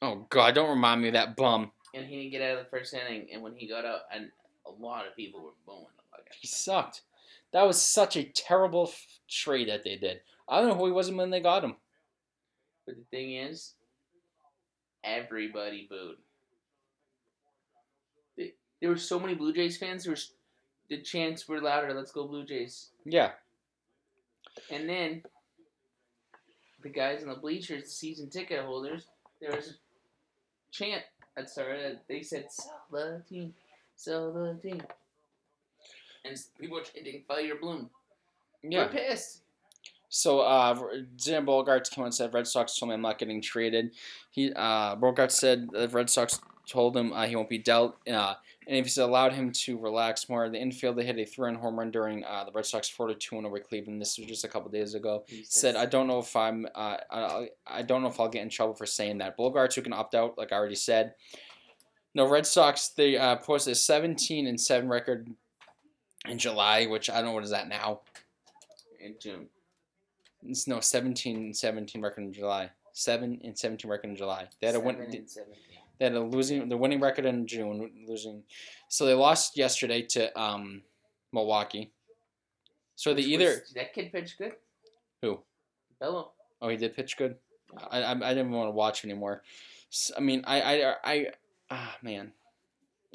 Oh 0.03 0.27
God, 0.29 0.55
don't 0.55 0.69
remind 0.71 1.01
me 1.03 1.09
of 1.09 1.15
that 1.15 1.37
bum. 1.37 1.71
and 1.95 2.05
he 2.07 2.17
didn't 2.17 2.33
get 2.33 2.43
out 2.43 2.59
of 2.59 2.65
the 2.65 2.71
first 2.71 2.93
inning 2.93 3.29
and 3.33 3.43
when 3.43 3.55
he 3.55 3.67
got 3.67 3.85
out 3.85 4.01
and 4.13 4.31
a 4.67 4.71
lot 4.83 5.07
of 5.07 5.17
people 5.17 5.41
were 5.43 5.51
booing 5.67 5.87
the 5.97 6.03
fuck 6.11 6.21
out. 6.29 6.37
He 6.41 6.47
sucked. 6.47 7.03
That 7.53 7.67
was 7.67 7.81
such 7.81 8.17
a 8.17 8.25
terrible 8.25 8.89
f- 8.89 9.21
trade 9.29 9.69
that 9.69 9.85
they 9.85 9.97
did. 9.97 10.21
I 10.49 10.59
don't 10.61 10.69
know 10.71 10.75
who 10.75 10.87
he 10.87 10.93
was 10.93 11.11
when 11.11 11.31
they 11.31 11.41
got 11.41 11.63
him. 11.65 11.77
But 12.85 12.97
the 12.97 13.05
thing 13.17 13.35
is, 13.37 13.75
everybody 15.05 15.87
booed. 15.89 16.17
There 18.81 18.91
were 18.91 18.99
so 18.99 19.19
many 19.19 19.35
Blue 19.35 19.53
Jays 19.53 19.79
fans. 19.79 20.05
There 20.05 20.11
was 20.11 20.33
the 20.89 21.01
chants 21.01 21.49
were 21.49 21.61
louder. 21.61 21.95
Let's 21.95 22.13
go 22.13 22.27
Blue 22.27 22.45
Jays! 22.45 22.91
Yeah, 23.05 23.33
And 24.71 24.89
then 24.89 25.23
the 26.83 26.91
guys 26.91 27.23
in 27.23 27.29
the 27.29 27.35
bleachers, 27.35 27.85
the 27.85 27.91
season 27.91 28.29
ticket 28.29 28.65
holders, 28.65 29.07
there 29.41 29.57
was 29.57 29.69
a 29.69 29.73
chant 30.71 31.03
that 31.37 31.49
started. 31.49 32.01
They 32.09 32.23
said, 32.23 32.51
"Sell 32.53 32.85
the 32.91 33.23
team, 33.29 33.55
sell 33.97 34.33
the 34.33 34.59
team," 34.63 34.83
and 36.25 36.37
people 36.61 36.77
were 36.77 36.85
chanting 36.85 37.25
"Fire 37.27 37.55
Bloom." 37.61 37.89
yeah. 38.63 38.87
We're 38.87 38.93
pissed. 38.93 39.44
So 40.15 40.39
uh, 40.39 40.77
Zan 41.21 41.45
Bogaerts 41.45 41.91
came 41.91 42.03
out 42.03 42.07
and 42.07 42.15
said 42.15 42.33
Red 42.33 42.47
Sox 42.47 42.79
told 42.79 42.91
me 42.91 42.95
I'm 42.95 43.01
not 43.01 43.19
getting 43.19 43.43
traded. 43.43 43.91
He 44.31 44.53
uh, 44.53 44.95
Bogaerts 44.95 45.33
said 45.33 45.69
the 45.73 45.89
Red 45.89 46.09
Sox 46.09 46.41
told 46.69 46.97
him 46.97 47.13
uh, 47.13 47.27
he 47.27 47.35
won't 47.35 47.49
be 47.49 47.59
dealt, 47.59 47.97
uh, 48.09 48.35
and 48.69 48.79
if 48.79 48.85
he's 48.85 48.97
allowed 48.99 49.33
him 49.33 49.51
to 49.51 49.77
relax 49.77 50.29
more. 50.29 50.49
The 50.49 50.61
infield 50.61 50.95
they 50.95 51.05
hit 51.05 51.19
a 51.19 51.25
three-run 51.25 51.57
home 51.57 51.77
run 51.77 51.91
during 51.91 52.25
uh, 52.25 52.45
the 52.45 52.53
Red 52.53 52.65
Sox 52.65 52.89
4-2 52.97 53.45
over 53.45 53.59
Cleveland. 53.59 54.01
This 54.01 54.17
was 54.17 54.29
just 54.29 54.45
a 54.45 54.49
couple 54.49 54.71
days 54.71 54.95
ago. 54.95 55.25
He 55.27 55.43
Said 55.49 55.75
I 55.75 55.85
don't 55.85 56.07
know 56.07 56.21
if 56.21 56.37
I'm 56.37 56.65
uh, 56.77 56.99
I, 57.11 57.49
I 57.67 57.83
don't 57.83 58.03
know 58.03 58.09
if 58.09 58.21
I'll 58.21 58.29
get 58.29 58.43
in 58.43 58.51
trouble 58.51 58.75
for 58.75 58.87
saying 58.87 59.19
that. 59.19 59.37
Bogaerts 59.37 59.75
who 59.75 59.83
can 59.83 59.93
opt 59.93 60.15
out, 60.15 60.39
like 60.39 60.53
I 60.53 60.57
already 60.57 60.77
said. 60.77 61.15
No 62.15 62.29
Red 62.29 62.47
Sox 62.47 62.87
they 62.91 63.17
uh, 63.17 63.35
posted 63.35 63.73
a 63.73 63.75
17 63.75 64.47
and 64.47 64.61
seven 64.61 64.89
record 64.89 65.29
in 66.29 66.39
July, 66.39 66.87
which 66.87 67.11
I 67.11 67.15
don't 67.15 67.25
know 67.25 67.33
what 67.33 67.43
is 67.43 67.51
that 67.51 67.67
now. 67.69 68.03
in 69.01 69.17
June. 69.21 69.49
No 70.67 70.81
17 70.81 71.55
17 71.55 72.03
record 72.03 72.23
in 72.25 72.33
July. 72.33 72.71
Seven 72.93 73.41
and 73.43 73.59
17 73.59 73.91
record 73.91 74.11
in 74.11 74.17
July. 74.17 74.47
They 74.61 74.67
had 74.69 74.77
a 74.77 74.81
win. 74.81 74.97
Seven 74.97 75.15
and 75.15 75.31
17. 75.31 75.57
They 75.99 76.05
had 76.05 76.15
a 76.15 76.21
losing 76.21 76.69
the 76.69 76.77
winning 76.77 77.01
record 77.01 77.25
in 77.25 77.47
June, 77.47 77.91
losing. 78.07 78.43
So 78.89 79.07
they 79.07 79.15
lost 79.15 79.57
yesterday 79.57 80.03
to 80.11 80.39
um, 80.41 80.83
Milwaukee. 81.33 81.91
So 82.97 83.11
they 83.15 83.23
Which 83.23 83.27
either 83.31 83.45
was- 83.47 83.73
that 83.75 83.93
kid 83.95 84.13
pitched 84.13 84.39
good. 84.39 84.53
Who? 85.23 85.41
Bello. 85.99 86.33
oh 86.61 86.69
he 86.69 86.77
did 86.77 86.95
pitch 86.95 87.17
good. 87.17 87.37
I 87.91 88.03
I, 88.03 88.11
I 88.13 88.35
didn't 88.35 88.51
want 88.51 88.69
to 88.69 88.73
watch 88.73 89.05
anymore. 89.05 89.43
I 90.17 90.21
mean 90.21 90.45
I 90.47 90.61
I 90.63 90.95
I 91.05 91.27
ah 91.71 91.97
man, 92.03 92.33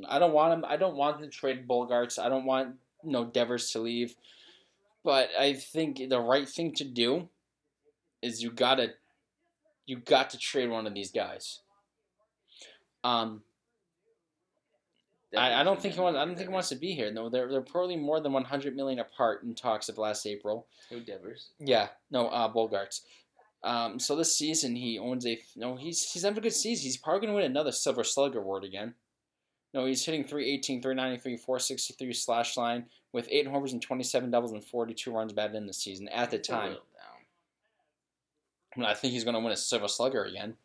I 0.08 0.18
don't 0.20 0.34
want 0.34 0.54
him. 0.54 0.66
I 0.68 0.76
don't 0.78 0.96
want 0.96 1.22
to 1.22 1.28
trade 1.28 1.68
Bogaerts. 1.68 2.18
I 2.18 2.28
don't 2.30 2.46
want 2.46 2.76
no 3.04 3.26
Devers 3.26 3.72
to 3.72 3.80
leave. 3.80 4.16
But 5.10 5.32
I 5.40 5.54
think 5.54 6.08
the 6.08 6.20
right 6.20 6.48
thing 6.48 6.72
to 6.76 6.84
do 6.84 7.30
is 8.22 8.44
you 8.44 8.52
gotta 8.52 8.90
you 9.88 9.98
got 9.98 10.30
to 10.30 10.38
trade 10.38 10.70
one 10.70 10.86
of 10.86 10.94
these 10.94 11.12
guys. 11.12 11.62
Um, 13.04 13.42
I, 15.36 15.62
I 15.62 15.64
don't 15.64 15.82
think 15.82 15.96
he 15.96 16.00
wants. 16.00 16.16
I 16.16 16.26
don't 16.26 16.36
think 16.36 16.50
he 16.50 16.54
wants 16.54 16.70
to 16.70 16.76
be 16.76 16.94
here. 16.94 17.12
No, 17.12 17.28
they're 17.28 17.50
they're 17.50 17.62
probably 17.62 17.96
more 17.96 18.20
than 18.22 18.34
one 18.34 18.44
hundred 18.44 18.76
million 18.76 19.00
apart 19.00 19.42
in 19.42 19.56
talks 19.56 19.90
of 19.90 19.98
last 19.98 20.28
April. 20.28 20.68
Who 20.92 21.00
Devers? 21.00 21.50
Yeah, 21.58 21.88
no, 22.12 22.28
uh, 22.28 22.54
Bogaerts. 22.54 23.02
Um, 23.64 23.98
so 23.98 24.16
this 24.16 24.38
season 24.38 24.76
he 24.76 25.00
owns 25.00 25.26
a 25.26 25.40
no. 25.56 25.76
He's 25.76 26.04
he's 26.04 26.22
having 26.22 26.38
a 26.38 26.42
good 26.42 26.54
season. 26.54 26.84
He's 26.84 26.98
probably 26.98 27.22
gonna 27.22 27.34
win 27.36 27.46
another 27.46 27.72
Silver 27.72 28.04
Slug 28.04 28.36
award 28.36 28.64
again. 28.64 28.94
No, 29.74 29.86
he's 29.86 30.04
hitting 30.04 30.24
318, 30.24 30.82
393, 30.82 31.38
463 31.38 32.14
slash 32.14 32.58
line 32.58 32.86
with 33.14 33.28
eight 33.30 33.48
homers 33.48 33.74
and 33.74 33.82
27 33.82 34.32
doubles 34.32 34.52
and 34.52 34.64
42 34.64 35.12
runs 35.12 35.34
batted 35.34 35.56
in 35.56 35.68
the 35.68 35.74
season 35.74 36.08
at 36.10 36.32
the 36.32 36.40
time. 36.40 36.78
I, 38.78 38.92
I 38.92 38.94
think 38.96 39.14
he's 39.14 39.24
going 39.24 39.36
to 39.36 39.40
win 39.40 39.52
a 39.52 39.58
Silver 39.58 39.88
Slugger 39.88 40.24
again. 40.24 40.56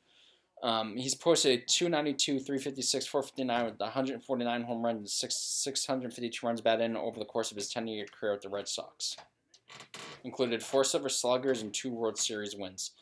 Um, 0.63 0.97
he's 0.97 1.15
posted 1.15 1.69
292, 1.69 2.39
356, 2.39 3.07
459 3.07 3.65
with 3.67 3.81
149 3.81 4.63
home 4.63 4.83
runs 4.83 4.99
and 4.99 5.11
six, 5.11 5.37
652 5.37 6.47
runs 6.47 6.63
batted 6.63 6.87
in 6.87 6.97
over 6.97 7.19
the 7.19 7.27
course 7.27 7.51
of 7.51 7.57
his 7.57 7.69
10 7.69 7.87
year 7.87 8.07
career 8.19 8.33
with 8.33 8.43
the 8.43 8.49
Red 8.49 8.67
Sox. 8.67 9.17
Included 10.23 10.63
four 10.63 10.85
Silver 10.85 11.11
Sluggers 11.11 11.61
and 11.61 11.75
two 11.75 11.91
World 11.93 12.17
Series 12.17 12.57
wins. 12.57 12.93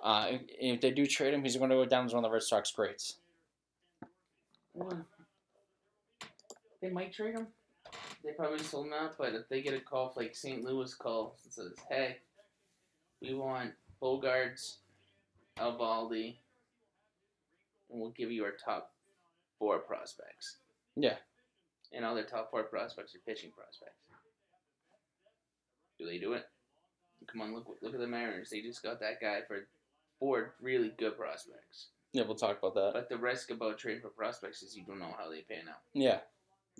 Uh, 0.00 0.28
if, 0.30 0.42
if 0.60 0.80
they 0.80 0.92
do 0.92 1.06
trade 1.06 1.34
him, 1.34 1.42
he's 1.42 1.56
going 1.56 1.70
to 1.70 1.76
go 1.76 1.84
down 1.84 2.04
as 2.04 2.14
one 2.14 2.24
of 2.24 2.30
the 2.30 2.32
Red 2.32 2.42
Sox 2.42 2.70
greats. 2.70 3.16
Well, 4.74 5.04
they 6.80 6.90
might 6.90 7.12
trade 7.12 7.34
him. 7.34 7.48
They 8.24 8.32
probably 8.32 8.58
sold 8.58 8.86
him 8.86 8.92
out, 8.92 9.16
but 9.16 9.34
if 9.34 9.48
they 9.48 9.62
get 9.62 9.74
a 9.74 9.80
call, 9.80 10.12
like 10.16 10.34
St. 10.34 10.62
Louis 10.64 10.92
calls 10.94 11.40
and 11.44 11.52
says, 11.52 11.72
"Hey, 11.88 12.18
we 13.20 13.34
want 13.34 13.74
Bogaerts, 14.02 14.78
Eovaldi, 15.56 16.38
and 17.90 18.00
we'll 18.00 18.10
give 18.10 18.30
you 18.30 18.44
our 18.44 18.52
top 18.52 18.92
four 19.58 19.78
prospects." 19.78 20.58
Yeah. 20.96 21.16
And 21.92 22.04
all 22.04 22.14
their 22.14 22.24
top 22.24 22.50
four 22.50 22.64
prospects 22.64 23.14
are 23.14 23.20
pitching 23.20 23.50
prospects. 23.52 24.02
Do 25.98 26.06
they 26.06 26.18
do 26.18 26.34
it? 26.34 26.48
Come 27.26 27.40
on, 27.40 27.54
look 27.54 27.66
look 27.80 27.94
at 27.94 28.00
the 28.00 28.06
Mariners. 28.06 28.50
They 28.50 28.60
just 28.60 28.82
got 28.82 29.00
that 29.00 29.20
guy 29.20 29.42
for 29.42 29.66
four 30.18 30.54
really 30.60 30.90
good 30.98 31.16
prospects. 31.16 31.88
Yeah, 32.12 32.24
we'll 32.24 32.36
talk 32.36 32.58
about 32.58 32.74
that. 32.74 32.92
But 32.94 33.08
the 33.08 33.18
risk 33.18 33.50
about 33.50 33.78
trading 33.78 34.02
for 34.02 34.08
prospects 34.08 34.62
is 34.62 34.76
you 34.76 34.84
don't 34.84 34.98
know 34.98 35.14
how 35.18 35.30
they 35.30 35.42
pan 35.42 35.68
out. 35.68 35.80
Yeah. 35.92 36.20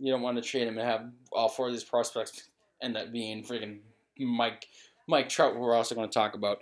You 0.00 0.12
don't 0.12 0.22
want 0.22 0.36
to 0.36 0.42
trade 0.42 0.66
him 0.68 0.78
and 0.78 0.88
have 0.88 1.10
all 1.32 1.48
four 1.48 1.66
of 1.66 1.72
these 1.72 1.84
prospects 1.84 2.48
end 2.82 2.96
up 2.96 3.12
being 3.12 3.42
freaking 3.42 3.78
Mike 4.18 4.66
Mike 5.06 5.28
Trout, 5.28 5.54
who 5.54 5.60
we're 5.60 5.74
also 5.74 5.94
going 5.94 6.08
to 6.08 6.12
talk 6.12 6.34
about. 6.34 6.58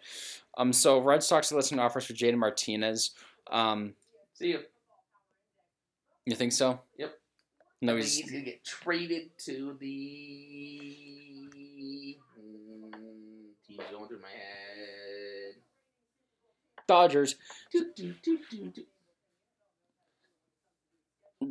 Um, 0.57 0.73
so 0.73 1.01
Red 1.01 1.23
Sox 1.23 1.51
are 1.53 1.57
listening 1.57 1.81
offers 1.81 2.05
for 2.07 2.13
JD 2.13 2.39
Martinez. 2.39 3.11
Um, 3.51 3.95
See 4.35 4.49
you. 4.49 4.61
you 6.25 6.37
think 6.37 6.53
so? 6.53 6.81
Yep. 6.99 7.13
No, 7.83 7.93
I 7.93 7.97
think 7.97 8.05
he's 8.05 8.19
he's 8.19 8.31
gonna 8.31 8.45
get 8.45 8.65
traded 8.65 9.31
to 9.45 9.77
the. 9.81 9.87
Team's 13.67 13.83
going 13.91 14.09
through 14.09 14.21
my 14.21 14.29
head. 14.29 15.57
Dodgers. 16.87 17.35
Do, 17.73 17.87
do, 17.97 18.15
do, 18.23 18.39
do, 18.51 18.71
do. 18.71 18.83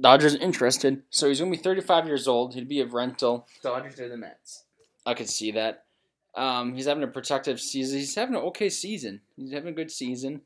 Dodgers 0.01 0.35
interested. 0.35 1.03
So 1.09 1.27
he's 1.27 1.39
going 1.39 1.51
to 1.51 1.57
be 1.57 1.63
35 1.63 2.07
years 2.07 2.27
old. 2.27 2.55
He'd 2.55 2.67
be 2.67 2.81
a 2.81 2.85
rental. 2.85 3.47
Dodgers 3.61 3.99
are 3.99 4.09
the 4.09 4.17
Mets. 4.17 4.63
I 5.05 5.13
could 5.13 5.29
see 5.29 5.51
that. 5.51 5.83
Um, 6.35 6.73
he's 6.73 6.85
having 6.85 7.03
a 7.03 7.07
protective 7.07 7.61
season. 7.61 7.99
He's 7.99 8.15
having 8.15 8.35
an 8.35 8.41
okay 8.41 8.69
season. 8.69 9.21
He's 9.37 9.53
having 9.53 9.69
a 9.69 9.75
good 9.75 9.91
season. 9.91 10.41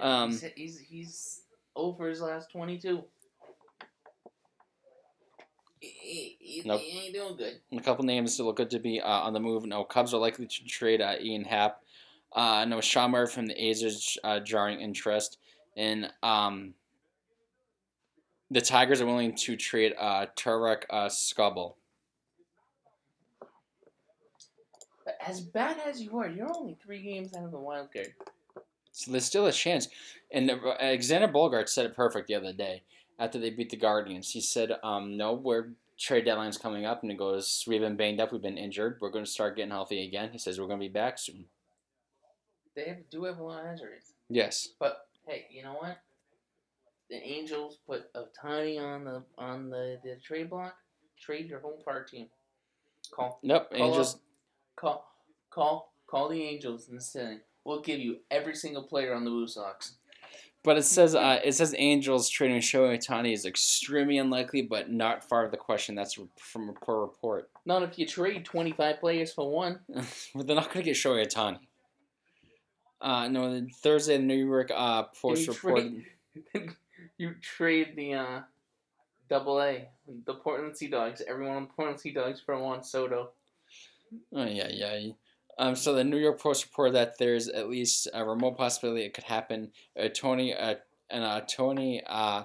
Um, 0.00 0.30
he's, 0.30 0.44
he's 0.54 0.78
he's 0.78 1.40
over 1.74 2.08
his 2.08 2.20
last 2.20 2.50
twenty 2.52 2.78
two. 2.78 3.02
He, 5.80 6.36
he, 6.38 6.62
Nope. 6.64 6.80
he 6.80 7.06
ain't 7.06 7.14
doing 7.14 7.36
good. 7.36 7.54
a 7.76 7.80
couple 7.82 8.04
names 8.04 8.36
that 8.36 8.44
look 8.44 8.56
good 8.56 8.70
to 8.70 8.78
be 8.78 9.00
uh, 9.00 9.08
on 9.08 9.32
the 9.32 9.40
move. 9.40 9.64
No, 9.66 9.82
Cubs 9.82 10.14
are 10.14 10.20
likely 10.20 10.46
to 10.46 10.64
trade 10.64 11.00
uh, 11.00 11.16
Ian 11.20 11.44
Happ. 11.44 11.80
Uh, 12.32 12.64
no, 12.66 12.80
Sean 12.80 13.10
Murphy 13.10 13.34
from 13.34 13.46
the 13.46 13.60
A's 13.64 13.82
is 13.82 14.16
uh, 14.22 14.38
jarring 14.40 14.80
interest. 14.80 15.38
And 15.76 16.08
um, 16.22 16.74
the 18.52 18.60
Tigers 18.60 19.00
are 19.00 19.06
willing 19.06 19.34
to 19.34 19.56
trade 19.56 19.94
uh, 19.98 20.26
Tarik 20.36 20.84
uh, 20.90 21.06
Skubal. 21.06 21.74
As 25.26 25.40
bad 25.40 25.78
as 25.86 26.02
you 26.02 26.16
are, 26.18 26.28
you're 26.28 26.54
only 26.54 26.76
three 26.82 27.02
games 27.02 27.34
out 27.34 27.44
of 27.44 27.50
the 27.50 27.58
wild 27.58 27.92
card. 27.92 28.12
So 28.92 29.10
there's 29.10 29.24
still 29.24 29.46
a 29.46 29.52
chance. 29.52 29.88
And 30.30 30.50
uh, 30.50 30.74
Alexander 30.78 31.28
Bogaerts 31.28 31.70
said 31.70 31.86
it 31.86 31.96
perfect 31.96 32.28
the 32.28 32.34
other 32.34 32.52
day 32.52 32.82
after 33.18 33.38
they 33.38 33.50
beat 33.50 33.70
the 33.70 33.76
Guardians. 33.76 34.30
He 34.30 34.40
said, 34.40 34.72
um, 34.82 35.16
"No, 35.16 35.32
we're 35.32 35.70
trade 35.98 36.26
deadline's 36.26 36.58
coming 36.58 36.84
up," 36.84 37.02
and 37.02 37.10
he 37.10 37.16
goes, 37.16 37.64
"We've 37.66 37.80
been 37.80 37.96
banged 37.96 38.20
up. 38.20 38.32
We've 38.32 38.42
been 38.42 38.58
injured. 38.58 38.98
We're 39.00 39.10
going 39.10 39.24
to 39.24 39.30
start 39.30 39.56
getting 39.56 39.70
healthy 39.70 40.06
again." 40.06 40.30
He 40.30 40.38
says, 40.38 40.60
"We're 40.60 40.66
going 40.66 40.80
to 40.80 40.86
be 40.86 40.92
back 40.92 41.18
soon." 41.18 41.46
They 42.74 42.84
have, 42.84 43.10
do 43.10 43.24
have 43.24 43.38
a 43.38 43.42
lot 43.42 43.64
of 43.64 43.72
injuries. 43.72 44.12
Yes. 44.28 44.68
But 44.78 45.08
hey, 45.26 45.46
you 45.50 45.62
know 45.62 45.74
what? 45.74 45.98
The 47.12 47.22
Angels 47.22 47.76
put 47.86 48.10
Ohtani 48.14 48.80
on 48.80 49.04
the 49.04 49.22
on 49.36 49.68
the, 49.68 49.98
the 50.02 50.16
trade 50.24 50.48
block. 50.48 50.74
Trade 51.20 51.46
your 51.46 51.60
home 51.60 51.78
park 51.84 52.08
team. 52.10 52.28
Call 53.14 53.38
Nope. 53.42 53.70
Call 53.70 53.86
Angels. 53.86 54.18
call 54.76 55.04
call 55.50 55.92
call 56.06 56.30
the 56.30 56.42
Angels 56.42 56.88
and 56.88 57.02
say 57.02 57.40
we'll 57.66 57.82
give 57.82 58.00
you 58.00 58.20
every 58.30 58.54
single 58.54 58.84
player 58.84 59.12
on 59.12 59.24
the 59.24 59.30
Blue 59.30 59.46
Sox. 59.46 59.96
But 60.64 60.78
it 60.78 60.84
says 60.84 61.14
uh, 61.14 61.38
it 61.44 61.52
says 61.52 61.74
Angels 61.76 62.30
trading 62.30 62.60
Shohei 62.60 62.96
Ohtani 62.96 63.34
is 63.34 63.44
extremely 63.44 64.16
unlikely, 64.16 64.62
but 64.62 64.90
not 64.90 65.22
far 65.22 65.44
of 65.44 65.50
the 65.50 65.58
question. 65.58 65.94
That's 65.94 66.18
from 66.38 66.70
a 66.70 66.72
poor 66.72 67.02
report. 67.02 67.50
Not 67.66 67.82
if 67.82 67.98
you 67.98 68.06
trade 68.06 68.46
twenty 68.46 68.72
five 68.72 69.00
players 69.00 69.34
for 69.34 69.50
one. 69.50 69.80
but 70.34 70.46
they're 70.46 70.56
not 70.56 70.72
going 70.72 70.82
to 70.82 70.90
get 70.90 70.96
Shohei 70.96 71.26
Ohtani. 71.26 71.58
Uh, 73.02 73.28
no, 73.28 73.66
Thursday, 73.82 74.16
the 74.16 74.22
New 74.22 74.46
York 74.46 74.70
uh, 74.74 75.02
Post 75.02 75.46
reported. 75.46 76.04
you 77.22 77.34
trade 77.40 77.94
the 77.96 78.14
uh, 78.14 78.40
Double 79.30 79.62
A, 79.62 79.88
the 80.26 80.34
Portland 80.34 80.76
Sea 80.76 80.88
Dogs, 80.88 81.22
everyone 81.26 81.56
on 81.56 81.62
the 81.62 81.68
Portland 81.68 82.00
Sea 82.00 82.12
Dogs 82.12 82.40
for 82.40 82.58
Juan 82.58 82.82
Soto. 82.82 83.30
Oh 84.34 84.44
yeah, 84.44 84.68
yeah. 84.68 85.12
Um, 85.56 85.76
so 85.76 85.94
the 85.94 86.02
New 86.02 86.18
York 86.18 86.40
Post 86.40 86.64
reported 86.64 86.94
that 86.94 87.18
there's 87.18 87.46
at 87.48 87.70
least 87.70 88.08
a 88.12 88.24
remote 88.24 88.56
possibility 88.58 89.04
it 89.04 89.14
could 89.14 89.24
happen. 89.24 89.70
Uh, 89.98 90.08
Tony, 90.08 90.52
uh, 90.52 90.74
and 91.10 91.22
uh, 91.22 91.42
Tony 91.42 92.02
uh, 92.06 92.42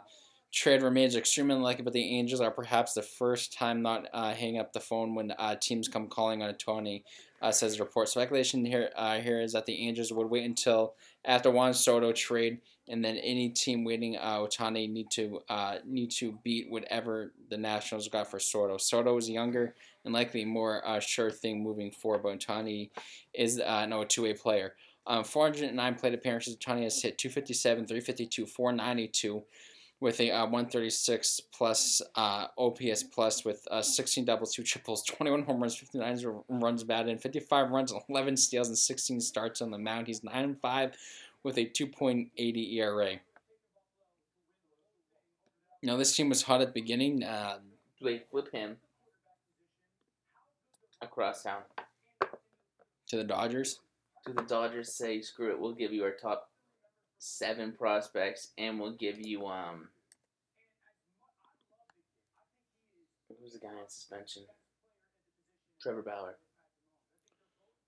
trade 0.53 0.83
remains 0.83 1.15
extremely 1.15 1.55
unlikely, 1.55 1.83
but 1.83 1.93
the 1.93 2.17
Angels 2.17 2.41
are 2.41 2.51
perhaps 2.51 2.93
the 2.93 3.01
first 3.01 3.53
time 3.53 3.81
not 3.81 4.07
uh, 4.13 4.33
hanging 4.33 4.59
up 4.59 4.73
the 4.73 4.79
phone 4.79 5.15
when 5.15 5.31
uh, 5.31 5.55
teams 5.59 5.87
come 5.87 6.07
calling 6.07 6.43
on 6.43 6.49
a 6.49 6.53
Tony. 6.53 7.03
Uh, 7.41 7.51
says 7.51 7.77
the 7.77 7.83
report. 7.83 8.09
Speculation 8.09 8.65
here 8.65 8.89
uh, 8.95 9.19
here 9.19 9.39
is 9.39 9.53
that 9.53 9.65
the 9.67 9.87
Angels 9.87 10.11
would 10.11 10.29
wait 10.29 10.43
until 10.43 10.95
after 11.23 11.51
Juan 11.51 11.73
Soto 11.73 12.11
trade, 12.11 12.59
and 12.89 13.03
then 13.03 13.17
any 13.17 13.49
team 13.49 13.83
waiting 13.83 14.17
uh, 14.17 14.39
Ohtani 14.39 14.89
need 14.89 15.09
to 15.11 15.41
uh, 15.49 15.77
need 15.85 16.11
to 16.11 16.37
beat 16.43 16.69
whatever 16.69 17.33
the 17.49 17.57
Nationals 17.57 18.07
got 18.07 18.29
for 18.29 18.39
Soto. 18.39 18.77
Soto 18.77 19.17
is 19.17 19.29
younger 19.29 19.75
and 20.05 20.13
likely 20.13 20.45
more 20.45 20.85
uh, 20.87 20.99
sure 20.99 21.31
thing 21.31 21.61
moving 21.61 21.91
forward, 21.91 22.23
but 22.23 22.39
Ohtani 22.39 22.89
is 23.33 23.59
uh, 23.59 23.85
no 23.85 24.03
two 24.03 24.23
way 24.23 24.33
player. 24.33 24.75
Um, 25.05 25.23
409 25.23 25.95
plate 25.95 26.13
appearances. 26.13 26.57
Ohtani 26.57 26.83
has 26.83 27.01
hit 27.01 27.17
257, 27.17 27.85
352, 27.87 28.45
492 28.45 29.43
with 29.99 30.19
a 30.19 30.31
uh, 30.31 30.43
136 30.43 31.41
plus 31.51 32.01
uh, 32.15 32.47
OPS 32.57 33.03
plus 33.03 33.43
with 33.43 33.67
uh, 33.71 33.81
16 33.81 34.25
doubles, 34.25 34.53
two 34.53 34.63
triples, 34.63 35.03
21 35.05 35.43
home 35.43 35.59
runs, 35.59 35.75
59 35.75 36.43
runs 36.49 36.83
batted, 36.83 37.19
55 37.19 37.71
runs, 37.71 37.93
11 38.09 38.37
steals, 38.37 38.67
and 38.67 38.77
16 38.77 39.19
starts 39.21 39.61
on 39.61 39.71
the 39.71 39.77
mound. 39.77 40.07
He's 40.07 40.23
9 40.23 40.55
5 40.55 40.97
with 41.43 41.57
a 41.57 41.65
2.80 41.65 42.73
ERA. 42.75 43.19
Now, 45.83 45.95
this 45.97 46.15
team 46.15 46.29
was 46.29 46.43
hot 46.43 46.61
at 46.61 46.67
the 46.67 46.73
beginning. 46.81 47.23
Uh, 47.23 47.59
They 48.01 48.19
flip 48.31 48.51
him 48.51 48.77
across 51.01 51.43
town 51.43 51.61
to 53.07 53.17
the 53.17 53.23
Dodgers. 53.23 53.79
to 54.25 54.33
the 54.33 54.41
Dodgers. 54.43 54.91
Say 54.93 55.21
screw 55.21 55.51
it, 55.51 55.59
we'll 55.59 55.73
give 55.73 55.93
you 55.93 56.03
our 56.03 56.11
top 56.11 56.49
seven 57.19 57.71
prospects, 57.71 58.49
and 58.57 58.79
we'll 58.79 58.95
give 58.95 59.19
you 59.19 59.45
um. 59.45 59.89
Who's 63.39 63.53
the 63.53 63.59
guy 63.59 63.67
on 63.67 63.87
suspension? 63.87 64.43
Trevor 65.81 66.01
Bauer. 66.01 66.37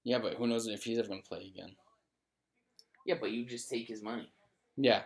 Yeah, 0.04 0.20
but 0.20 0.36
who 0.36 0.48
knows 0.48 0.68
if 0.68 0.84
he's 0.84 1.00
ever 1.00 1.08
going 1.08 1.22
to 1.24 1.28
play 1.28 1.52
again. 1.54 1.72
Yeah, 3.06 3.16
but 3.20 3.32
you 3.32 3.46
just 3.46 3.70
take 3.70 3.88
his 3.88 4.02
money. 4.02 4.30
Yeah. 4.78 5.04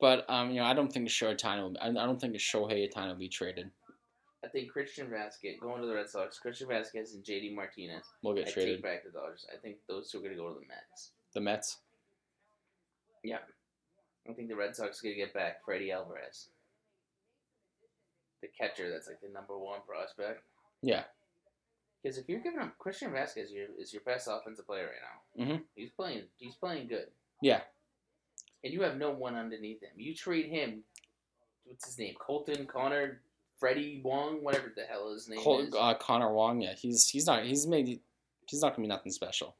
But 0.00 0.28
um, 0.28 0.50
you 0.50 0.60
know, 0.60 0.66
I 0.66 0.74
don't 0.74 0.92
think 0.92 1.08
Shohei 1.08 1.36
Ohtani 1.36 1.62
will. 1.62 1.76
I 1.80 1.88
I 1.88 2.06
don't 2.06 2.20
think 2.20 2.34
Shohei 2.36 2.92
Ohtani 2.92 3.08
will 3.08 3.14
be 3.14 3.28
traded. 3.28 3.70
I 4.44 4.48
think 4.48 4.70
Christian 4.70 5.08
Vasquez 5.10 5.58
going 5.60 5.80
to 5.80 5.86
the 5.88 5.94
Red 5.94 6.08
Sox. 6.08 6.38
Christian 6.38 6.68
Vasquez 6.68 7.14
and 7.14 7.24
JD 7.24 7.54
Martinez. 7.54 8.04
Will 8.22 8.32
I 8.32 8.36
get 8.36 8.44
take 8.46 8.54
traded. 8.54 8.82
back 8.82 9.04
the 9.04 9.10
Dodgers. 9.10 9.46
I 9.52 9.56
think 9.56 9.76
those 9.88 10.10
two 10.10 10.18
are 10.18 10.22
gonna 10.22 10.36
go 10.36 10.48
to 10.52 10.60
the 10.60 10.66
Mets. 10.66 11.10
The 11.34 11.40
Mets. 11.40 11.78
Yeah. 13.24 13.38
I 14.28 14.32
think 14.34 14.48
the 14.48 14.56
Red 14.56 14.76
Sox 14.76 15.00
are 15.00 15.04
gonna 15.04 15.16
get 15.16 15.34
back 15.34 15.64
Freddie 15.64 15.90
Alvarez. 15.90 16.48
The 18.42 18.48
catcher 18.48 18.90
that's 18.90 19.08
like 19.08 19.20
the 19.20 19.32
number 19.32 19.58
one 19.58 19.80
prospect. 19.86 20.42
Yeah. 20.82 21.04
Because 22.06 22.18
if 22.18 22.28
you're 22.28 22.38
giving 22.38 22.60
up 22.60 22.78
Christian 22.78 23.10
Vasquez 23.10 23.50
your, 23.50 23.66
is 23.80 23.92
your 23.92 24.02
best 24.02 24.28
offensive 24.30 24.64
player 24.64 24.84
right 24.86 25.44
now. 25.44 25.54
Mhm. 25.56 25.62
He's 25.74 25.90
playing 25.90 26.22
he's 26.36 26.54
playing 26.54 26.86
good. 26.86 27.08
Yeah. 27.42 27.62
And 28.62 28.72
you 28.72 28.82
have 28.82 28.96
no 28.96 29.10
one 29.10 29.34
underneath 29.34 29.82
him. 29.82 29.90
You 29.96 30.14
trade 30.14 30.46
him 30.46 30.84
what's 31.64 31.84
his 31.84 31.98
name? 31.98 32.14
Colton, 32.20 32.64
Connor, 32.66 33.22
Freddie 33.58 34.00
Wong, 34.04 34.44
whatever 34.44 34.72
the 34.76 34.84
hell 34.84 35.12
his 35.12 35.28
name 35.28 35.40
Col- 35.40 35.62
is. 35.62 35.74
uh, 35.74 35.94
Connor 35.94 36.32
Wong. 36.32 36.60
Yeah, 36.60 36.74
he's 36.74 37.08
he's 37.08 37.26
not. 37.26 37.42
He's 37.44 37.66
made. 37.66 38.00
He's 38.48 38.62
not 38.62 38.76
gonna 38.76 38.86
be 38.86 38.88
nothing 38.88 39.10
special. 39.10 39.56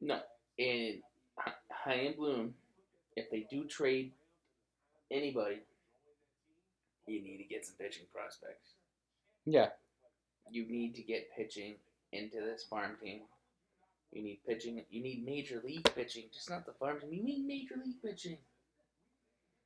No, 0.00 0.14
and 0.58 1.02
H- 1.46 1.54
Chaim 1.70 2.14
Bloom, 2.16 2.56
if 3.14 3.30
they 3.30 3.46
do 3.48 3.62
trade 3.68 4.10
anybody, 5.08 5.60
you 7.06 7.22
need 7.22 7.36
to 7.36 7.44
get 7.44 7.64
some 7.64 7.76
pitching 7.78 8.06
prospects. 8.12 8.70
Yeah. 9.46 9.68
You 10.50 10.66
need 10.68 10.94
to 10.96 11.02
get 11.02 11.34
pitching 11.36 11.74
into 12.12 12.40
this 12.40 12.64
farm 12.64 12.96
team. 13.02 13.20
You 14.12 14.22
need 14.22 14.40
pitching. 14.46 14.82
You 14.90 15.02
need 15.02 15.24
major 15.24 15.60
league 15.64 15.88
pitching, 15.94 16.24
just 16.32 16.50
not 16.50 16.66
the 16.66 16.72
farm 16.72 17.00
team. 17.00 17.12
You 17.12 17.24
need 17.24 17.44
major 17.46 17.74
league 17.84 18.00
pitching. 18.02 18.38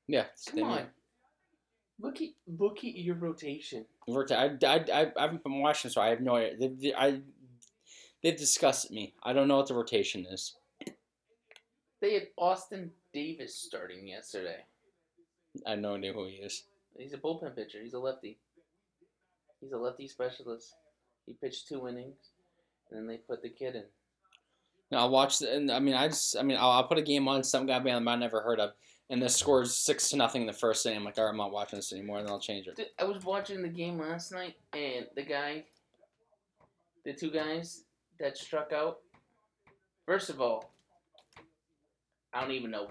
Yeah. 0.07 0.25
Come 0.51 0.63
on, 0.65 0.87
look 2.01 2.21
at 2.23 2.31
look 2.47 2.79
at 2.79 2.95
your 2.97 3.17
rotation. 3.17 3.85
I, 4.09 4.13
I, 4.33 4.57
I, 4.67 5.13
I 5.17 5.23
haven't 5.23 5.43
been 5.43 5.61
watching, 5.61 5.91
so 5.91 6.01
I 6.01 6.09
have 6.09 6.21
no 6.21 6.37
idea. 6.37 6.57
They, 6.57 6.69
they, 6.69 6.95
I, 6.95 7.21
they've 8.23 8.37
discussed 8.37 8.91
me. 8.91 9.15
I 9.23 9.33
don't 9.33 9.49
know 9.49 9.59
what 9.59 9.67
the 9.67 9.75
rotation 9.75 10.27
is. 10.27 10.57
They 12.01 12.15
had 12.15 12.29
Austin 12.39 12.93
Davis 13.13 13.55
starting 13.55 14.07
yesterday. 14.07 14.65
I 15.67 15.71
have 15.71 15.81
no 15.81 15.97
idea 15.97 16.13
who 16.13 16.27
he 16.27 16.37
is. 16.37 16.65
He's 16.97 17.13
a 17.13 17.19
bullpen 17.19 17.55
pitcher. 17.55 17.79
He's 17.83 17.95
a 17.95 17.99
lefty. 17.99 18.39
He's 19.61 19.73
a 19.73 19.77
lefty 19.77 20.07
specialist. 20.09 20.75
He 21.27 21.33
pitched 21.35 21.69
two 21.69 21.89
innings, 21.89 22.31
and 22.91 22.99
then 22.99 23.07
they 23.07 23.17
put 23.19 23.43
the 23.43 23.49
kid 23.51 23.75
in. 23.75 23.85
No, 24.91 24.99
I'll 24.99 25.11
watch. 25.11 25.43
And 25.43 25.71
I 25.71 25.79
mean, 25.79 25.95
I 25.95 26.09
just. 26.09 26.37
I 26.37 26.43
mean, 26.43 26.57
I'll, 26.59 26.71
I'll 26.71 26.87
put 26.89 26.99
a 26.99 27.03
game 27.03 27.29
on 27.29 27.43
some 27.45 27.67
guy 27.67 27.79
band 27.79 28.09
I 28.09 28.17
never 28.17 28.41
heard 28.41 28.61
of, 28.61 28.71
and 29.11 29.21
this 29.21 29.37
score's 29.37 29.75
six 29.75 30.09
to 30.11 30.17
nothing 30.17 30.43
in 30.43 30.47
the 30.47 30.53
first 30.53 30.87
inning. 30.87 30.99
I'm 30.99 31.05
like, 31.05 31.19
all 31.19 31.25
right, 31.25 31.31
I'm 31.31 31.37
not 31.37 31.53
watching 31.53 31.79
this 31.79 31.93
anymore, 31.93 32.19
and 32.19 32.27
then 32.27 32.33
I'll 32.33 32.41
change 32.41 32.67
it. 32.67 32.77
Dude, 32.77 32.87
I 32.99 33.05
was 33.05 33.23
watching 33.25 33.61
the 33.63 33.69
game 33.69 33.99
last 33.99 34.33
night, 34.33 34.55
and 34.73 35.07
the 35.17 35.23
guy, 35.23 35.65
the 37.05 37.13
two 37.13 37.31
guys 37.31 37.83
that 38.21 38.39
struck 38.39 38.73
out. 38.73 38.99
First 40.07 40.31
of 40.31 40.41
all, 40.41 40.73
I 42.33 42.41
don't 42.41 42.53
even 42.53 42.71
know. 42.71 42.89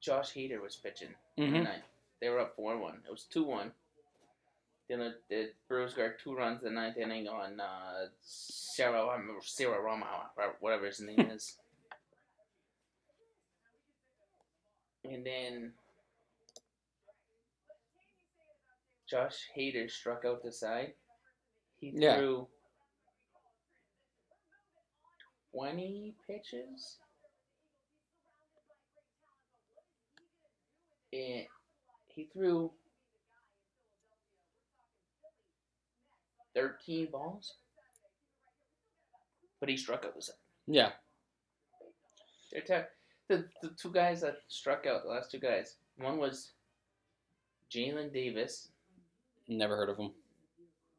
Josh 0.00 0.34
Hader 0.34 0.62
was 0.62 0.76
pitching 0.76 1.08
Mm-hmm. 1.38 1.52
tonight. 1.54 1.82
They 2.20 2.28
were 2.28 2.40
up 2.40 2.56
four 2.56 2.78
one. 2.78 3.02
It 3.06 3.10
was 3.10 3.24
two 3.24 3.44
one. 3.44 3.72
Then 4.88 4.98
the, 4.98 5.14
the 5.30 5.50
Brewers 5.68 5.94
got 5.94 6.18
two 6.22 6.34
runs 6.34 6.62
the 6.62 6.70
ninth 6.70 6.98
inning 6.98 7.26
on 7.26 7.58
uh, 7.58 8.06
Sarah 8.22 9.06
I 9.06 9.16
remember, 9.16 9.40
Sarah 9.42 9.80
Rama, 9.80 10.06
whatever 10.60 10.86
his 10.86 11.00
name 11.00 11.20
is. 11.20 11.56
And 15.04 15.24
then 15.24 15.72
Josh 19.08 19.48
Hader 19.56 19.90
struck 19.90 20.24
out 20.26 20.42
the 20.42 20.52
side. 20.52 20.94
He 21.78 21.92
Yeah. 21.94 22.16
threw 22.16 22.48
twenty 25.52 26.14
pitches. 26.26 26.98
And 31.12 31.46
he 32.14 32.28
threw 32.32 32.70
thirteen 36.54 37.08
balls. 37.10 37.54
But 39.60 39.68
he 39.68 39.76
struck 39.76 40.04
out 40.04 40.14
the 40.14 40.22
side. 40.22 40.34
Yeah. 40.66 40.90
They're 42.66 42.88
the 43.28 43.46
the 43.62 43.70
two 43.80 43.90
guys 43.90 44.20
that 44.20 44.36
struck 44.48 44.86
out, 44.86 45.02
the 45.04 45.10
last 45.10 45.30
two 45.30 45.38
guys. 45.38 45.76
One 45.96 46.18
was 46.18 46.52
Jaylin 47.70 48.12
Davis, 48.12 48.68
Never 49.48 49.76
heard 49.76 49.88
of 49.88 49.96
him. 49.98 50.10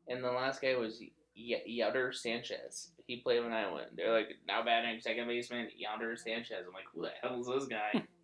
and 0.07 0.23
the 0.23 0.31
last 0.31 0.61
guy 0.61 0.75
was 0.75 0.99
y- 1.35 1.61
Yonder 1.65 2.11
Sanchez. 2.11 2.91
He 3.07 3.17
played 3.17 3.43
when 3.43 3.53
I 3.53 3.71
went. 3.71 3.95
They're 3.95 4.11
like 4.13 4.29
now 4.47 4.63
batting 4.63 4.99
second 4.99 5.27
baseman 5.27 5.69
Yonder 5.77 6.15
Sanchez. 6.17 6.65
I'm 6.67 6.73
like, 6.73 6.85
who 6.93 7.03
the 7.03 7.09
hell 7.21 7.39
is 7.39 7.47
this 7.47 7.65
guy? 7.67 8.03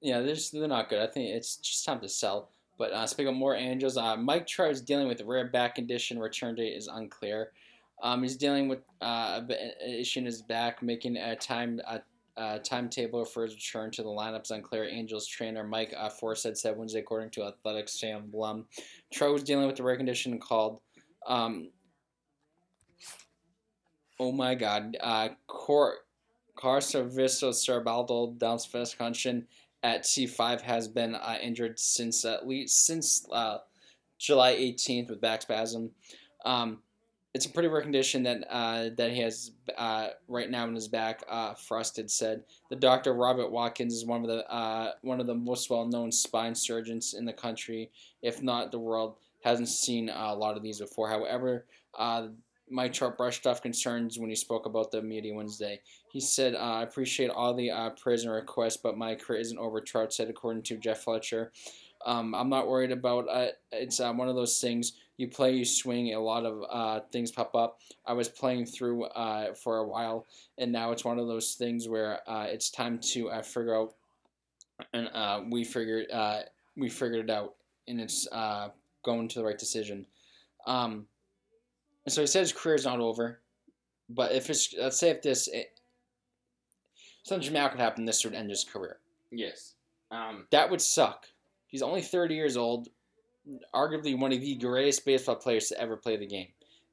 Yeah, 0.00 0.20
they're 0.20 0.34
just, 0.34 0.52
they're 0.52 0.68
not 0.68 0.88
good. 0.88 1.00
I 1.00 1.06
think 1.06 1.30
it's 1.30 1.56
just 1.56 1.84
time 1.84 2.00
to 2.00 2.08
sell. 2.08 2.50
But 2.78 2.92
uh, 2.92 3.06
speaking 3.06 3.28
of 3.28 3.34
more 3.36 3.54
Angels, 3.54 3.96
uh, 3.96 4.16
Mike 4.16 4.46
Trout 4.46 4.70
is 4.70 4.82
dealing 4.82 5.08
with 5.08 5.20
a 5.20 5.24
rare 5.24 5.48
back 5.48 5.76
condition. 5.76 6.18
Return 6.18 6.54
date 6.54 6.76
is 6.76 6.88
unclear. 6.88 7.52
Um, 8.02 8.22
he's 8.22 8.36
dealing 8.36 8.68
with 8.68 8.80
uh, 9.00 9.40
an 9.48 9.72
issue 9.94 10.20
in 10.20 10.26
his 10.26 10.42
back, 10.42 10.82
making 10.82 11.16
a 11.16 11.34
time 11.34 11.80
a, 11.88 12.00
a 12.36 12.58
timetable 12.58 13.24
for 13.24 13.44
his 13.44 13.54
return 13.54 13.90
to 13.92 14.02
the 14.02 14.08
lineup 14.08 14.42
is 14.42 14.50
unclear. 14.50 14.84
Angels 14.84 15.26
trainer 15.26 15.64
Mike 15.64 15.94
uh, 15.96 16.10
Frostad 16.10 16.58
said 16.58 16.76
Wednesday, 16.76 17.00
according 17.00 17.30
to 17.30 17.44
Athletics 17.44 17.98
Sam 17.98 18.26
Blum. 18.30 18.66
Trout 19.10 19.32
was 19.32 19.42
dealing 19.42 19.66
with 19.66 19.80
a 19.80 19.82
rare 19.82 19.96
condition 19.96 20.38
called, 20.38 20.80
um, 21.26 21.70
oh 24.20 24.32
my 24.32 24.54
God, 24.54 24.98
uh, 25.00 25.30
cor- 25.46 26.00
carcerviso 26.58 27.54
cerebral 27.54 28.36
downspecific 28.38 28.98
concussion 28.98 29.46
at 29.86 30.02
C5 30.02 30.62
has 30.62 30.88
been 30.88 31.14
uh, 31.14 31.36
injured 31.40 31.78
since 31.78 32.24
at 32.24 32.46
least 32.46 32.86
since 32.86 33.24
uh, 33.30 33.58
July 34.18 34.56
18th 34.56 35.10
with 35.10 35.20
back 35.20 35.42
spasm. 35.42 35.92
Um, 36.44 36.80
it's 37.32 37.46
a 37.46 37.50
pretty 37.50 37.68
rare 37.68 37.82
condition 37.82 38.24
that 38.24 38.44
uh, 38.50 38.88
that 38.96 39.12
he 39.12 39.20
has 39.20 39.52
uh, 39.78 40.08
right 40.26 40.50
now 40.50 40.66
in 40.66 40.74
his 40.74 40.88
back. 40.88 41.22
Uh, 41.28 41.54
Frostad 41.54 42.10
said 42.10 42.42
the 42.68 42.74
doctor 42.74 43.14
Robert 43.14 43.52
Watkins 43.52 43.94
is 43.94 44.04
one 44.04 44.22
of 44.22 44.28
the 44.28 44.50
uh, 44.50 44.92
one 45.02 45.20
of 45.20 45.28
the 45.28 45.34
most 45.34 45.70
well 45.70 45.86
known 45.86 46.10
spine 46.10 46.56
surgeons 46.56 47.14
in 47.14 47.24
the 47.24 47.32
country, 47.32 47.92
if 48.22 48.42
not 48.42 48.72
the 48.72 48.80
world. 48.80 49.18
Hasn't 49.44 49.68
seen 49.68 50.08
a 50.08 50.34
lot 50.34 50.56
of 50.56 50.64
these 50.64 50.80
before. 50.80 51.08
However, 51.08 51.66
Mike 52.68 52.92
Trout 52.92 53.16
brushed 53.16 53.46
off 53.46 53.62
concerns 53.62 54.18
when 54.18 54.28
he 54.28 54.36
spoke 54.36 54.66
about 54.66 54.90
the 54.90 55.00
media 55.00 55.34
Wednesday. 55.34 55.80
He 56.10 56.20
said, 56.20 56.54
uh, 56.54 56.58
I 56.58 56.82
appreciate 56.82 57.30
all 57.30 57.54
the 57.54 57.70
uh, 57.70 57.90
and 58.04 58.30
requests, 58.30 58.76
but 58.76 58.98
my 58.98 59.14
career 59.14 59.40
isn't 59.40 59.58
over, 59.58 59.80
Trout 59.80 60.12
said, 60.12 60.28
according 60.28 60.62
to 60.64 60.76
Jeff 60.76 61.04
Fletcher. 61.04 61.52
Um, 62.04 62.34
I'm 62.34 62.48
not 62.48 62.68
worried 62.68 62.92
about 62.92 63.28
uh, 63.28 63.48
It's 63.72 64.00
uh, 64.00 64.12
one 64.12 64.28
of 64.28 64.36
those 64.36 64.60
things. 64.60 64.92
You 65.16 65.28
play, 65.28 65.54
you 65.54 65.64
swing, 65.64 66.12
a 66.12 66.20
lot 66.20 66.44
of 66.44 66.62
uh, 66.68 67.00
things 67.10 67.30
pop 67.30 67.54
up. 67.54 67.80
I 68.04 68.12
was 68.12 68.28
playing 68.28 68.66
through 68.66 69.04
uh, 69.04 69.54
for 69.54 69.78
a 69.78 69.86
while, 69.86 70.26
and 70.58 70.70
now 70.70 70.92
it's 70.92 71.04
one 71.04 71.18
of 71.18 71.26
those 71.26 71.54
things 71.54 71.88
where 71.88 72.20
uh, 72.28 72.46
it's 72.48 72.70
time 72.70 72.98
to 73.12 73.30
figure 73.42 73.74
out, 73.74 73.94
and 74.92 75.50
we 75.50 75.64
figured 75.64 76.06
we 76.76 76.90
figured 76.90 77.30
it 77.30 77.30
out, 77.30 77.54
and 77.88 78.00
it's 78.00 78.28
going 79.02 79.28
to 79.28 79.38
the 79.38 79.44
right 79.44 79.58
decision. 79.58 80.06
Um, 80.66 81.06
and 82.06 82.12
so 82.12 82.22
he 82.22 82.26
said 82.26 82.40
his 82.40 82.52
career 82.52 82.76
is 82.76 82.84
not 82.86 83.00
over, 83.00 83.40
but 84.08 84.32
if 84.32 84.48
it's 84.48 84.72
let's 84.80 84.98
say 84.98 85.10
if 85.10 85.20
this 85.22 85.48
it, 85.48 85.78
something 87.24 87.44
dramatic 87.46 87.72
would 87.72 87.82
happen, 87.82 88.04
this 88.04 88.24
would 88.24 88.34
end 88.34 88.48
his 88.48 88.64
career. 88.64 88.98
yes. 89.30 89.74
Um, 90.12 90.46
That 90.52 90.70
would 90.70 90.80
suck. 90.80 91.26
He's 91.66 91.82
only 91.82 92.00
30 92.00 92.34
years 92.36 92.56
old, 92.56 92.88
arguably 93.74 94.16
one 94.18 94.32
of 94.32 94.40
the 94.40 94.54
greatest 94.54 95.04
baseball 95.04 95.34
players 95.34 95.66
to 95.68 95.80
ever 95.80 95.96
play 95.96 96.16
the 96.16 96.26
game. 96.26 96.46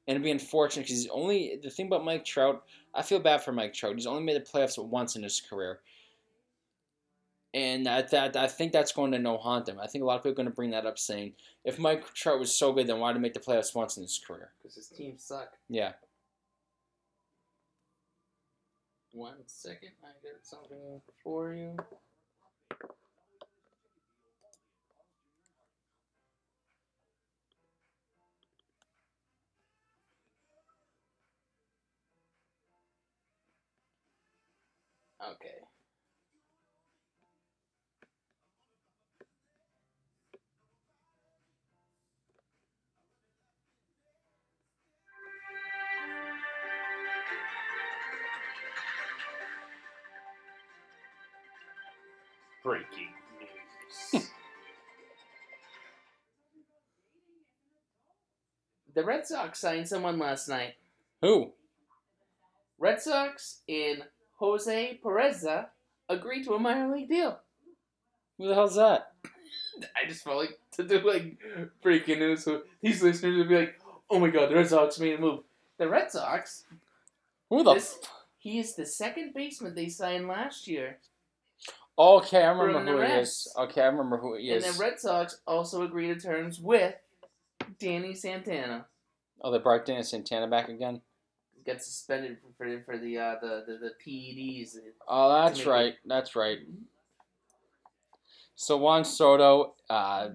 And 0.08 0.16
it'd 0.16 0.24
be 0.24 0.32
unfortunate 0.32 0.82
because 0.86 1.02
he's 1.02 1.10
only 1.10 1.60
the 1.62 1.70
thing 1.70 1.86
about 1.86 2.04
Mike 2.04 2.24
Trout. 2.24 2.64
I 2.92 3.02
feel 3.02 3.20
bad 3.20 3.44
for 3.44 3.52
Mike 3.52 3.72
Trout. 3.72 3.94
He's 3.94 4.06
only 4.08 4.24
made 4.24 4.34
the 4.36 4.40
playoffs 4.40 4.84
once 4.84 5.14
in 5.14 5.22
his 5.22 5.40
career, 5.40 5.78
and 7.54 7.86
that, 7.86 8.10
that 8.10 8.36
I 8.36 8.48
think 8.48 8.72
that's 8.72 8.92
going 8.92 9.12
to 9.12 9.18
no 9.18 9.38
haunt 9.38 9.68
him. 9.68 9.78
I 9.80 9.86
think 9.86 10.02
a 10.02 10.06
lot 10.06 10.16
of 10.16 10.22
people 10.22 10.32
are 10.32 10.34
going 10.34 10.48
to 10.48 10.54
bring 10.54 10.72
that 10.72 10.86
up, 10.86 10.98
saying 10.98 11.34
if 11.64 11.78
Mike 11.78 12.12
Trout 12.12 12.40
was 12.40 12.56
so 12.56 12.72
good, 12.72 12.88
then 12.88 12.98
why 12.98 13.12
did 13.12 13.18
he 13.18 13.22
make 13.22 13.34
the 13.34 13.40
playoffs 13.40 13.74
once 13.74 13.96
in 13.96 14.02
his 14.02 14.20
career? 14.26 14.50
because 14.62 14.74
his 14.76 14.88
team 14.88 15.14
suck. 15.18 15.52
Yeah. 15.68 15.92
One 19.12 19.36
second, 19.46 19.90
I 20.02 20.08
got 20.26 20.44
something 20.44 21.00
for 21.22 21.54
you. 21.54 21.76
Okay. 35.22 35.63
The 58.94 59.04
Red 59.04 59.26
Sox 59.26 59.58
signed 59.58 59.88
someone 59.88 60.18
last 60.18 60.48
night. 60.48 60.74
Who? 61.20 61.52
Red 62.78 63.00
Sox 63.00 63.60
in 63.66 64.02
Jose 64.36 65.00
Peraza 65.02 65.66
agreed 66.08 66.44
to 66.44 66.54
a 66.54 66.58
minor 66.58 66.94
league 66.94 67.08
deal. 67.08 67.38
Who 68.38 68.48
the 68.48 68.54
hell's 68.54 68.76
that? 68.76 69.12
I 70.02 70.08
just 70.08 70.24
felt 70.24 70.36
like 70.38 70.58
to 70.72 70.84
do 70.84 71.00
like 71.00 71.36
breaking 71.82 72.20
news 72.20 72.44
so 72.44 72.62
these 72.80 73.02
listeners 73.02 73.36
would 73.36 73.48
be 73.48 73.58
like, 73.58 73.80
"Oh 74.10 74.18
my 74.18 74.28
God, 74.28 74.50
the 74.50 74.54
Red 74.54 74.68
Sox 74.68 75.00
made 75.00 75.18
a 75.18 75.20
move." 75.20 75.40
The 75.78 75.88
Red 75.88 76.10
Sox. 76.10 76.64
Who 77.50 77.64
the? 77.64 77.74
This, 77.74 77.98
he 78.38 78.58
is 78.58 78.74
the 78.74 78.86
second 78.86 79.34
baseman 79.34 79.74
they 79.74 79.88
signed 79.88 80.28
last 80.28 80.68
year, 80.68 80.98
okay, 81.98 82.42
I 82.42 82.50
remember 82.50 82.92
who 82.92 82.98
he 82.98 83.02
Reds. 83.02 83.28
is. 83.28 83.54
Okay, 83.56 83.82
I 83.82 83.86
remember 83.86 84.18
who 84.18 84.36
he 84.36 84.50
and 84.50 84.64
is. 84.64 84.76
the 84.76 84.82
Red 84.82 85.00
Sox 85.00 85.40
also 85.46 85.82
agreed 85.82 86.08
to 86.08 86.20
terms 86.20 86.60
with 86.60 86.94
Danny 87.78 88.14
Santana. 88.14 88.86
oh, 89.42 89.50
they 89.50 89.58
brought 89.58 89.84
Danny 89.84 90.02
Santana 90.02 90.46
back 90.48 90.68
again. 90.68 91.00
He 91.56 91.62
got 91.70 91.82
suspended 91.82 92.38
for 92.40 92.52
for, 92.56 92.82
for 92.84 92.98
the, 92.98 93.18
uh, 93.18 93.34
the 93.40 93.64
the 93.66 93.78
the 93.78 93.90
PEDs. 94.04 94.76
Oh, 95.08 95.32
that's 95.32 95.58
make 95.58 95.66
it- 95.66 95.70
right. 95.70 95.94
That's 96.06 96.36
right. 96.36 96.58
So 98.56 98.76
Juan 98.76 99.04
Soto 99.04 99.74
uh, 99.90 100.30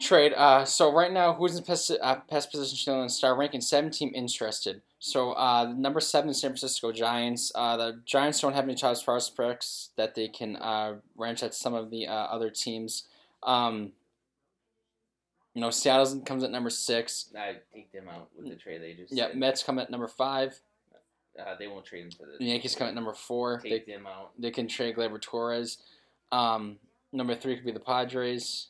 trade. 0.00 0.32
Uh, 0.36 0.64
so 0.64 0.92
right 0.92 1.12
now, 1.12 1.32
who's 1.32 1.56
in 1.56 1.64
best, 1.64 1.90
uh, 2.02 2.16
best 2.30 2.50
position 2.50 2.76
still 2.76 3.02
in 3.02 3.08
star 3.08 3.34
ranking? 3.36 3.60
Seven 3.62 3.90
team 3.90 4.12
interested. 4.14 4.82
So 4.98 5.32
uh, 5.32 5.72
number 5.76 6.00
seven, 6.00 6.32
San 6.34 6.50
Francisco 6.50 6.92
Giants. 6.92 7.52
Uh, 7.54 7.76
the 7.76 8.00
Giants 8.04 8.40
don't 8.40 8.54
have 8.54 8.64
any 8.64 8.74
top 8.74 9.02
prospects 9.04 9.90
that 9.96 10.14
they 10.14 10.28
can 10.28 10.56
uh, 10.56 10.96
ranch 11.16 11.42
at 11.42 11.54
some 11.54 11.74
of 11.74 11.90
the 11.90 12.06
uh, 12.06 12.12
other 12.12 12.50
teams. 12.50 13.04
Um, 13.42 13.92
you 15.54 15.60
know, 15.60 15.70
Seattle 15.70 16.20
comes 16.20 16.42
at 16.44 16.50
number 16.50 16.70
six. 16.70 17.30
I 17.38 17.56
take 17.72 17.92
them 17.92 18.08
out 18.08 18.28
with 18.36 18.48
the 18.48 18.56
trade 18.56 18.82
they 18.82 18.94
just. 18.94 19.12
Yeah, 19.12 19.28
did. 19.28 19.36
Mets 19.36 19.62
come 19.62 19.78
at 19.78 19.90
number 19.90 20.08
five. 20.08 20.58
Uh, 21.38 21.54
they 21.58 21.66
won't 21.66 21.84
trade 21.84 22.04
him 22.04 22.10
for 22.10 22.26
the. 22.26 22.38
The 22.38 22.44
Yankees 22.44 22.74
come 22.74 22.86
at 22.88 22.94
number 22.94 23.12
four. 23.12 23.60
They, 23.62 23.70
Take 23.70 23.86
them 23.86 24.06
out. 24.06 24.30
they 24.38 24.50
can 24.50 24.68
trade 24.68 24.96
Gleyber 24.96 25.20
Torres. 25.20 25.78
Um, 26.30 26.76
number 27.12 27.34
three 27.34 27.56
could 27.56 27.64
be 27.64 27.72
the 27.72 27.80
Padres. 27.80 28.68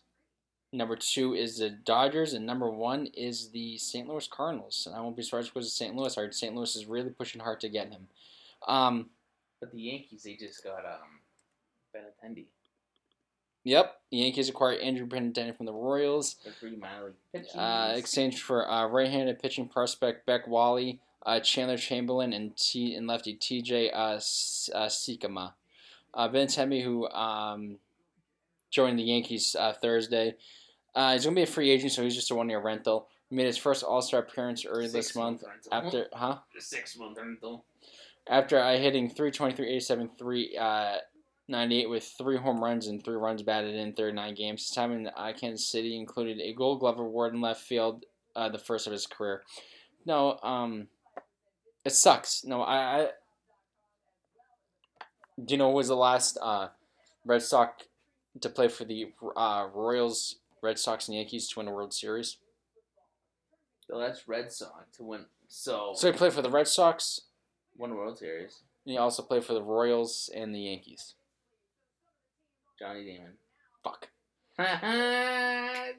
Number 0.72 0.97
two 0.97 1.35
is 1.35 1.59
the 1.59 1.70
Dodgers, 1.70 2.32
and 2.32 2.45
number 2.45 2.68
one 2.70 3.07
is 3.14 3.51
the 3.51 3.78
St. 3.78 4.09
Louis 4.09 4.26
Cardinals. 4.26 4.85
And 4.87 4.97
I 4.97 5.01
won't 5.01 5.16
be 5.16 5.22
surprised 5.22 5.47
if 5.49 5.53
it 5.53 5.55
goes 5.55 5.68
to 5.68 5.74
St. 5.74 5.95
Louis. 5.95 6.16
I 6.18 6.22
heard 6.22 6.35
St. 6.35 6.55
Louis 6.55 6.74
is 6.74 6.87
really 6.87 7.11
pushing 7.11 7.41
hard 7.41 7.61
to 7.61 7.68
get 7.68 7.91
him. 7.93 8.09
Um, 8.66 9.11
But 9.61 9.70
the 9.72 9.80
Yankees, 9.80 10.24
they 10.24 10.35
just 10.35 10.64
got 10.64 10.85
um, 10.85 11.20
Benintendi 11.95 12.47
yep, 13.65 14.01
the 14.11 14.19
Yankees 14.19 14.49
acquired 14.49 14.81
Andrew 14.81 15.07
Benintendi 15.07 15.57
from 15.57 15.67
the 15.67 15.73
Royals. 15.73 16.37
for 16.45 16.51
three 16.53 16.77
minor 16.77 17.15
league. 17.35 17.45
Uh, 17.55 17.95
exchanged 17.97 18.41
for 18.41 18.71
uh, 18.71 18.87
right-handed 18.87 19.41
pitching 19.43 19.67
prospect 19.69 20.25
Beck 20.27 20.47
Wally, 20.47 21.01
uh, 21.27 21.41
Chandler 21.41 21.77
Champlain, 21.79 22.33
and 22.33 22.57
T 22.57 22.95
and 22.95 23.07
lefty 23.07 23.35
T.J. 23.35 23.91
Uh, 23.91 24.17
S- 24.17 24.71
uh, 24.75 24.87
Sikkema. 24.87 25.55
Uh, 26.12 26.29
Benintendi, 26.29 26.85
who 26.85 27.09
um, 27.09 27.79
joined 28.71 28.99
the 28.99 29.03
Yankees 29.03 29.57
uh, 29.59 29.73
Thursday, 29.73 30.37
uh, 30.95 31.12
he's 31.15 31.25
gonna 31.25 31.35
be 31.35 31.43
a 31.43 31.47
free 31.47 31.71
agent, 31.71 31.91
so 31.93 32.03
he's 32.05 32.15
just 32.15 32.31
a 32.31 32.35
one-year 32.37 32.61
rental. 32.61 33.09
He 33.31 33.35
made 33.37 33.47
his 33.47 33.57
first 33.57 33.83
All-Star 33.83 34.21
appearance 34.21 34.65
early 34.65 34.85
this 34.87 35.07
Six 35.07 35.17
month 35.17 35.43
rental. 35.43 35.73
after, 35.73 36.07
huh? 36.12 36.39
six 36.59 36.97
month 36.97 37.19
rental. 37.19 37.65
After 38.29 38.59
uh, 38.61 38.77
hitting 38.77 39.09
323, 39.11 39.67
87, 39.69 40.11
3, 40.17 40.57
uh, 40.57 40.97
98 41.49 41.90
with 41.90 42.05
three 42.16 42.38
home 42.38 42.62
runs 42.62 42.86
and 42.86 43.05
three 43.05 43.16
runs 43.16 43.42
batted 43.42 43.74
in 43.74 43.92
39 43.92 44.34
games. 44.34 44.62
His 44.62 44.70
time 44.70 44.92
in 44.92 45.09
uh, 45.09 45.32
Kansas 45.38 45.66
City 45.66 45.97
included 45.97 46.40
a 46.40 46.55
Gold 46.55 46.80
Glove 46.80 46.99
award 46.99 47.34
in 47.34 47.40
left 47.40 47.62
field, 47.62 48.05
uh, 48.34 48.49
the 48.49 48.59
first 48.59 48.86
of 48.86 48.92
his 48.92 49.07
career. 49.07 49.42
No, 50.07 50.38
um, 50.42 50.88
it 51.84 51.92
sucks. 51.92 52.45
No, 52.45 52.62
I, 52.62 52.76
I 52.76 53.09
do 55.42 55.55
you 55.55 55.59
know 55.59 55.70
who 55.70 55.76
was 55.76 55.88
the 55.88 55.97
last 55.97 56.38
uh, 56.40 56.68
Red 57.24 57.42
Sox 57.42 57.84
to 58.40 58.49
play 58.49 58.68
for 58.68 58.84
the 58.84 59.12
uh, 59.36 59.66
Royals, 59.74 60.36
Red 60.62 60.78
Sox, 60.78 61.09
and 61.09 61.16
Yankees 61.16 61.49
to 61.49 61.61
win 61.61 61.68
a 61.68 61.72
World 61.72 61.92
Series? 61.92 62.38
So 63.86 63.99
that's 63.99 64.26
Red 64.28 64.51
Sox 64.53 64.97
to 64.97 65.03
win. 65.03 65.26
So, 65.49 65.92
So 65.95 66.11
he 66.11 66.16
played 66.16 66.32
for 66.32 66.42
the 66.42 66.51
Red 66.51 66.68
Sox. 66.68 67.20
won 67.76 67.90
a 67.90 67.95
World 67.95 68.18
Series. 68.18 68.61
And 68.86 68.92
he 68.92 68.99
also 68.99 69.22
played 69.22 69.45
for 69.45 69.55
the 69.55 69.62
Royals 69.62 70.30
and 70.34 70.55
the 70.55 70.61
Yankees. 70.61 71.14
Johnny 72.79 73.05
Damon. 73.05 73.33
Fuck. 73.83 74.09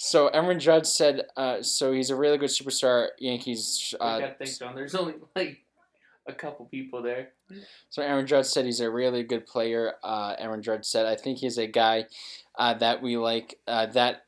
So 0.00 0.28
Aaron 0.28 0.60
Judge 0.60 0.86
said, 0.86 1.26
uh, 1.36 1.60
so 1.60 1.90
he's 1.92 2.10
a 2.10 2.14
really 2.14 2.38
good 2.38 2.50
superstar. 2.50 3.08
Yankees. 3.18 3.94
I 4.00 4.04
Uh, 4.04 4.20
gotta 4.20 4.34
think, 4.34 4.56
John. 4.58 4.74
There's 4.76 4.94
only 4.94 5.14
like 5.34 5.58
a 6.28 6.32
couple 6.32 6.66
people 6.66 7.02
there. 7.02 7.30
so 7.90 8.02
Aaron 8.02 8.24
Judge 8.24 8.46
said 8.46 8.64
he's 8.64 8.78
a 8.80 8.88
really 8.88 9.24
good 9.24 9.44
player. 9.44 9.94
Uh, 10.04 10.36
Aaron 10.38 10.62
Judge 10.62 10.84
said, 10.84 11.04
I 11.06 11.16
think 11.16 11.38
he's 11.38 11.58
a 11.58 11.66
guy 11.66 12.06
uh, 12.56 12.74
that 12.74 13.02
we 13.02 13.16
like. 13.16 13.58
Uh, 13.66 13.86
that 13.86 14.22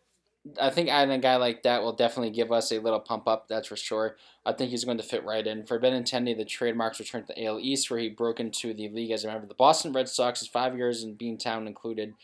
I 0.58 0.70
think 0.70 0.88
adding 0.88 1.12
a 1.12 1.18
guy 1.18 1.36
like 1.36 1.64
that 1.64 1.82
will 1.82 1.92
definitely 1.92 2.30
give 2.30 2.50
us 2.50 2.72
a 2.72 2.78
little 2.78 3.00
pump 3.00 3.28
up. 3.28 3.46
That's 3.48 3.68
for 3.68 3.76
sure. 3.76 4.16
I 4.46 4.52
think 4.52 4.70
he's 4.70 4.84
going 4.84 4.96
to 4.96 5.02
fit 5.02 5.24
right 5.24 5.46
in. 5.46 5.64
For 5.64 5.78
Benintendi, 5.78 6.36
the 6.36 6.46
trademarks 6.46 6.98
returned 6.98 7.26
to 7.26 7.34
the 7.34 7.44
AL 7.44 7.60
East, 7.60 7.90
where 7.90 8.00
he 8.00 8.08
broke 8.08 8.40
into 8.40 8.72
the 8.72 8.88
league 8.88 9.10
as 9.10 9.22
a 9.22 9.26
member 9.26 9.42
of 9.42 9.48
the 9.48 9.54
Boston 9.54 9.92
Red 9.92 10.08
Sox. 10.08 10.40
His 10.40 10.48
five 10.48 10.76
years 10.76 11.02
in 11.02 11.16
Beantown 11.16 11.66
included 11.66 12.14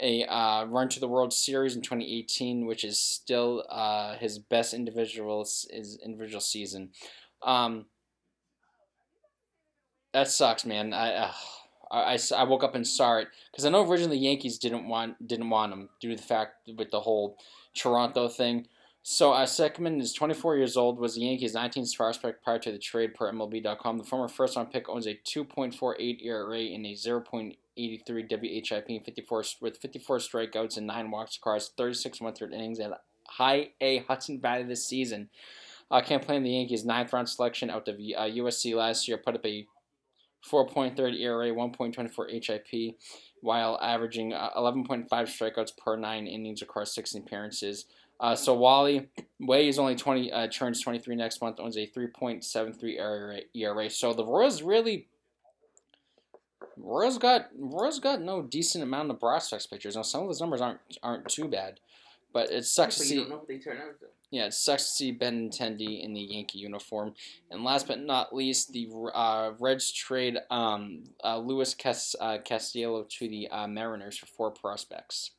a 0.00 0.24
uh, 0.24 0.64
run 0.64 0.88
to 0.88 1.00
the 1.00 1.08
World 1.08 1.34
Series 1.34 1.76
in 1.76 1.82
2018, 1.82 2.64
which 2.64 2.84
is 2.84 2.98
still 2.98 3.64
uh, 3.68 4.16
his 4.16 4.38
best 4.38 4.72
individual 4.72 5.40
his 5.40 5.98
individual 6.02 6.40
season. 6.40 6.90
Um, 7.42 7.86
that 10.14 10.28
sucks, 10.28 10.64
man. 10.64 10.94
I, 10.94 11.12
uh, 11.14 11.32
I, 11.90 12.18
I 12.36 12.44
woke 12.44 12.64
up 12.64 12.74
and 12.74 12.86
saw 12.86 13.18
it 13.18 13.28
because 13.50 13.64
I 13.64 13.70
know 13.70 13.88
originally 13.88 14.16
the 14.16 14.24
Yankees 14.24 14.58
didn't 14.58 14.88
want 14.88 15.26
didn't 15.26 15.50
want 15.50 15.72
him 15.72 15.88
due 16.00 16.10
to 16.10 16.16
the 16.16 16.22
fact 16.22 16.70
with 16.76 16.90
the 16.90 17.00
whole 17.00 17.38
Toronto 17.74 18.28
thing. 18.28 18.66
So 19.02 19.32
uh, 19.32 19.46
Sikkema 19.46 20.00
is 20.00 20.12
24 20.12 20.56
years 20.56 20.76
old, 20.76 20.98
was 20.98 21.14
the 21.14 21.22
Yankees' 21.22 21.54
19th 21.54 21.96
prospect 21.96 22.44
prior 22.44 22.58
to 22.58 22.72
the 22.72 22.78
trade 22.78 23.14
per 23.14 23.32
MLB.com. 23.32 23.96
The 23.96 24.04
former 24.04 24.28
first-round 24.28 24.70
pick 24.70 24.88
owns 24.88 25.06
a 25.06 25.18
2.48 25.26 26.24
ERA 26.26 26.58
and 26.58 26.84
a 26.84 26.92
0.83 26.92 27.56
WHIP 28.06 28.84
in 28.90 29.00
54 29.02 29.44
with 29.62 29.78
54 29.78 30.18
strikeouts 30.18 30.76
and 30.76 30.86
nine 30.86 31.10
walks 31.10 31.36
across 31.36 31.70
36 31.70 32.20
one-third 32.20 32.52
innings 32.52 32.80
at 32.80 32.90
High 33.26 33.70
A 33.80 33.98
Hudson 34.00 34.40
Valley 34.40 34.64
this 34.64 34.86
season. 34.86 35.30
Uh, 35.90 36.02
campaigned 36.02 36.44
the 36.44 36.50
Yankees' 36.50 36.84
ninth-round 36.84 37.30
selection 37.30 37.70
out 37.70 37.88
of 37.88 37.94
uh, 37.94 38.24
USC 38.24 38.74
last 38.74 39.08
year, 39.08 39.16
put 39.16 39.36
up 39.36 39.46
a 39.46 39.66
4.30 40.46 41.20
ERA, 41.20 41.50
1.24 41.50 42.10
WHIP, 42.16 42.96
while 43.40 43.78
averaging 43.82 44.32
uh, 44.32 44.50
11.5 44.56 45.08
strikeouts 45.08 45.76
per 45.76 45.96
nine 45.96 46.26
innings 46.26 46.62
across 46.62 46.94
16 46.94 47.22
appearances. 47.22 47.86
Uh, 48.20 48.34
so 48.34 48.52
Wally 48.52 49.08
Way 49.38 49.68
is 49.68 49.78
only 49.78 49.94
20, 49.94 50.32
uh, 50.32 50.48
turns 50.48 50.82
23 50.82 51.14
next 51.14 51.40
month, 51.40 51.60
owns 51.60 51.76
a 51.76 51.86
3.73 51.86 52.98
ERA. 52.98 53.40
ERA. 53.54 53.90
So 53.90 54.12
the 54.12 54.24
Royals 54.24 54.62
really, 54.62 55.06
Royals 56.76 57.18
got 57.18 57.48
Royals 57.56 58.00
got 58.00 58.20
no 58.20 58.42
decent 58.42 58.82
amount 58.82 59.10
of 59.10 59.20
prospects 59.20 59.66
pictures. 59.66 59.96
Now 59.96 60.02
some 60.02 60.22
of 60.22 60.28
those 60.28 60.40
numbers 60.40 60.60
aren't 60.60 60.80
aren't 61.02 61.28
too 61.28 61.48
bad, 61.48 61.80
but 62.32 62.50
it 62.50 62.64
sucks 62.64 62.96
to 62.96 63.02
see. 63.04 63.24
You 64.30 64.40
don't 64.40 64.40
know 64.40 64.46
what 64.46 64.46
they 64.46 64.46
turn 64.46 64.46
out 64.46 64.46
to. 64.46 64.46
Yeah, 64.46 64.46
it 64.46 64.54
sucks 64.54 64.84
to 64.84 64.90
see 64.90 65.10
Ben 65.12 65.50
Tendi 65.50 66.04
in 66.04 66.12
the 66.12 66.20
Yankee 66.20 66.58
uniform. 66.58 67.14
And 67.50 67.64
last 67.64 67.86
but 67.86 68.00
not 68.00 68.34
least, 68.34 68.72
the 68.72 68.88
uh, 69.14 69.52
Reds 69.58 69.90
trade 69.92 70.38
um, 70.50 71.04
uh, 71.24 71.38
Luis 71.38 71.74
Cas- 71.74 72.16
uh, 72.20 72.38
Castillo 72.44 73.06
to 73.08 73.28
the 73.28 73.48
uh, 73.48 73.66
Mariners 73.66 74.18
for 74.18 74.26
four 74.26 74.50
prospects. 74.50 75.32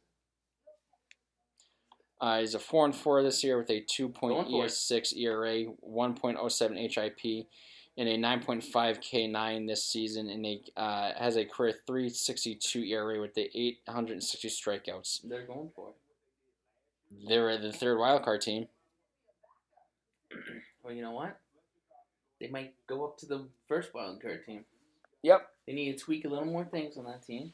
Uh, 2.22 2.40
he's 2.40 2.54
a 2.54 2.60
four 2.60 2.84
and 2.86 2.96
four 2.96 3.24
this 3.24 3.44
year 3.44 3.58
with 3.58 3.70
a 3.70 3.80
two 3.82 4.10
point 4.10 4.34
Going 4.34 4.52
for 4.52 4.66
it. 4.66 4.72
six 4.72 5.14
ERA, 5.14 5.64
one 5.80 6.16
point 6.16 6.38
oh 6.42 6.50
seven 6.50 6.76
WHIP, 6.76 7.48
and 7.98 8.10
a 8.10 8.18
nine 8.18 8.42
point 8.42 8.62
five 8.62 9.00
K 9.00 9.26
nine 9.26 9.68
this 9.68 9.86
season, 9.86 10.30
and 10.30 10.46
a 10.46 10.62
uh, 10.76 11.14
has 11.18 11.38
a 11.38 11.46
career 11.46 11.74
three 11.88 12.10
sixty 12.10 12.56
two 12.56 12.84
ERA 12.84 13.22
with 13.22 13.36
the 13.36 13.50
eight 13.56 13.80
hundred 13.88 14.14
and 14.14 14.24
sixty 14.24 14.50
strikeouts. 14.50 15.22
They're 15.30 15.46
going 15.46 15.70
for 15.74 15.90
it. 15.92 17.28
They're 17.30 17.58
the 17.58 17.72
third 17.72 17.98
wild 17.98 18.24
card 18.24 18.42
team. 18.42 18.68
Well, 20.84 20.94
you 20.94 21.02
know 21.02 21.12
what? 21.12 21.38
They 22.40 22.48
might 22.48 22.74
go 22.88 23.06
up 23.06 23.18
to 23.18 23.26
the 23.26 23.48
first 23.68 23.94
wild 23.94 24.22
card 24.22 24.46
team. 24.46 24.66
Yep. 25.24 25.50
They 25.68 25.74
need 25.74 25.98
to 25.98 26.04
tweak 26.04 26.26
a 26.26 26.30
little 26.30 26.46
more 26.46 26.66
things 26.66 26.98
on 26.98 27.06
that 27.06 27.26
team. 27.26 27.54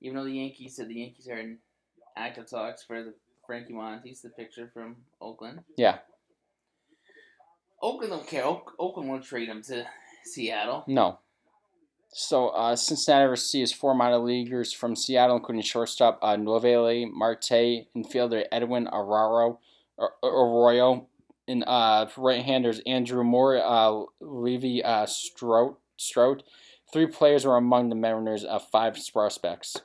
Even 0.00 0.16
though 0.16 0.24
the 0.24 0.32
Yankees 0.32 0.76
said 0.76 0.88
the 0.88 0.94
Yankees 0.94 1.28
are 1.28 1.38
in 1.38 1.58
active 2.16 2.48
talks 2.50 2.82
for 2.82 3.02
the 3.02 3.14
Frankie 3.46 3.72
Montas, 3.72 4.22
the 4.22 4.28
picture 4.30 4.70
from 4.72 4.96
Oakland. 5.20 5.60
Yeah. 5.76 5.98
Oakland 7.80 8.12
don't 8.12 8.26
care. 8.26 8.44
Oak, 8.44 8.74
Oakland 8.78 9.08
won't 9.08 9.24
trade 9.24 9.48
him 9.48 9.62
to 9.62 9.86
Seattle. 10.24 10.84
No. 10.86 11.18
So 12.10 12.48
uh, 12.48 12.74
Cincinnati 12.74 13.26
receives 13.28 13.72
four 13.72 13.94
minor 13.94 14.18
leaguers 14.18 14.72
from 14.72 14.96
Seattle, 14.96 15.36
including 15.36 15.62
shortstop 15.62 16.18
uh, 16.22 16.36
Noelvi 16.36 17.10
Marte, 17.10 17.86
infielder 17.96 18.44
Edwin 18.50 18.88
Arroyo, 18.88 19.60
Ar- 19.98 20.14
Arroyo, 20.22 21.06
and 21.48 21.64
uh, 21.66 22.06
right-handers 22.16 22.80
Andrew 22.86 23.24
Moore, 23.24 23.56
uh, 23.56 24.04
Levi 24.20 24.86
uh, 24.86 25.06
Stoudt. 25.06 25.76
Stoudt. 25.98 26.42
Three 26.92 27.06
players 27.06 27.44
were 27.44 27.56
among 27.56 27.90
the 27.90 27.94
Mariners' 27.94 28.44
uh, 28.44 28.58
five 28.58 28.96
prospects. 29.12 29.76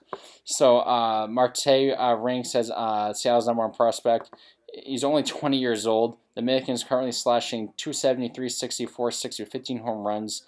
So 0.45 0.80
uh, 0.80 1.28
Marte 1.30 1.68
uh, 1.68 2.16
ranks 2.18 2.55
as 2.55 2.72
uh, 2.72 3.14
Seattle's 3.14 3.47
number 3.47 3.64
one 3.64 3.74
prospect. 3.74 4.34
He's 4.74 5.03
only 5.03 5.24
20 5.24 5.57
years 5.57 5.86
old. 5.86 6.18
The 6.36 6.41
Dominican 6.41 6.74
is 6.74 6.84
currently 6.84 7.11
slashing 7.11 7.74
270, 7.78 8.30
364, 8.30 9.11
60 9.11 9.43
with 9.43 9.51
15 9.51 9.80
home 9.80 10.07
runs 10.07 10.43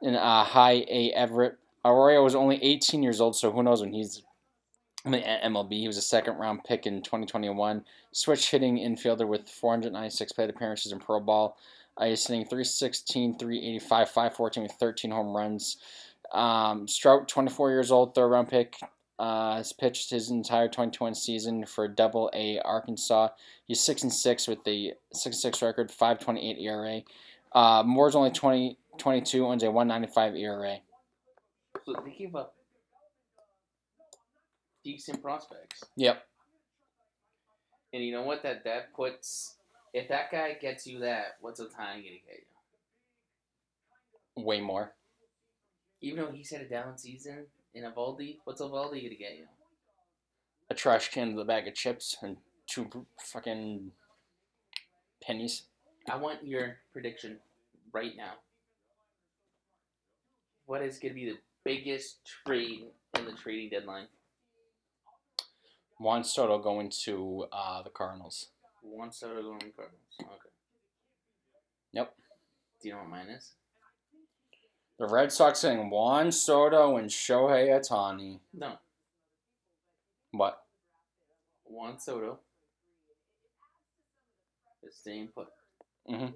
in 0.00 0.14
uh, 0.14 0.44
high 0.44 0.84
A 0.88 1.12
Everett. 1.12 1.58
Arroyo 1.84 2.22
was 2.22 2.34
only 2.34 2.62
18 2.62 3.02
years 3.02 3.20
old, 3.20 3.34
so 3.36 3.50
who 3.50 3.62
knows 3.62 3.80
when 3.80 3.92
he's 3.92 4.18
in 4.18 4.22
MLB. 5.06 5.72
He 5.72 5.86
was 5.86 5.96
a 5.96 6.02
second 6.02 6.36
round 6.36 6.64
pick 6.64 6.86
in 6.86 7.02
2021. 7.02 7.84
Switch 8.12 8.50
hitting 8.50 8.76
infielder 8.76 9.26
with 9.26 9.48
496 9.48 10.32
plate 10.32 10.50
appearances 10.50 10.92
in 10.92 10.98
pro 10.98 11.20
ball. 11.20 11.56
Uh, 11.96 12.06
he's 12.06 12.26
hitting 12.26 12.44
316, 12.44 13.38
385, 13.38 14.08
514 14.08 14.62
with 14.62 14.72
13 14.72 15.10
home 15.10 15.36
runs. 15.36 15.78
Um, 16.32 16.86
Stoudt, 16.86 17.28
24 17.28 17.70
years 17.70 17.90
old, 17.90 18.14
third 18.14 18.28
round 18.28 18.48
pick. 18.48 18.76
Uh, 19.18 19.56
has 19.56 19.74
pitched 19.74 20.08
his 20.08 20.30
entire 20.30 20.66
2021 20.66 21.14
season 21.14 21.66
for 21.66 21.86
Double 21.86 22.30
A 22.32 22.58
Arkansas. 22.60 23.28
He's 23.66 23.78
six 23.78 24.02
and 24.02 24.12
six 24.12 24.48
with 24.48 24.64
the 24.64 24.94
six 25.12 25.36
and 25.36 25.42
six 25.42 25.60
record, 25.60 25.90
5.28 25.90 26.58
ERA. 26.62 27.02
Uh, 27.52 27.82
Moore's 27.84 28.16
only 28.16 28.30
20, 28.30 28.78
22, 28.96 29.46
owns 29.46 29.62
a 29.62 29.70
195 29.70 30.36
ERA. 30.36 30.78
So 31.84 31.92
decent 34.84 35.22
prospects. 35.22 35.82
Yep. 35.96 36.24
And 37.92 38.04
you 38.04 38.12
know 38.12 38.22
what? 38.22 38.42
That 38.42 38.64
that 38.64 38.92
puts 38.94 39.56
if 39.92 40.08
that 40.08 40.30
guy 40.30 40.54
gets 40.60 40.86
you 40.86 41.00
that, 41.00 41.36
what's 41.40 41.60
Ohtani 41.60 41.76
gonna 41.76 42.22
get 42.26 42.44
you? 44.36 44.44
Way 44.44 44.60
more. 44.60 44.92
Even 46.00 46.24
though 46.24 46.30
he's 46.30 46.50
had 46.50 46.62
a 46.62 46.68
down 46.68 46.96
season 46.96 47.46
in 47.74 47.84
Eovaldi, 47.84 48.38
what's 48.44 48.60
Eovaldi 48.60 49.02
gonna 49.02 49.14
get 49.16 49.36
you? 49.36 49.46
A 50.70 50.74
trash 50.74 51.10
can 51.10 51.34
with 51.34 51.42
a 51.42 51.46
bag 51.46 51.66
of 51.66 51.74
chips 51.74 52.16
and 52.22 52.36
two 52.66 52.88
fucking 53.18 53.90
pennies. 55.20 55.64
I 56.08 56.16
want 56.16 56.46
your 56.46 56.76
prediction 56.92 57.38
right 57.92 58.16
now. 58.16 58.34
What 60.66 60.82
is 60.82 60.98
gonna 60.98 61.14
be 61.14 61.26
the 61.26 61.38
biggest 61.64 62.24
trade 62.46 62.84
in 63.18 63.24
the 63.24 63.32
trading 63.32 63.70
deadline? 63.70 64.06
Juan 66.00 66.24
Soto 66.24 66.58
going 66.58 66.88
to 67.04 67.44
uh, 67.52 67.82
the 67.82 67.90
Cardinals. 67.90 68.48
One 68.80 69.12
Soto 69.12 69.42
going 69.42 69.58
to 69.60 69.70
Cardinals. 69.70 70.00
Okay. 70.18 70.50
Yep. 71.92 72.14
Do 72.80 72.88
you 72.88 72.94
know 72.94 73.00
what 73.00 73.10
mine 73.10 73.28
is? 73.28 73.52
The 74.98 75.06
Red 75.06 75.30
Sox 75.30 75.58
saying 75.58 75.90
Juan 75.90 76.32
Soto 76.32 76.96
and 76.96 77.10
Shohei 77.10 77.68
Ohtani. 77.68 78.40
No. 78.54 78.76
What? 80.30 80.62
Juan 81.64 81.98
Soto 81.98 82.38
is 84.82 84.96
staying 84.96 85.28
put. 85.28 85.48
Mhm. 86.08 86.32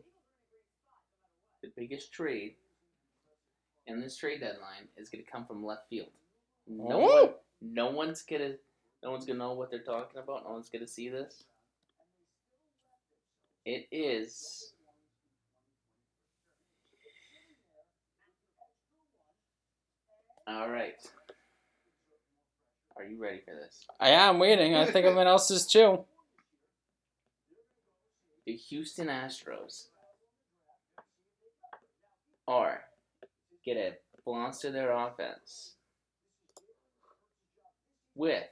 The 1.62 1.73
biggest 1.75 2.12
trade 2.12 2.57
in 3.87 3.99
this 4.01 4.17
trade 4.19 4.41
deadline 4.41 4.89
is 4.99 5.09
going 5.09 5.25
to 5.25 5.31
come 5.31 5.47
from 5.47 5.65
left 5.65 5.89
field. 5.89 6.11
No 6.67 6.99
one, 6.99 7.35
no 7.62 7.91
one's 7.91 8.23
gonna, 8.23 8.55
no 9.05 9.11
one's 9.11 9.27
gonna 9.27 9.39
know 9.39 9.53
what 9.53 9.71
they're 9.71 9.81
talking 9.81 10.19
about. 10.21 10.45
No 10.45 10.53
one's 10.53 10.71
gonna 10.71 10.89
see 10.89 11.11
this. 11.11 11.45
It 13.67 13.87
is. 13.93 14.73
All 20.47 20.69
right. 20.71 20.95
Are 22.97 23.05
you 23.05 23.21
ready 23.21 23.41
for 23.45 23.55
this? 23.55 23.85
I 24.01 24.11
am 24.11 24.39
waiting. 24.39 24.75
I 24.75 24.85
think 24.87 25.05
everyone 25.05 25.27
else 25.27 25.51
is 25.51 25.67
too. 25.67 26.05
the 28.47 28.55
Houston 28.57 29.09
Astros 29.09 29.87
are 32.47 32.83
get 33.65 33.77
a 33.79 33.95
balance 34.27 34.61
to 34.61 34.71
their 34.71 34.93
offense 34.93 35.73
with 38.15 38.45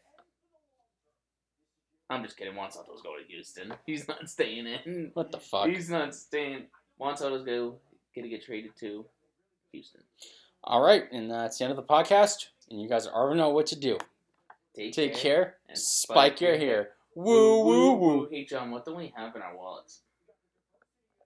I'm 2.12 2.22
just 2.22 2.36
kidding. 2.36 2.54
Juan 2.54 2.70
Soto's 2.70 3.00
going 3.00 3.24
to 3.24 3.32
Houston. 3.32 3.72
He's 3.86 4.06
not 4.06 4.28
staying 4.28 4.66
in. 4.66 5.10
What 5.14 5.32
the 5.32 5.38
fuck? 5.38 5.66
He's 5.68 5.88
not 5.88 6.14
staying. 6.14 6.64
Juan 6.98 7.16
Soto's 7.16 7.42
go 7.42 7.76
gonna 8.14 8.28
get 8.28 8.44
traded 8.44 8.76
to 8.80 9.06
Houston. 9.72 10.02
All 10.62 10.82
right, 10.82 11.10
and 11.10 11.30
that's 11.30 11.56
the 11.56 11.64
end 11.64 11.70
of 11.70 11.76
the 11.78 11.82
podcast. 11.82 12.48
And 12.70 12.80
you 12.80 12.86
guys 12.88 13.06
already 13.06 13.38
know 13.38 13.48
what 13.48 13.66
to 13.68 13.76
do. 13.76 13.96
Take, 14.76 14.92
Take 14.92 15.14
care. 15.14 15.56
and 15.68 15.78
Spike 15.78 16.40
your 16.42 16.56
hair. 16.58 16.90
Woo 17.14 17.64
woo 17.64 17.92
woo. 17.94 18.28
Hey 18.30 18.44
John, 18.44 18.70
what 18.70 18.84
do 18.84 18.94
we 18.94 19.12
have 19.16 19.34
in 19.34 19.40
our 19.42 19.56
wallets? 19.56 20.00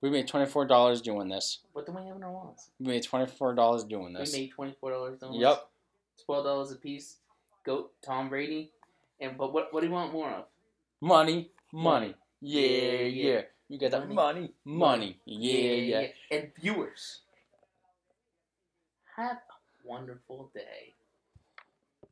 We 0.00 0.10
made 0.10 0.28
twenty 0.28 0.46
four 0.46 0.66
dollars 0.66 1.00
doing 1.00 1.28
this. 1.28 1.58
What 1.72 1.84
do 1.84 1.92
we 1.92 2.06
have 2.06 2.16
in 2.16 2.22
our 2.22 2.30
wallets? 2.32 2.70
We 2.78 2.86
made 2.86 3.02
twenty 3.02 3.26
four 3.26 3.54
dollars 3.54 3.82
doing 3.82 4.12
this. 4.12 4.32
We 4.32 4.42
made 4.42 4.50
twenty 4.52 4.74
four 4.80 4.92
dollars. 4.92 5.18
Doing 5.18 5.34
Yep. 5.34 5.68
Twelve 6.24 6.44
dollars 6.44 6.70
a 6.70 6.76
piece. 6.76 7.16
Goat 7.64 7.92
Tom 8.02 8.28
Brady. 8.28 8.70
And 9.20 9.36
but 9.36 9.52
what 9.52 9.72
what 9.74 9.80
do 9.80 9.86
you 9.88 9.92
want 9.92 10.12
more 10.12 10.30
of? 10.30 10.44
Money, 11.00 11.50
money. 11.72 12.14
Yeah, 12.40 12.60
Yeah, 12.60 13.02
yeah. 13.02 13.32
yeah. 13.32 13.42
You 13.68 13.78
get 13.78 13.92
that 13.92 14.08
Money, 14.08 14.14
money, 14.14 14.54
money. 14.64 15.20
Yeah, 15.26 15.74
yeah. 16.00 16.06
And 16.30 16.52
viewers, 16.60 17.22
have 19.16 19.36
a 19.38 19.88
wonderful 19.88 20.50
day. 20.54 20.94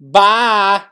Bye. 0.01 0.85